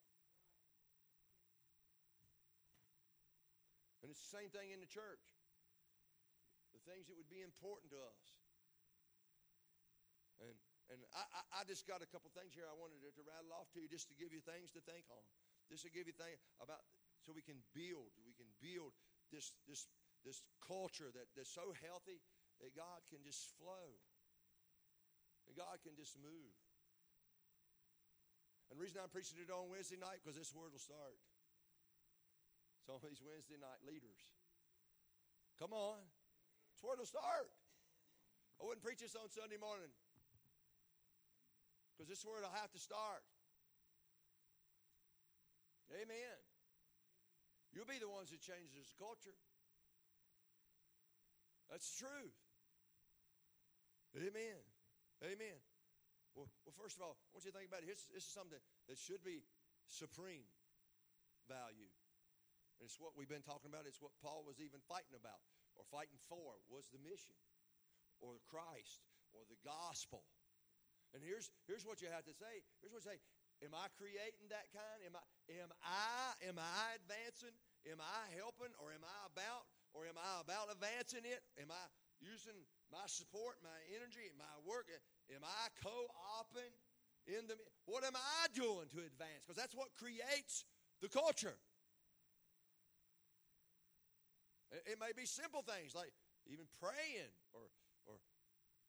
And 4.02 4.10
it's 4.10 4.24
the 4.24 4.34
same 4.34 4.50
thing 4.50 4.72
in 4.72 4.80
the 4.80 4.90
church. 4.90 5.22
The 6.80 6.96
things 6.96 7.12
that 7.12 7.20
would 7.20 7.30
be 7.30 7.44
important 7.44 7.92
to 7.92 8.00
us. 8.00 8.24
And 10.40 10.56
and 10.90 11.06
I, 11.14 11.62
I, 11.62 11.70
just 11.70 11.86
got 11.86 12.02
a 12.02 12.10
couple 12.10 12.34
things 12.34 12.50
here 12.58 12.66
I 12.66 12.74
wanted 12.74 12.98
to, 13.06 13.14
to 13.14 13.22
rattle 13.22 13.54
off 13.54 13.70
to 13.78 13.80
you 13.80 13.86
just 13.86 14.10
to 14.10 14.18
give 14.18 14.34
you 14.34 14.42
things 14.42 14.74
to 14.74 14.82
think 14.82 15.06
on. 15.14 15.22
Just 15.70 15.86
to 15.86 15.94
give 15.94 16.10
you 16.10 16.18
things 16.18 16.42
about 16.58 16.82
so 17.22 17.30
we 17.30 17.46
can 17.46 17.62
build, 17.78 18.10
we 18.26 18.34
can 18.34 18.50
build 18.58 18.98
this 19.30 19.54
this 19.70 19.86
this 20.26 20.42
culture 20.66 21.14
that, 21.14 21.30
that's 21.38 21.54
so 21.54 21.78
healthy 21.86 22.18
that 22.60 22.74
God 22.74 23.06
can 23.14 23.22
just 23.22 23.54
flow. 23.62 24.02
And 25.48 25.54
God 25.54 25.78
can 25.86 25.94
just 25.94 26.18
move. 26.18 26.58
And 28.70 28.78
the 28.78 28.82
reason 28.82 29.02
I'm 29.02 29.10
preaching 29.10 29.42
it 29.42 29.50
on 29.50 29.70
Wednesday 29.70 29.98
night, 29.98 30.22
because 30.22 30.38
this 30.38 30.54
word 30.54 30.74
will 30.74 30.82
start. 30.82 31.18
Some 32.86 33.02
of 33.02 33.06
these 33.06 33.22
Wednesday 33.22 33.58
night 33.58 33.82
leaders. 33.82 34.22
Come 35.58 35.74
on. 35.74 36.02
This 36.80 36.88
word 36.88 37.04
will 37.04 37.12
start. 37.12 37.52
I 38.56 38.64
wouldn't 38.64 38.80
preach 38.80 39.04
this 39.04 39.12
on 39.12 39.28
Sunday 39.28 39.60
morning. 39.60 39.92
Because 41.92 42.08
this 42.08 42.24
word 42.24 42.40
will 42.40 42.56
have 42.56 42.72
to 42.72 42.80
start. 42.80 43.20
Amen. 45.92 46.40
You'll 47.76 47.84
be 47.84 48.00
the 48.00 48.08
ones 48.08 48.32
that 48.32 48.40
change 48.40 48.72
this 48.80 48.96
culture. 48.96 49.36
That's 51.68 51.84
the 51.84 52.08
truth. 52.08 52.40
Amen. 54.16 54.64
Amen. 55.20 55.60
Well, 56.32 56.48
well, 56.64 56.76
first 56.80 56.96
of 56.96 57.04
all, 57.04 57.20
I 57.20 57.36
want 57.36 57.44
you 57.44 57.52
to 57.52 57.60
think 57.60 57.68
about 57.68 57.84
it. 57.84 57.92
This, 57.92 58.08
this 58.08 58.24
is 58.24 58.32
something 58.32 58.56
that, 58.56 58.64
that 58.88 58.96
should 58.96 59.20
be 59.28 59.44
supreme 59.84 60.48
value. 61.44 61.92
And 62.80 62.88
it's 62.88 62.96
what 63.04 63.20
we've 63.20 63.28
been 63.28 63.44
talking 63.44 63.68
about. 63.68 63.84
It's 63.84 64.00
what 64.00 64.16
Paul 64.24 64.48
was 64.48 64.64
even 64.64 64.80
fighting 64.88 65.20
about 65.20 65.44
or 65.80 65.88
fighting 65.88 66.20
for 66.28 66.60
was 66.68 66.92
the 66.92 67.00
mission 67.00 67.40
or 68.20 68.44
Christ 68.52 69.08
or 69.32 69.48
the 69.48 69.60
gospel. 69.64 70.28
And 71.16 71.24
here's, 71.24 71.48
here's 71.66 71.88
what 71.88 72.04
you 72.04 72.12
have 72.12 72.28
to 72.28 72.36
say. 72.36 72.62
Here's 72.84 72.92
what 72.92 73.02
you 73.08 73.16
say. 73.16 73.20
Am 73.64 73.72
I 73.76 73.88
creating 73.96 74.52
that 74.52 74.68
kind? 74.76 75.00
Am 75.08 75.16
I, 75.16 75.24
am 75.56 75.72
I, 75.84 76.36
am 76.48 76.58
I 76.60 77.00
advancing? 77.00 77.56
Am 77.88 78.00
I 78.00 78.22
helping 78.36 78.72
or 78.80 78.92
am 78.92 79.04
I 79.04 79.20
about 79.32 79.68
or 79.96 80.08
am 80.08 80.20
I 80.20 80.44
about 80.44 80.72
advancing 80.72 81.24
it? 81.24 81.44
Am 81.60 81.72
I 81.72 81.84
using 82.20 82.56
my 82.92 83.04
support, 83.08 83.60
my 83.64 83.80
energy, 83.96 84.32
my 84.36 84.56
work? 84.64 84.88
Am 85.32 85.44
I 85.44 85.64
co-oping 85.80 86.72
in 87.28 87.48
the 87.52 87.56
what 87.84 88.08
am 88.08 88.16
I 88.16 88.48
doing 88.56 88.88
to 88.96 89.00
advance? 89.04 89.44
Because 89.44 89.60
that's 89.60 89.76
what 89.76 89.92
creates 89.96 90.64
the 91.04 91.12
culture. 91.12 91.56
It, 94.72 95.02
may 95.02 95.10
be 95.18 95.26
simple 95.26 95.66
things 95.66 95.98
like 95.98 96.14
even 96.46 96.70
praying 96.78 97.34
or 97.54 97.66
or 98.06 98.22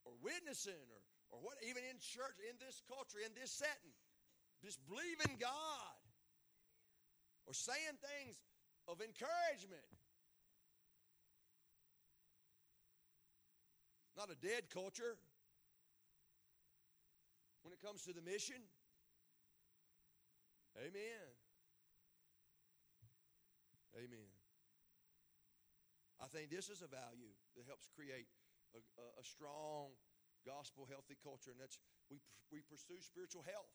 or 0.05 0.13
witnessing 0.21 0.85
or 0.93 1.01
or 1.31 1.39
what 1.41 1.57
even 1.63 1.83
in 1.87 1.97
church, 2.03 2.37
in 2.43 2.59
this 2.59 2.83
culture, 2.91 3.19
in 3.23 3.33
this 3.39 3.51
setting. 3.51 3.95
Just 4.63 4.79
believing 4.87 5.39
God. 5.41 5.97
Or 7.47 7.55
saying 7.55 7.97
things 8.03 8.37
of 8.87 9.01
encouragement. 9.01 9.87
Not 14.17 14.31
a 14.31 14.37
dead 14.37 14.69
culture 14.73 15.17
when 17.63 17.73
it 17.73 17.81
comes 17.81 18.03
to 18.05 18.13
the 18.13 18.21
mission. 18.21 18.61
Amen. 20.77 21.31
Amen. 23.97 24.30
I 26.21 26.29
think 26.29 26.53
this 26.53 26.69
is 26.69 26.85
a 26.85 26.91
value 26.91 27.33
that 27.57 27.65
helps 27.65 27.89
create 27.97 28.29
a, 28.77 28.81
a, 29.01 29.07
a 29.21 29.25
strong 29.25 29.97
gospel 30.45 30.85
healthy 30.89 31.17
culture, 31.21 31.51
and 31.51 31.61
that's 31.61 31.81
we, 32.13 32.21
we 32.53 32.61
pursue 32.69 33.01
spiritual 33.01 33.43
health. 33.45 33.73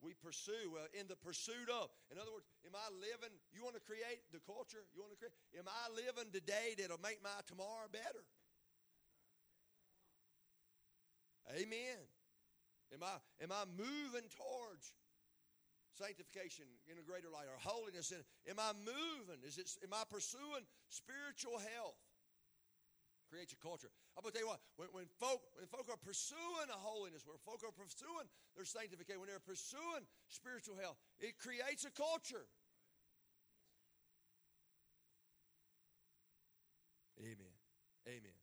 We 0.00 0.16
pursue 0.16 0.80
uh, 0.80 0.88
in 0.96 1.08
the 1.12 1.16
pursuit 1.16 1.68
of. 1.68 1.92
In 2.08 2.16
other 2.16 2.32
words, 2.32 2.48
am 2.64 2.72
I 2.72 2.88
living? 2.96 3.36
You 3.52 3.60
want 3.60 3.76
to 3.76 3.84
create 3.84 4.24
the 4.32 4.40
culture? 4.40 4.80
You 4.96 5.04
want 5.04 5.12
to 5.12 5.20
create? 5.20 5.36
Am 5.52 5.68
I 5.68 5.92
living 5.92 6.32
today 6.32 6.72
that'll 6.80 7.04
make 7.04 7.20
my 7.20 7.36
tomorrow 7.44 7.84
better? 7.92 8.24
Amen. 11.52 12.00
Am 12.96 13.02
I 13.04 13.16
am 13.44 13.52
I 13.52 13.68
moving 13.76 14.26
towards 14.32 14.96
sanctification 16.00 16.64
in 16.88 16.96
a 16.96 17.04
greater 17.04 17.28
light 17.28 17.44
or 17.44 17.60
holiness? 17.60 18.08
In, 18.08 18.24
am 18.48 18.56
I 18.56 18.72
moving? 18.80 19.44
Is 19.44 19.60
it? 19.60 19.68
Am 19.84 19.92
I 19.92 20.08
pursuing 20.08 20.64
spiritual 20.88 21.60
health? 21.76 22.00
creates 23.30 23.54
a 23.54 23.60
culture. 23.62 23.86
I'm 24.18 24.26
going 24.26 24.34
to 24.34 24.42
tell 24.42 24.42
you 24.42 24.50
what, 24.50 24.58
when, 24.74 24.90
when, 24.90 25.06
folk, 25.22 25.38
when 25.54 25.70
folk 25.70 25.86
are 25.86 26.02
pursuing 26.02 26.66
a 26.66 26.80
holiness, 26.82 27.22
when 27.22 27.38
folk 27.46 27.62
are 27.62 27.70
pursuing 27.70 28.26
their 28.58 28.66
sanctification, 28.66 29.22
when 29.22 29.30
they're 29.30 29.38
pursuing 29.38 30.02
spiritual 30.26 30.74
health, 30.74 30.98
it 31.22 31.38
creates 31.38 31.86
a 31.86 31.94
culture. 31.94 32.50
Amen. 37.22 37.54
Amen. 38.10 38.38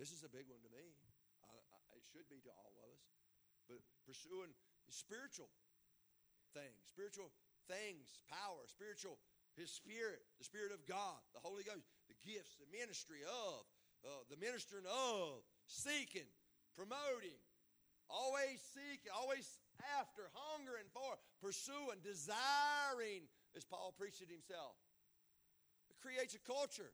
This 0.00 0.08
is 0.08 0.24
a 0.24 0.30
big 0.32 0.48
one 0.48 0.64
to 0.64 0.70
me. 0.72 0.96
I, 1.44 1.52
I, 1.52 1.78
it 2.00 2.04
should 2.08 2.24
be 2.32 2.40
to 2.48 2.52
all 2.64 2.72
of 2.80 2.88
us. 2.88 3.04
But 3.68 3.84
pursuing 4.08 4.56
spiritual 4.88 5.52
spiritual 6.86 7.30
things, 7.68 8.22
power, 8.28 8.64
spiritual, 8.66 9.18
His 9.56 9.70
Spirit, 9.70 10.24
the 10.38 10.46
Spirit 10.46 10.72
of 10.72 10.84
God, 10.88 11.20
the 11.34 11.42
Holy 11.42 11.62
Ghost, 11.62 11.84
the 12.08 12.18
gifts, 12.24 12.56
the 12.56 12.68
ministry 12.72 13.22
of, 13.26 13.62
uh, 14.04 14.22
the 14.30 14.38
ministering 14.40 14.86
of, 14.86 15.42
seeking, 15.66 16.26
promoting, 16.74 17.38
always 18.08 18.58
seeking, 18.72 19.12
always 19.12 19.44
after, 19.98 20.26
hungering 20.34 20.88
for, 20.90 21.18
pursuing, 21.42 22.00
desiring, 22.02 23.28
as 23.56 23.64
Paul 23.64 23.94
preached 23.96 24.22
it 24.22 24.30
himself. 24.30 24.74
It 25.90 25.96
creates 26.00 26.34
a 26.34 26.42
culture. 26.42 26.90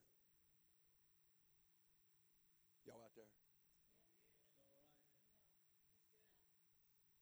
Y'all 2.85 3.01
out 3.01 3.15
there? 3.15 3.25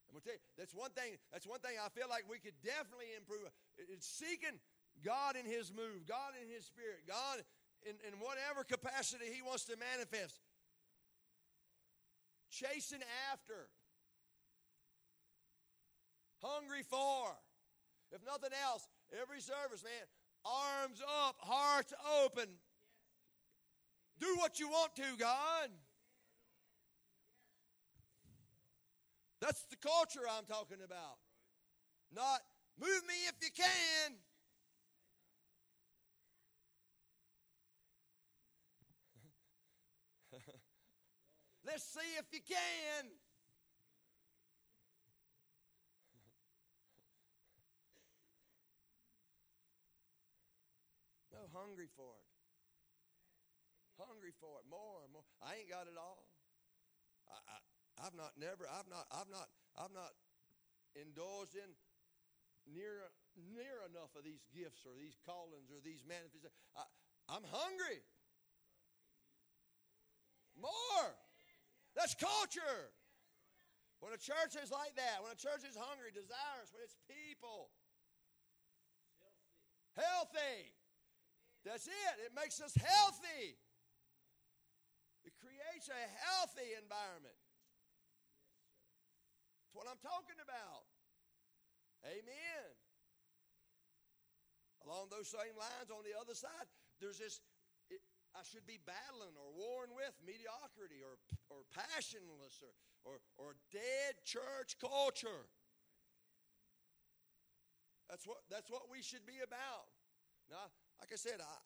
I'm 0.10 0.13
gonna 0.13 0.13
tell 0.24 0.34
you, 0.34 0.44
that's 0.58 0.74
one 0.74 0.92
thing. 0.92 1.20
That's 1.32 1.46
one 1.46 1.60
thing 1.60 1.76
I 1.78 1.92
feel 1.92 2.08
like 2.08 2.24
we 2.26 2.40
could 2.40 2.56
definitely 2.64 3.12
improve. 3.16 3.46
It's 3.78 4.08
seeking 4.08 4.58
God 5.04 5.36
in 5.36 5.46
His 5.46 5.72
move, 5.72 6.08
God 6.08 6.34
in 6.40 6.48
His 6.48 6.66
Spirit, 6.66 7.04
God 7.08 7.44
in, 7.84 8.00
in 8.08 8.20
whatever 8.24 8.64
capacity 8.64 9.28
He 9.28 9.44
wants 9.44 9.66
to 9.68 9.76
manifest. 9.76 10.40
Chasing 12.50 13.04
after. 13.32 13.68
Hungry 16.42 16.84
for. 16.84 17.36
If 18.12 18.22
nothing 18.26 18.52
else, 18.68 18.88
every 19.22 19.42
service, 19.42 19.84
man, 19.84 20.06
arms 20.46 21.02
up, 21.02 21.36
hearts 21.40 21.94
open. 22.24 22.46
Do 24.20 24.36
what 24.38 24.60
you 24.60 24.70
want 24.70 24.96
to, 24.96 25.18
God. 25.18 25.70
That's 29.44 29.68
the 29.68 29.76
culture 29.76 30.24
I'm 30.24 30.48
talking 30.48 30.80
about. 30.80 31.20
Not 32.16 32.40
move 32.80 33.04
me 33.04 33.28
if 33.28 33.36
you 33.44 33.52
can. 33.52 34.16
Let's 41.68 41.84
see 41.84 42.16
if 42.18 42.24
you 42.32 42.40
can. 42.40 43.04
no, 51.34 51.40
hungry 51.52 51.90
for 51.98 52.16
it. 52.16 52.28
Hungry 54.00 54.32
for 54.40 54.60
it. 54.64 54.70
More 54.72 55.04
and 55.04 55.12
more. 55.12 55.28
I 55.44 55.56
ain't 55.60 55.70
got 55.70 55.88
it 55.88 55.98
all. 56.00 56.23
I've 58.04 58.16
not 58.20 58.36
never, 58.36 58.68
I've 58.68 58.90
not, 58.92 59.08
I've 59.08 59.32
not, 59.32 59.48
I've 59.80 59.96
not 59.96 60.12
indulged 61.00 61.56
in 61.56 61.72
near 62.68 63.08
near 63.40 63.80
enough 63.88 64.12
of 64.20 64.28
these 64.28 64.44
gifts 64.52 64.84
or 64.84 64.94
these 65.00 65.16
callings 65.24 65.72
or 65.72 65.80
these 65.80 66.04
manifestations. 66.04 66.52
I, 66.76 66.84
I'm 67.32 67.48
hungry. 67.48 68.04
More. 70.60 71.08
That's 71.96 72.14
culture. 72.20 72.92
When 74.04 74.12
a 74.12 74.20
church 74.20 74.60
is 74.60 74.68
like 74.68 75.00
that, 75.00 75.24
when 75.24 75.32
a 75.32 75.40
church 75.40 75.64
is 75.64 75.80
hungry, 75.80 76.12
desirous, 76.12 76.76
when 76.76 76.84
it's 76.84 77.00
people 77.08 77.72
Healthy. 79.96 80.74
That's 81.66 81.88
it. 81.88 82.14
It 82.26 82.34
makes 82.36 82.60
us 82.60 82.74
healthy. 82.74 83.56
It 85.24 85.34
creates 85.40 85.88
a 85.88 86.04
healthy 86.26 86.74
environment. 86.82 87.38
That's 89.74 89.82
what 89.82 89.90
I'm 89.90 90.06
talking 90.06 90.38
about. 90.38 90.86
Amen. 92.06 92.70
Along 94.86 95.10
those 95.10 95.34
same 95.34 95.58
lines, 95.58 95.90
on 95.90 96.06
the 96.06 96.14
other 96.14 96.38
side, 96.38 96.70
there's 97.02 97.18
this 97.18 97.42
it, 97.90 97.98
I 98.38 98.46
should 98.46 98.70
be 98.70 98.78
battling 98.86 99.34
or 99.34 99.50
warring 99.50 99.98
with 99.98 100.14
mediocrity 100.22 101.02
or, 101.02 101.18
or 101.50 101.66
passionless 101.74 102.62
or, 102.62 102.70
or, 103.02 103.18
or 103.42 103.58
dead 103.74 104.22
church 104.22 104.78
culture. 104.78 105.50
That's 108.06 108.30
what, 108.30 108.46
that's 108.46 108.70
what 108.70 108.94
we 108.94 109.02
should 109.02 109.26
be 109.26 109.42
about. 109.42 109.90
Now, 110.54 110.70
like 111.02 111.10
I 111.10 111.18
said, 111.18 111.42
I, 111.42 111.58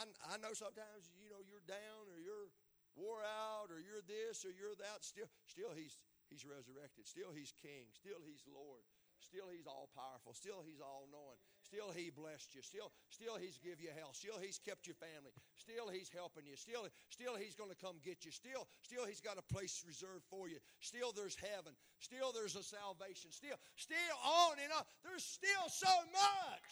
I, 0.00 0.08
I 0.32 0.34
know 0.40 0.56
sometimes, 0.56 1.12
you 1.20 1.28
know, 1.28 1.44
you're 1.44 1.66
down 1.68 2.08
or 2.08 2.16
you're 2.24 2.48
wore 2.96 3.20
out 3.20 3.68
or 3.68 3.84
you're 3.84 4.00
this 4.08 4.48
or 4.48 4.54
you're 4.54 4.78
that. 4.80 5.04
Still, 5.04 5.28
still 5.44 5.76
he's, 5.76 6.00
he's 6.30 6.46
resurrected. 6.46 7.08
Still 7.08 7.32
he's 7.34 7.52
king. 7.60 7.90
Still 7.92 8.20
he's 8.24 8.44
Lord. 8.48 8.84
Still 9.18 9.50
he's 9.50 9.66
all 9.66 9.90
powerful. 9.98 10.32
Still 10.32 10.62
he's 10.62 10.78
all 10.78 11.10
knowing. 11.10 11.38
Still 11.66 11.90
he 11.90 12.10
blessed 12.10 12.54
you. 12.54 12.62
Still, 12.62 12.94
still 13.10 13.34
he's 13.36 13.58
give 13.58 13.82
you 13.82 13.90
health. 13.90 14.14
Still 14.14 14.38
he's 14.38 14.62
kept 14.62 14.86
your 14.86 14.94
family. 14.94 15.34
Still 15.58 15.90
he's 15.90 16.08
helping 16.08 16.46
you. 16.46 16.54
Still, 16.54 16.86
still 17.10 17.34
he's 17.34 17.58
going 17.58 17.70
to 17.70 17.76
come 17.76 17.98
get 18.00 18.22
you. 18.24 18.30
Still, 18.30 18.70
still 18.82 19.04
he's 19.04 19.20
got 19.20 19.36
a 19.36 19.46
place 19.50 19.82
reserved 19.82 20.24
for 20.30 20.48
you. 20.48 20.62
Still 20.80 21.10
there's 21.10 21.34
heaven. 21.34 21.74
Still 21.98 22.30
there's 22.30 22.54
a 22.54 22.62
salvation. 22.62 23.34
Still, 23.34 23.58
still 23.74 24.16
on 24.22 24.56
and 24.62 24.70
on. 24.70 24.86
There's 25.02 25.26
still 25.26 25.66
so 25.66 25.90
much. 26.14 26.70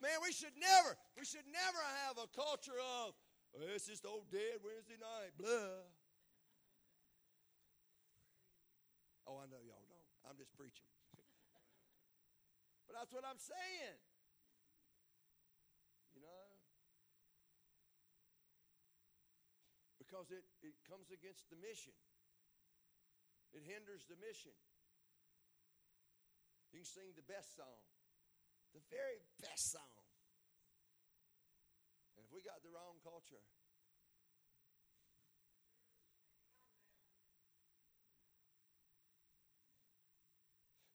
Man, 0.00 0.18
we 0.22 0.32
should 0.32 0.54
never, 0.58 0.94
we 1.18 1.24
should 1.24 1.46
never 1.50 1.82
have 2.06 2.18
a 2.22 2.28
culture 2.34 2.76
of 2.76 3.14
oh, 3.56 3.74
it's 3.74 3.86
just 3.86 4.06
old 4.06 4.30
dead 4.30 4.62
Wednesday 4.62 4.98
night, 5.00 5.32
blah. 5.38 5.84
Oh, 9.34 9.42
I 9.42 9.50
know 9.50 9.58
y'all 9.66 9.82
don't. 9.90 10.06
I'm 10.30 10.38
just 10.38 10.54
preaching. 10.54 10.86
But 12.86 12.94
that's 12.94 13.10
what 13.10 13.26
I'm 13.26 13.42
saying. 13.42 13.98
You 16.14 16.22
know? 16.22 16.54
Because 19.98 20.30
it, 20.30 20.46
it 20.62 20.78
comes 20.86 21.10
against 21.10 21.50
the 21.50 21.58
mission, 21.58 21.98
it 23.50 23.66
hinders 23.66 24.06
the 24.06 24.14
mission. 24.22 24.54
You 26.70 26.78
can 26.78 26.86
sing 26.86 27.10
the 27.18 27.26
best 27.26 27.58
song, 27.58 27.82
the 28.70 28.86
very 28.86 29.18
best 29.42 29.74
song. 29.74 29.98
And 32.14 32.22
if 32.22 32.30
we 32.30 32.38
got 32.46 32.62
the 32.62 32.70
wrong 32.70 33.02
culture, 33.02 33.42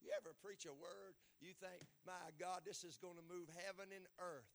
You 0.10 0.18
ever 0.18 0.34
preach 0.42 0.66
a 0.66 0.74
word, 0.74 1.14
you 1.38 1.54
think, 1.54 1.86
my 2.02 2.34
God, 2.42 2.66
this 2.66 2.82
is 2.82 2.98
going 2.98 3.22
to 3.22 3.26
move 3.30 3.46
heaven 3.62 3.94
and 3.94 4.10
earth. 4.18 4.50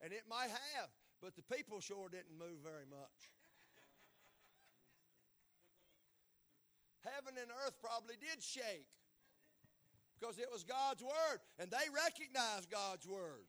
And 0.00 0.08
it 0.08 0.24
might 0.24 0.48
have, 0.48 0.88
but 1.20 1.36
the 1.36 1.44
people 1.44 1.84
sure 1.84 2.08
didn't 2.08 2.32
move 2.40 2.64
very 2.64 2.88
much. 2.88 3.28
heaven 7.04 7.36
and 7.36 7.52
earth 7.64 7.76
probably 7.84 8.16
did 8.16 8.40
shake 8.40 8.88
because 10.16 10.38
it 10.38 10.48
was 10.50 10.64
God's 10.64 11.02
word, 11.02 11.38
and 11.58 11.70
they 11.70 11.84
recognized 11.92 12.70
God's 12.70 13.06
word. 13.06 13.44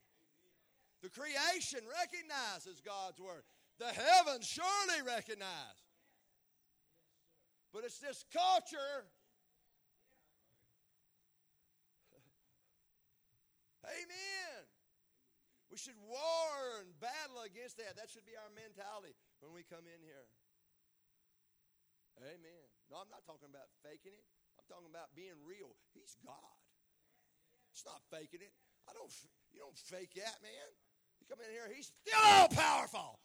The 1.01 1.09
creation 1.09 1.79
recognizes 1.87 2.81
God's 2.83 3.19
word. 3.19 3.43
The 3.79 3.91
heavens 3.91 4.45
surely 4.45 5.01
recognize. 5.05 5.79
But 7.71 7.83
it's 7.83 7.99
this 7.99 8.23
culture 8.31 9.07
Amen. 13.85 14.61
We 15.69 15.77
should 15.77 15.97
war 16.07 16.81
and 16.81 16.89
battle 17.01 17.43
against 17.43 17.77
that. 17.81 17.97
That 17.99 18.07
should 18.07 18.25
be 18.25 18.37
our 18.37 18.49
mentality 18.53 19.13
when 19.43 19.51
we 19.51 19.65
come 19.65 19.83
in 19.85 20.01
here. 20.01 20.25
Amen. 22.21 22.65
No, 22.87 23.03
I'm 23.03 23.11
not 23.11 23.27
talking 23.27 23.51
about 23.51 23.67
faking 23.83 24.15
it. 24.15 24.25
I'm 24.55 24.65
talking 24.71 24.87
about 24.87 25.11
being 25.17 25.35
real. 25.43 25.75
He's 25.91 26.15
God. 26.23 26.57
It's 27.75 27.83
not 27.83 27.99
faking 28.07 28.39
it. 28.39 28.53
I 28.87 28.95
don't. 28.95 29.11
You 29.51 29.59
don't 29.59 29.75
fake 29.75 30.15
that, 30.15 30.39
man. 30.39 30.69
You 31.19 31.27
come 31.27 31.43
in 31.43 31.51
here. 31.51 31.67
He's 31.67 31.91
still 31.91 32.23
all 32.23 32.47
powerful. 32.47 33.19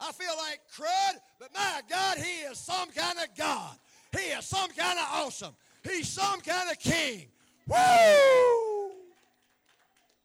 I 0.00 0.12
feel 0.12 0.32
like 0.48 0.60
crud, 0.72 1.20
but 1.38 1.52
my 1.52 1.82
God, 1.88 2.16
He 2.16 2.48
is 2.48 2.58
some 2.58 2.88
kind 2.90 3.18
of 3.18 3.28
God. 3.36 3.76
He 4.16 4.32
is 4.32 4.46
some 4.46 4.70
kind 4.70 4.98
of 4.98 5.06
awesome. 5.12 5.54
He's 5.84 6.08
some 6.08 6.40
kind 6.40 6.70
of 6.70 6.78
king. 6.78 7.28
Woo! 7.68 8.59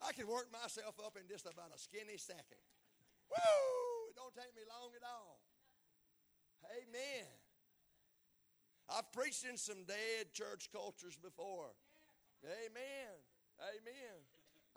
I 0.05 0.13
can 0.13 0.29
work 0.29 0.53
myself 0.53 1.01
up 1.01 1.17
in 1.17 1.25
just 1.25 1.49
about 1.49 1.73
a 1.73 1.79
skinny 1.81 2.17
second. 2.21 2.61
Woo! 3.33 4.13
It 4.13 4.15
don't 4.15 4.33
take 4.37 4.53
me 4.53 4.61
long 4.69 4.93
at 4.93 5.01
all. 5.01 5.41
Amen. 6.69 7.25
I've 8.85 9.09
preached 9.11 9.45
in 9.49 9.57
some 9.57 9.83
dead 9.89 10.29
church 10.33 10.69
cultures 10.71 11.17
before. 11.17 11.73
Amen. 12.45 13.17
Amen. 13.57 14.17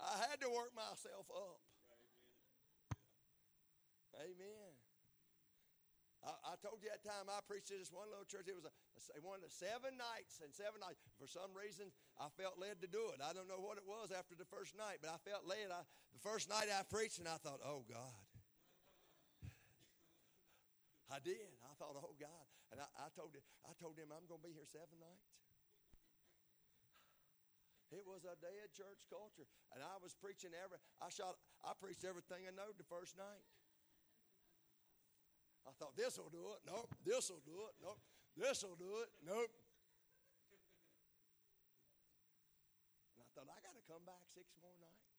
I 0.00 0.24
had 0.30 0.40
to 0.40 0.48
work 0.48 0.72
myself 0.74 1.28
up. 1.28 1.60
Amen. 4.16 4.67
I, 6.28 6.52
I, 6.52 6.54
told 6.60 6.84
you 6.84 6.92
that 6.92 7.00
time 7.00 7.32
I 7.32 7.40
preached 7.48 7.72
at 7.72 7.80
this 7.80 7.88
one 7.88 8.12
little 8.12 8.28
church. 8.28 8.44
It 8.44 8.52
was 8.52 8.68
a, 8.68 8.72
one 9.24 9.40
of 9.40 9.44
the 9.48 9.48
seven 9.48 9.96
nights 9.96 10.44
and 10.44 10.52
seven 10.52 10.76
nights. 10.84 11.00
For 11.16 11.24
some 11.24 11.48
reason, 11.56 11.88
I 12.20 12.28
felt 12.36 12.60
led 12.60 12.84
to 12.84 12.88
do 12.90 13.08
it. 13.16 13.24
I 13.24 13.32
don't 13.32 13.48
know 13.48 13.64
what 13.64 13.80
it 13.80 13.88
was 13.88 14.12
after 14.12 14.36
the 14.36 14.44
first 14.44 14.76
night, 14.76 15.00
but 15.00 15.08
I 15.08 15.16
felt 15.24 15.48
led. 15.48 15.72
I, 15.72 15.80
the 16.12 16.20
first 16.20 16.52
night 16.52 16.68
I 16.68 16.84
preached, 16.84 17.16
and 17.16 17.24
I 17.24 17.40
thought, 17.40 17.64
oh 17.64 17.88
God. 17.88 18.12
I 21.08 21.16
did. 21.24 21.48
I 21.64 21.72
thought, 21.80 21.96
oh 21.96 22.12
God. 22.20 22.44
And 22.68 22.84
I, 22.84 22.88
I 23.00 23.08
told 23.16 23.32
him, 23.32 23.40
I 23.64 23.72
told 23.80 23.96
him 23.96 24.12
I'm 24.12 24.28
going 24.28 24.44
to 24.44 24.48
be 24.48 24.52
here 24.52 24.68
seven 24.68 25.00
nights. 25.00 25.32
It 27.88 28.04
was 28.04 28.28
a 28.28 28.36
dead 28.36 28.68
church 28.76 29.08
culture, 29.08 29.48
and 29.72 29.80
I 29.80 29.96
was 30.04 30.12
preaching 30.12 30.52
every. 30.52 30.76
I 31.00 31.08
shot. 31.08 31.40
I 31.64 31.72
preached 31.72 32.04
everything 32.04 32.44
I 32.44 32.52
know 32.52 32.68
the 32.76 32.84
first 32.84 33.16
night. 33.16 33.40
I 35.68 35.76
thought 35.76 35.92
this 36.00 36.16
will 36.16 36.32
do 36.32 36.56
it. 36.56 36.64
Nope. 36.64 36.88
This 37.04 37.28
will 37.28 37.44
do 37.44 37.68
it. 37.68 37.76
Nope. 37.84 38.00
This 38.32 38.64
will 38.64 38.80
do 38.80 39.04
it. 39.04 39.12
Nope. 39.20 39.52
And 43.12 43.20
I 43.20 43.28
thought 43.36 43.52
I 43.52 43.60
got 43.60 43.76
to 43.76 43.84
come 43.84 44.00
back 44.08 44.24
six 44.32 44.48
more 44.64 44.72
nights. 44.80 45.12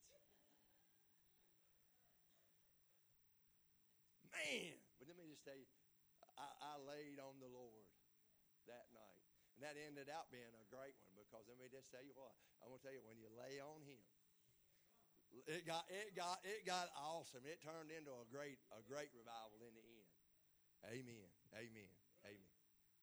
Man, 4.34 4.74
but 4.98 5.06
let 5.06 5.20
me 5.22 5.30
just 5.30 5.46
tell 5.46 5.54
you, 5.54 5.70
I, 6.40 6.50
I 6.74 6.74
laid 6.82 7.22
on 7.22 7.38
the 7.38 7.52
Lord 7.52 7.86
that 8.66 8.90
night. 8.90 9.22
And 9.54 9.68
that 9.68 9.76
ended 9.76 10.08
out 10.08 10.32
being 10.32 10.50
a 10.56 10.66
great 10.72 10.96
one 11.04 11.14
because 11.20 11.44
let 11.46 11.60
me 11.60 11.68
just 11.68 11.92
tell 11.92 12.02
you 12.02 12.16
what. 12.16 12.32
I'm 12.64 12.72
gonna 12.72 12.80
tell 12.80 12.96
you 12.96 13.04
when 13.04 13.20
you 13.20 13.28
lay 13.36 13.60
on 13.60 13.84
him, 13.84 14.00
it 15.52 15.68
got 15.68 15.84
it 15.92 16.16
got 16.16 16.40
it 16.48 16.64
got 16.64 16.88
awesome. 16.96 17.44
It 17.44 17.60
turned 17.60 17.92
into 17.92 18.16
a 18.16 18.24
great 18.32 18.64
a 18.72 18.80
great 18.88 19.12
revival 19.12 19.60
in 19.68 19.76
the 19.76 19.84
end. 19.84 19.99
Amen. 20.88 21.30
Amen. 21.52 21.92
Amen. 22.24 22.56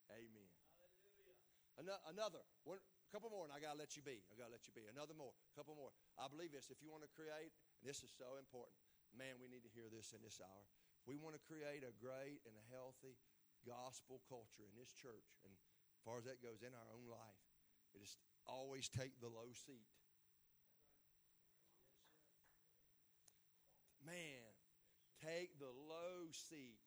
Amen. 0.09 0.49
Hallelujah. 0.81 2.01
Another 2.09 2.41
one, 2.65 2.81
a 2.81 3.09
couple 3.13 3.29
more, 3.29 3.45
and 3.45 3.53
I 3.53 3.61
gotta 3.61 3.77
let 3.77 3.93
you 3.93 4.01
be. 4.01 4.25
I 4.27 4.33
gotta 4.33 4.49
let 4.49 4.65
you 4.65 4.73
be. 4.73 4.89
Another 4.89 5.13
more, 5.13 5.29
a 5.29 5.53
couple 5.53 5.77
more. 5.77 5.93
I 6.17 6.25
believe 6.25 6.49
this. 6.49 6.73
If 6.73 6.81
you 6.81 6.89
want 6.89 7.05
to 7.05 7.11
create, 7.13 7.53
and 7.81 7.85
this 7.85 8.01
is 8.01 8.09
so 8.09 8.41
important, 8.41 8.73
man, 9.13 9.37
we 9.37 9.45
need 9.45 9.61
to 9.61 9.71
hear 9.71 9.87
this 9.93 10.09
in 10.15 10.25
this 10.25 10.41
hour. 10.41 10.65
We 11.05 11.21
want 11.21 11.37
to 11.37 11.43
create 11.45 11.85
a 11.85 11.93
great 12.01 12.41
and 12.49 12.57
a 12.57 12.65
healthy 12.73 13.15
gospel 13.63 14.25
culture 14.25 14.65
in 14.65 14.73
this 14.73 14.89
church, 14.91 15.37
and 15.45 15.53
as 15.53 16.01
far 16.01 16.17
as 16.17 16.25
that 16.25 16.41
goes 16.41 16.65
in 16.65 16.73
our 16.73 16.89
own 16.97 17.05
life, 17.07 17.41
it 17.93 18.01
is 18.01 18.17
always 18.47 18.89
take 18.89 19.19
the 19.21 19.29
low 19.29 19.53
seat. 19.53 19.87
Man, 24.01 24.49
take 25.19 25.59
the 25.59 25.71
low 25.71 26.31
seat. 26.31 26.79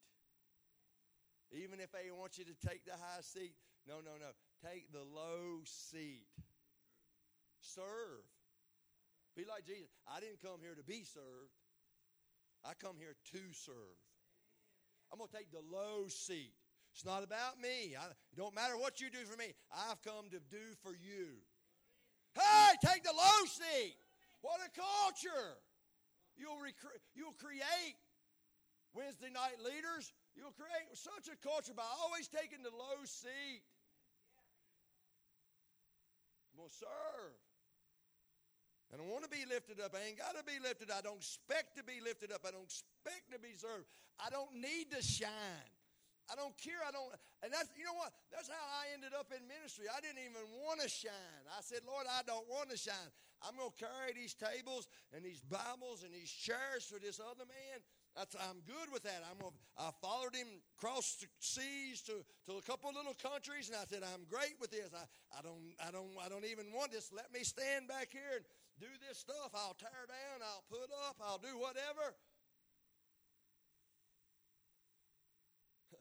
Even 1.51 1.79
if 1.79 1.91
they 1.91 2.11
want 2.11 2.37
you 2.37 2.45
to 2.45 2.55
take 2.67 2.85
the 2.85 2.95
high 2.95 3.21
seat, 3.21 3.53
no, 3.87 3.95
no, 3.95 4.15
no. 4.19 4.31
Take 4.63 4.91
the 4.91 5.03
low 5.03 5.61
seat. 5.65 6.27
Serve. 7.59 8.23
Be 9.35 9.43
like 9.43 9.65
Jesus. 9.65 9.91
I 10.07 10.19
didn't 10.19 10.41
come 10.41 10.59
here 10.61 10.75
to 10.75 10.83
be 10.83 11.03
served, 11.03 11.55
I 12.63 12.73
come 12.79 12.95
here 12.99 13.15
to 13.33 13.41
serve. 13.51 13.99
I'm 15.11 15.19
going 15.19 15.29
to 15.29 15.35
take 15.35 15.51
the 15.51 15.59
low 15.59 16.07
seat. 16.07 16.53
It's 16.93 17.05
not 17.05 17.23
about 17.23 17.59
me. 17.59 17.95
I, 17.99 18.11
it 18.11 18.37
don't 18.37 18.55
matter 18.55 18.77
what 18.77 19.01
you 19.01 19.09
do 19.09 19.23
for 19.27 19.37
me. 19.37 19.51
I've 19.71 20.01
come 20.03 20.31
to 20.31 20.39
do 20.39 20.63
for 20.83 20.91
you. 20.91 21.39
Hey, 22.35 22.75
take 22.83 23.03
the 23.03 23.11
low 23.11 23.43
seat. 23.45 23.95
What 24.41 24.59
a 24.63 24.69
culture! 24.71 25.59
You'll, 26.35 26.57
recre- 26.63 27.03
you'll 27.13 27.35
create 27.35 27.95
Wednesday 28.93 29.29
night 29.29 29.59
leaders. 29.63 30.11
You'll 30.35 30.55
create 30.55 30.87
such 30.93 31.27
a 31.27 31.37
culture 31.39 31.75
by 31.75 31.87
always 32.03 32.27
taking 32.27 32.63
the 32.63 32.71
low 32.71 33.03
seat. 33.03 33.63
I'm 36.51 36.63
going 36.63 36.69
to 36.69 36.75
serve. 36.75 37.35
And 38.91 38.99
I 38.99 39.05
want 39.07 39.23
to 39.23 39.31
be 39.31 39.47
lifted 39.47 39.79
up. 39.79 39.95
I 39.95 40.03
ain't 40.11 40.19
got 40.19 40.35
to 40.35 40.43
be 40.43 40.59
lifted. 40.59 40.91
I 40.91 40.99
don't 40.99 41.23
expect 41.23 41.79
to 41.79 41.83
be 41.83 42.03
lifted 42.03 42.35
up. 42.35 42.43
I 42.43 42.51
don't 42.51 42.67
expect 42.67 43.31
to 43.31 43.39
be 43.39 43.55
served. 43.55 43.87
I 44.19 44.27
don't 44.27 44.51
need 44.59 44.91
to 44.91 44.99
shine. 44.99 45.71
I 46.27 46.35
don't 46.35 46.55
care. 46.59 46.83
I 46.83 46.91
don't. 46.91 47.07
And 47.39 47.51
that's, 47.51 47.71
you 47.75 47.87
know 47.87 47.95
what? 47.95 48.11
That's 48.35 48.51
how 48.51 48.59
I 48.59 48.91
ended 48.91 49.15
up 49.15 49.31
in 49.31 49.47
ministry. 49.47 49.87
I 49.87 50.03
didn't 50.03 50.23
even 50.23 50.43
want 50.59 50.83
to 50.83 50.91
shine. 50.91 51.43
I 51.55 51.63
said, 51.63 51.87
Lord, 51.87 52.03
I 52.07 52.23
don't 52.27 52.47
want 52.51 52.67
to 52.71 52.79
shine. 52.79 53.11
I'm 53.47 53.55
going 53.55 53.71
to 53.71 53.79
carry 53.79 54.11
these 54.11 54.35
tables 54.35 54.91
and 55.15 55.23
these 55.23 55.39
Bibles 55.39 56.03
and 56.03 56.11
these 56.11 56.29
chairs 56.29 56.83
for 56.83 56.99
this 56.99 57.19
other 57.19 57.47
man. 57.47 57.79
That's, 58.15 58.35
I'm 58.35 58.59
good 58.67 58.91
with 58.91 59.03
that. 59.03 59.23
I'm 59.23 59.39
I 59.79 59.89
followed 60.03 60.35
him 60.35 60.47
across 60.75 61.15
the 61.15 61.27
seas 61.39 62.03
to, 62.11 62.19
to 62.51 62.59
a 62.59 62.61
couple 62.67 62.91
little 62.91 63.15
countries, 63.15 63.71
and 63.71 63.79
I 63.79 63.87
said, 63.87 64.03
I'm 64.03 64.27
great 64.27 64.59
with 64.59 64.71
this. 64.71 64.91
I, 64.91 65.07
I, 65.31 65.41
don't, 65.41 65.71
I, 65.79 65.91
don't, 65.91 66.11
I 66.19 66.27
don't 66.27 66.43
even 66.43 66.75
want 66.75 66.91
this. 66.91 67.11
Let 67.15 67.31
me 67.31 67.47
stand 67.47 67.87
back 67.87 68.11
here 68.11 68.43
and 68.43 68.45
do 68.83 68.91
this 69.07 69.23
stuff. 69.23 69.55
I'll 69.55 69.79
tear 69.79 69.95
down, 70.11 70.43
I'll 70.43 70.67
put 70.67 70.91
up, 71.07 71.15
I'll 71.23 71.39
do 71.39 71.55
whatever. 71.57 72.11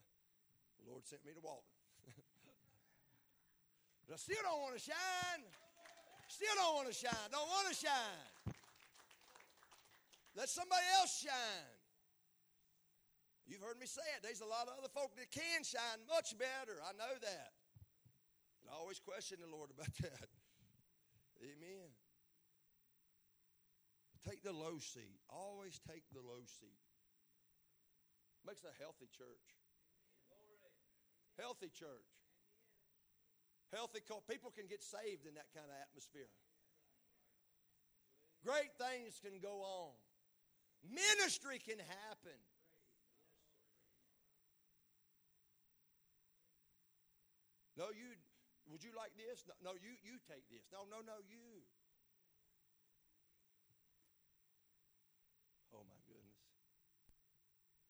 The 0.83 0.91
Lord 0.91 1.07
sent 1.07 1.23
me 1.25 1.31
to 1.31 1.41
Walton. 1.41 1.71
but 4.09 4.15
I 4.15 4.19
still 4.19 4.43
don't 4.43 4.61
want 4.61 4.75
to 4.75 4.83
shine. 4.83 5.47
Still 6.27 6.55
don't 6.59 6.75
want 6.75 6.89
to 6.89 6.95
shine. 6.95 7.31
Don't 7.31 7.47
want 7.47 7.69
to 7.71 7.75
shine. 7.79 8.55
Let 10.35 10.49
somebody 10.49 10.83
else 10.99 11.23
shine. 11.23 11.80
You've 13.51 13.67
heard 13.67 13.83
me 13.83 13.91
say 13.91 14.07
it. 14.15 14.23
There's 14.23 14.47
a 14.47 14.47
lot 14.47 14.71
of 14.71 14.79
other 14.79 14.87
folk 14.95 15.19
that 15.19 15.27
can 15.35 15.67
shine 15.67 15.99
much 16.07 16.39
better. 16.39 16.79
I 16.87 16.95
know 16.95 17.19
that. 17.19 17.51
But 18.63 18.71
I 18.71 18.79
always 18.79 19.03
question 19.03 19.43
the 19.43 19.51
Lord 19.51 19.75
about 19.75 19.91
that. 20.07 20.31
Amen. 21.43 21.91
Take 24.23 24.47
the 24.47 24.55
low 24.55 24.79
seat. 24.79 25.19
Always 25.27 25.83
take 25.83 26.07
the 26.15 26.23
low 26.23 26.47
seat. 26.47 26.79
Makes 28.47 28.63
a 28.63 28.71
healthy 28.79 29.11
church. 29.11 29.59
Healthy 31.35 31.75
church. 31.75 32.15
Healthy 33.75 34.07
people 34.31 34.55
can 34.55 34.71
get 34.71 34.87
saved 34.87 35.27
in 35.27 35.35
that 35.35 35.51
kind 35.51 35.67
of 35.67 35.75
atmosphere. 35.75 36.31
Great 38.47 38.71
things 38.79 39.19
can 39.19 39.43
go 39.43 39.59
on. 39.67 39.99
Ministry 40.87 41.59
can 41.59 41.83
happen. 41.83 42.39
No, 47.81 47.89
you 47.97 48.13
would 48.69 48.85
you 48.85 48.93
like 48.93 49.17
this? 49.17 49.41
No, 49.49 49.57
no, 49.65 49.73
you 49.73 49.97
you 50.05 50.21
take 50.29 50.45
this. 50.53 50.69
No, 50.69 50.85
no, 50.85 51.01
no, 51.01 51.17
you. 51.25 51.65
Oh, 55.73 55.89
my 55.89 55.97
goodness. 56.05 56.45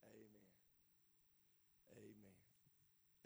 Amen. 0.06 0.46
Amen. 1.98 2.36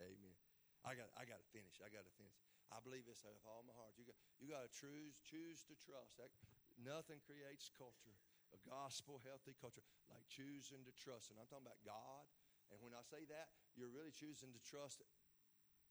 Amen. 0.01 0.35
I 0.81 0.97
got, 0.97 1.13
I 1.13 1.29
got 1.29 1.37
to 1.37 1.49
finish. 1.53 1.77
I 1.85 1.93
got 1.93 2.01
to 2.01 2.13
finish. 2.17 2.33
I 2.73 2.81
believe 2.81 3.05
this 3.05 3.21
with 3.21 3.37
all 3.45 3.61
my 3.61 3.77
heart. 3.77 3.93
You 3.93 4.09
got, 4.09 4.17
you 4.41 4.49
got 4.49 4.65
to 4.65 4.71
choose, 4.73 5.21
choose 5.21 5.61
to 5.69 5.77
trust. 5.77 6.17
That, 6.17 6.33
nothing 6.81 7.21
creates 7.21 7.69
culture, 7.77 8.17
a 8.49 8.59
gospel 8.65 9.21
healthy 9.21 9.53
culture, 9.53 9.85
like 10.09 10.25
choosing 10.33 10.81
to 10.89 10.93
trust. 10.97 11.29
And 11.29 11.37
I'm 11.37 11.45
talking 11.45 11.69
about 11.69 11.77
God. 11.85 12.25
And 12.73 12.81
when 12.81 12.97
I 12.97 13.05
say 13.05 13.21
that, 13.29 13.53
you're 13.77 13.93
really 13.93 14.09
choosing 14.09 14.49
to 14.49 14.61
trust 14.65 15.05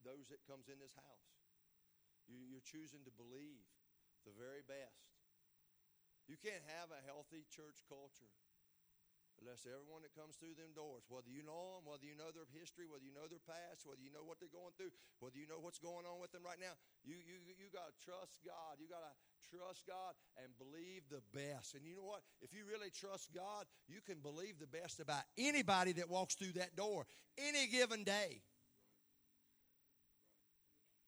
those 0.05 0.29
that 0.31 0.45
comes 0.45 0.69
in 0.69 0.79
this 0.79 0.95
house. 0.95 1.29
You, 2.29 2.41
you're 2.41 2.65
choosing 2.65 3.05
to 3.09 3.13
believe 3.13 3.67
the 4.29 4.33
very 4.37 4.65
best. 4.65 5.13
You 6.25 6.41
can't 6.41 6.65
have 6.81 6.89
a 6.89 7.05
healthy 7.05 7.45
church 7.53 7.85
culture 7.85 8.33
Unless 9.43 9.67
everyone 9.67 10.07
that 10.07 10.15
comes 10.15 10.39
through 10.39 10.55
them 10.55 10.71
doors, 10.79 11.03
whether 11.11 11.27
you 11.27 11.43
know 11.43 11.77
them, 11.77 11.91
whether 11.91 12.07
you 12.07 12.15
know 12.15 12.31
their 12.31 12.47
history, 12.55 12.87
whether 12.87 13.03
you 13.03 13.11
know 13.11 13.27
their 13.27 13.43
past, 13.43 13.83
whether 13.83 13.99
you 13.99 14.15
know 14.15 14.23
what 14.23 14.39
they're 14.39 14.53
going 14.53 14.71
through, 14.79 14.95
whether 15.19 15.35
you 15.35 15.51
know 15.51 15.59
what's 15.59 15.83
going 15.83 16.07
on 16.07 16.23
with 16.23 16.31
them 16.31 16.47
right 16.47 16.61
now, 16.63 16.79
you, 17.03 17.19
you, 17.19 17.43
you 17.59 17.67
got 17.75 17.91
to 17.91 17.95
trust 17.99 18.39
God. 18.47 18.79
You 18.79 18.87
got 18.87 19.03
to 19.03 19.15
trust 19.51 19.91
God 19.91 20.15
and 20.39 20.55
believe 20.55 21.03
the 21.11 21.21
best. 21.35 21.75
And 21.75 21.83
you 21.83 21.99
know 21.99 22.07
what? 22.07 22.23
If 22.47 22.55
you 22.55 22.63
really 22.63 22.95
trust 22.95 23.35
God, 23.35 23.67
you 23.91 23.99
can 24.07 24.23
believe 24.23 24.63
the 24.63 24.71
best 24.71 25.03
about 25.03 25.27
anybody 25.35 25.99
that 25.99 26.07
walks 26.07 26.39
through 26.39 26.55
that 26.57 26.79
door 26.79 27.05
any 27.35 27.67
given 27.67 28.07
day. 28.07 28.39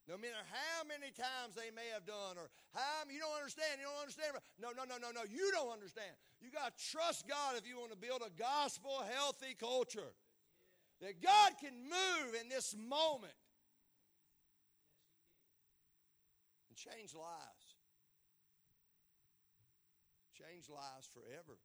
No 0.06 0.14
matter 0.14 0.38
how 0.54 0.86
many 0.86 1.10
times 1.10 1.58
they 1.58 1.74
may 1.74 1.90
have 1.90 2.06
done, 2.06 2.38
or 2.38 2.46
how 2.70 3.02
you 3.10 3.18
don't 3.18 3.34
understand, 3.34 3.82
you 3.82 3.90
don't 3.90 3.98
understand. 3.98 4.38
No, 4.54 4.70
no, 4.70 4.86
no, 4.86 5.02
no, 5.02 5.10
no. 5.10 5.26
You 5.26 5.50
don't 5.50 5.74
understand. 5.74 6.14
You 6.38 6.54
got 6.54 6.78
to 6.78 6.84
trust 6.94 7.26
God 7.26 7.58
if 7.58 7.66
you 7.66 7.74
want 7.74 7.90
to 7.90 7.98
build 7.98 8.22
a 8.22 8.30
gospel 8.38 9.02
healthy 9.02 9.58
culture. 9.58 10.14
That 11.02 11.20
God 11.20 11.52
can 11.60 11.74
move 11.90 12.38
in 12.40 12.48
this 12.48 12.74
moment 12.78 13.34
and 16.70 16.78
change 16.78 17.12
lives. 17.12 17.66
Change 20.38 20.70
lives 20.70 21.10
forever. 21.12 21.58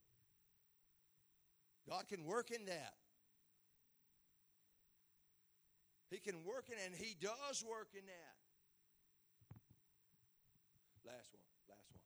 God 1.87 2.07
can 2.09 2.25
work 2.25 2.51
in 2.51 2.65
that. 2.65 2.93
He 6.11 6.19
can 6.19 6.43
work 6.43 6.67
in 6.67 6.75
and 6.75 6.91
he 6.91 7.15
does 7.15 7.63
work 7.63 7.95
in 7.95 8.03
that. 8.03 8.35
Last 11.07 11.31
one, 11.31 11.47
last 11.71 11.87
one. 11.95 12.03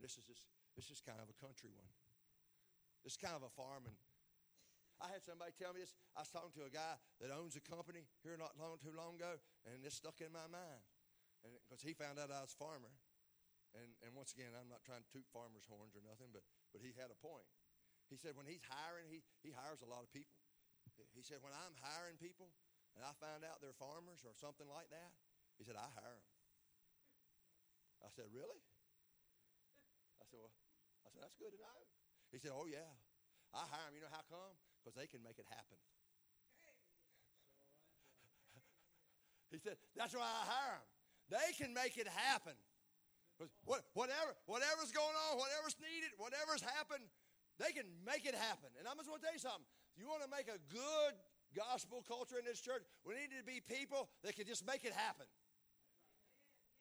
This 0.00 0.16
is 0.16 0.24
just 0.24 0.48
this 0.74 0.88
is 0.88 1.04
kind 1.04 1.20
of 1.20 1.28
a 1.28 1.36
country 1.36 1.68
one. 1.76 1.92
This 3.04 3.14
is 3.14 3.20
kind 3.20 3.36
of 3.36 3.44
a 3.44 3.52
farming. 3.52 3.94
I 5.00 5.12
had 5.12 5.24
somebody 5.24 5.52
tell 5.56 5.72
me 5.72 5.84
this. 5.84 5.96
I 6.16 6.24
was 6.24 6.32
talking 6.32 6.52
to 6.60 6.68
a 6.68 6.72
guy 6.72 6.96
that 7.20 7.32
owns 7.32 7.56
a 7.56 7.64
company 7.64 8.08
here 8.20 8.36
not 8.36 8.56
long 8.60 8.76
too 8.80 8.92
long 8.92 9.16
ago, 9.16 9.40
and 9.64 9.80
this 9.80 9.96
stuck 9.96 10.20
in 10.20 10.32
my 10.32 10.44
mind. 10.48 10.84
Because 11.64 11.80
he 11.80 11.96
found 11.96 12.20
out 12.20 12.28
I 12.28 12.44
was 12.44 12.52
a 12.52 12.60
farmer. 12.60 12.92
And, 13.72 13.88
and 14.04 14.12
once 14.12 14.36
again, 14.36 14.52
I'm 14.52 14.68
not 14.68 14.84
trying 14.84 15.00
to 15.00 15.08
toot 15.08 15.24
farmers' 15.32 15.64
horns 15.64 15.96
or 15.96 16.04
nothing, 16.04 16.28
but, 16.34 16.44
but 16.74 16.84
he 16.84 16.92
had 16.98 17.08
a 17.08 17.16
point. 17.16 17.46
He 18.12 18.18
said 18.18 18.34
when 18.34 18.44
he's 18.44 18.66
hiring, 18.66 19.06
he, 19.08 19.22
he 19.40 19.54
hires 19.54 19.80
a 19.80 19.88
lot 19.88 20.02
of 20.02 20.10
people. 20.10 20.36
He 21.14 21.22
said, 21.22 21.38
when 21.40 21.54
I'm 21.54 21.72
hiring 21.80 22.18
people, 22.18 22.50
and 22.96 23.02
I 23.06 23.12
find 23.18 23.46
out 23.46 23.62
they're 23.62 23.76
farmers 23.76 24.22
or 24.26 24.34
something 24.34 24.66
like 24.66 24.90
that, 24.90 25.12
he 25.60 25.62
said, 25.62 25.76
I 25.76 25.86
hire 25.86 26.16
them. 26.16 26.30
I 28.00 28.08
said, 28.12 28.32
Really? 28.32 28.62
I 30.20 30.24
said, 30.24 30.40
Well, 30.40 30.52
I 31.04 31.12
said, 31.12 31.20
That's 31.20 31.36
good 31.36 31.52
to 31.52 31.60
know. 31.60 31.80
He 32.32 32.38
said, 32.40 32.52
Oh, 32.54 32.64
yeah. 32.64 32.90
I 33.52 33.66
hire 33.66 33.86
them. 33.90 33.98
You 33.98 34.02
know 34.06 34.14
how 34.14 34.24
come? 34.30 34.54
Because 34.80 34.96
they 34.96 35.10
can 35.10 35.20
make 35.20 35.36
it 35.36 35.46
happen. 35.50 35.78
he 39.52 39.58
said, 39.60 39.76
That's 39.92 40.16
why 40.16 40.24
I 40.24 40.42
hire 40.48 40.80
them. 40.80 40.88
They 41.30 41.48
can 41.54 41.70
make 41.76 41.94
it 42.00 42.08
happen. 42.08 42.56
What, 43.64 43.88
whatever, 43.96 44.36
whatever's 44.44 44.92
going 44.92 45.16
on, 45.30 45.40
whatever's 45.40 45.76
needed, 45.80 46.12
whatever's 46.20 46.60
happened, 46.60 47.08
they 47.56 47.72
can 47.72 47.88
make 48.04 48.28
it 48.28 48.36
happen. 48.36 48.68
And 48.76 48.84
I'm 48.84 49.00
just 49.00 49.08
going 49.08 49.20
to 49.20 49.24
tell 49.24 49.32
you 49.32 49.40
something. 49.40 49.64
If 49.96 50.04
You 50.04 50.08
want 50.08 50.20
to 50.24 50.32
make 50.32 50.48
a 50.48 50.60
good 50.68 51.12
gospel 51.56 52.04
culture 52.06 52.38
in 52.38 52.44
this 52.44 52.60
church, 52.60 52.82
we 53.04 53.14
need 53.14 53.30
to 53.36 53.44
be 53.44 53.60
people 53.60 54.08
that 54.22 54.36
can 54.36 54.46
just 54.46 54.66
make 54.66 54.84
it 54.84 54.92
happen. 54.92 55.26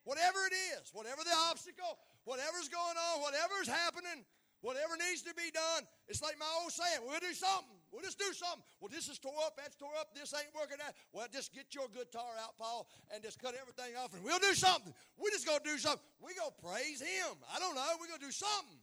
Whatever 0.04 0.40
it 0.48 0.56
is, 0.80 0.90
whatever 0.94 1.22
the 1.24 1.36
obstacle, 1.52 2.00
whatever's 2.24 2.70
going 2.70 2.98
on, 2.98 3.22
whatever's 3.22 3.68
happening, 3.68 4.26
whatever 4.62 4.98
needs 4.98 5.22
to 5.24 5.34
be 5.36 5.52
done, 5.52 5.84
it's 6.08 6.22
like 6.22 6.40
my 6.40 6.50
old 6.64 6.72
saying, 6.72 7.04
we'll 7.06 7.20
do 7.20 7.34
something. 7.36 7.78
We'll 7.92 8.02
just 8.02 8.18
do 8.18 8.32
something. 8.34 8.64
Well, 8.80 8.90
this 8.90 9.10
is 9.10 9.20
tore 9.20 9.38
up, 9.46 9.58
that's 9.58 9.76
tore 9.76 9.94
up, 10.00 10.14
this 10.16 10.34
ain't 10.34 10.54
working 10.56 10.78
out. 10.86 10.94
Well, 11.12 11.28
just 11.32 11.54
get 11.54 11.74
your 11.74 11.90
guitar 11.90 12.38
out, 12.42 12.58
Paul, 12.58 12.88
and 13.14 13.22
just 13.22 13.40
cut 13.40 13.56
everything 13.60 13.98
off, 13.98 14.14
and 14.14 14.24
we'll 14.24 14.40
do 14.40 14.54
something. 14.54 14.94
We're 15.18 15.34
just 15.34 15.46
going 15.46 15.60
to 15.60 15.68
do 15.68 15.78
something. 15.78 16.06
We're 16.22 16.38
going 16.38 16.54
to 16.54 16.62
praise 16.62 17.02
him. 17.02 17.34
I 17.54 17.60
don't 17.60 17.76
know. 17.76 17.90
We're 18.00 18.08
going 18.08 18.22
to 18.22 18.26
do 18.26 18.32
something. 18.32 18.78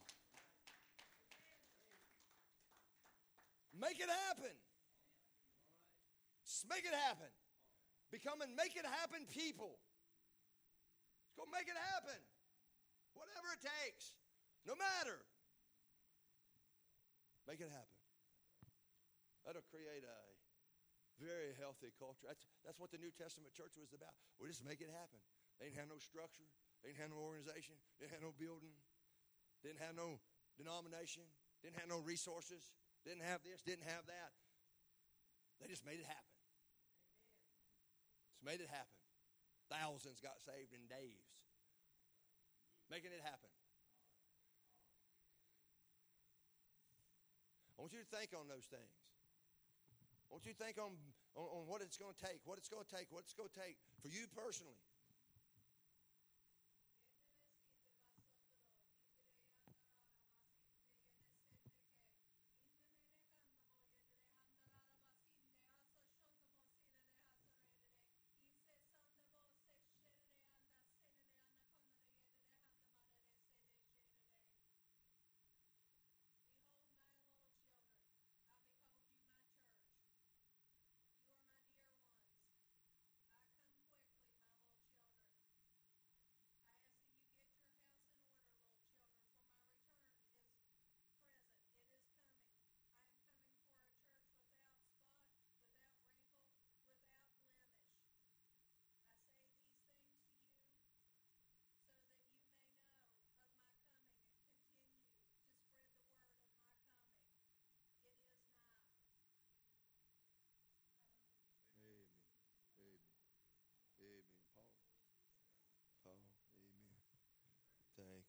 Make 3.78 4.00
it 4.00 4.08
happen. 4.28 4.54
Make 6.70 6.86
it 6.86 6.94
happen. 6.94 7.30
Becoming 8.14 8.54
make 8.54 8.78
it 8.78 8.86
happen 8.86 9.26
people. 9.26 9.82
Go 11.34 11.44
make 11.50 11.66
it 11.66 11.76
happen. 11.94 12.16
Whatever 13.18 13.50
it 13.52 13.62
takes. 13.62 14.14
No 14.62 14.78
matter. 14.78 15.18
Make 17.50 17.58
it 17.58 17.70
happen. 17.70 17.98
That'll 19.42 19.66
create 19.70 20.02
a 20.06 20.18
very 21.22 21.54
healthy 21.58 21.90
culture. 21.98 22.26
That's, 22.26 22.42
that's 22.66 22.78
what 22.78 22.90
the 22.90 22.98
New 22.98 23.14
Testament 23.14 23.54
church 23.54 23.78
was 23.78 23.94
about. 23.94 24.14
We 24.38 24.50
just 24.50 24.66
make 24.66 24.82
it 24.82 24.90
happen. 24.90 25.22
They 25.58 25.70
didn't 25.70 25.82
have 25.82 25.90
no 25.90 26.02
structure. 26.02 26.46
They 26.82 26.94
didn't 26.94 27.10
have 27.10 27.14
no 27.14 27.22
organization. 27.22 27.78
They 27.98 28.06
didn't 28.06 28.22
have 28.22 28.26
no 28.26 28.34
building. 28.36 28.74
didn't 29.66 29.82
have 29.82 29.96
no 29.98 30.22
denomination, 30.54 31.26
didn't 31.62 31.78
have 31.82 31.88
no 31.88 31.98
resources, 31.98 32.70
didn't 33.04 33.26
have 33.26 33.42
this, 33.42 33.62
didn't 33.62 33.84
have 33.84 34.06
that. 34.06 34.30
They 35.60 35.66
just 35.66 35.84
made 35.84 35.98
it 35.98 36.06
happen. 36.06 36.35
Made 38.46 38.62
it 38.62 38.70
happen. 38.70 38.94
Thousands 39.66 40.22
got 40.22 40.38
saved 40.38 40.70
in 40.70 40.86
days. 40.86 41.26
Making 42.86 43.10
it 43.10 43.18
happen. 43.26 43.50
I 47.74 47.82
want 47.82 47.90
you 47.90 47.98
to 47.98 48.06
think 48.06 48.30
on 48.38 48.46
those 48.46 48.70
things. 48.70 48.94
I 50.30 50.38
want 50.38 50.46
you 50.46 50.54
to 50.54 50.60
think 50.62 50.78
on, 50.78 50.94
on, 51.34 51.46
on 51.58 51.62
what 51.66 51.82
it's 51.82 51.98
going 51.98 52.14
to 52.14 52.22
take, 52.22 52.38
what 52.46 52.54
it's 52.54 52.70
going 52.70 52.86
to 52.86 52.92
take, 52.94 53.10
what 53.10 53.26
it's 53.26 53.34
going 53.34 53.50
to 53.50 53.58
take 53.58 53.82
for 53.98 54.06
you 54.06 54.30
personally. 54.30 54.78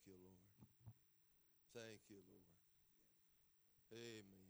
you, 0.08 0.16
Lord. 0.24 0.48
Thank 1.78 2.10
you, 2.10 2.18
Lord. 2.26 2.58
Amen. 3.94 4.50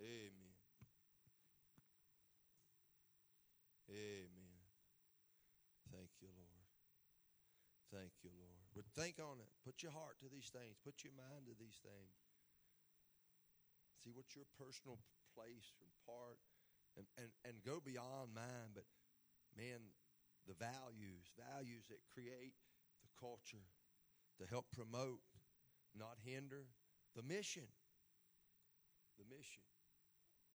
Amen. 0.00 0.56
Amen. 3.92 4.64
Thank 5.92 6.08
you, 6.24 6.32
Lord. 6.32 6.64
Thank 7.92 8.16
you, 8.24 8.32
Lord. 8.32 8.64
But 8.72 8.88
think 8.96 9.20
on 9.20 9.44
it. 9.44 9.52
Put 9.60 9.84
your 9.84 9.92
heart 9.92 10.16
to 10.24 10.32
these 10.32 10.48
things. 10.48 10.80
Put 10.80 11.04
your 11.04 11.12
mind 11.12 11.52
to 11.52 11.54
these 11.60 11.76
things. 11.84 12.16
See 14.00 14.16
what's 14.16 14.32
your 14.32 14.48
personal 14.56 14.96
place 15.36 15.76
and 15.84 15.92
part 16.08 16.40
and, 16.96 17.04
and, 17.20 17.28
and 17.44 17.60
go 17.60 17.76
beyond 17.84 18.32
mine, 18.32 18.72
but 18.72 18.88
man, 19.52 19.92
the 20.48 20.56
values, 20.56 21.28
values 21.36 21.84
that 21.92 22.00
create 22.08 22.56
the 23.04 23.12
culture 23.20 23.68
to 24.42 24.48
help 24.50 24.66
promote, 24.74 25.20
not 25.96 26.16
hinder, 26.24 26.66
the 27.14 27.22
mission. 27.22 27.62
The 29.18 29.24
mission. 29.34 29.62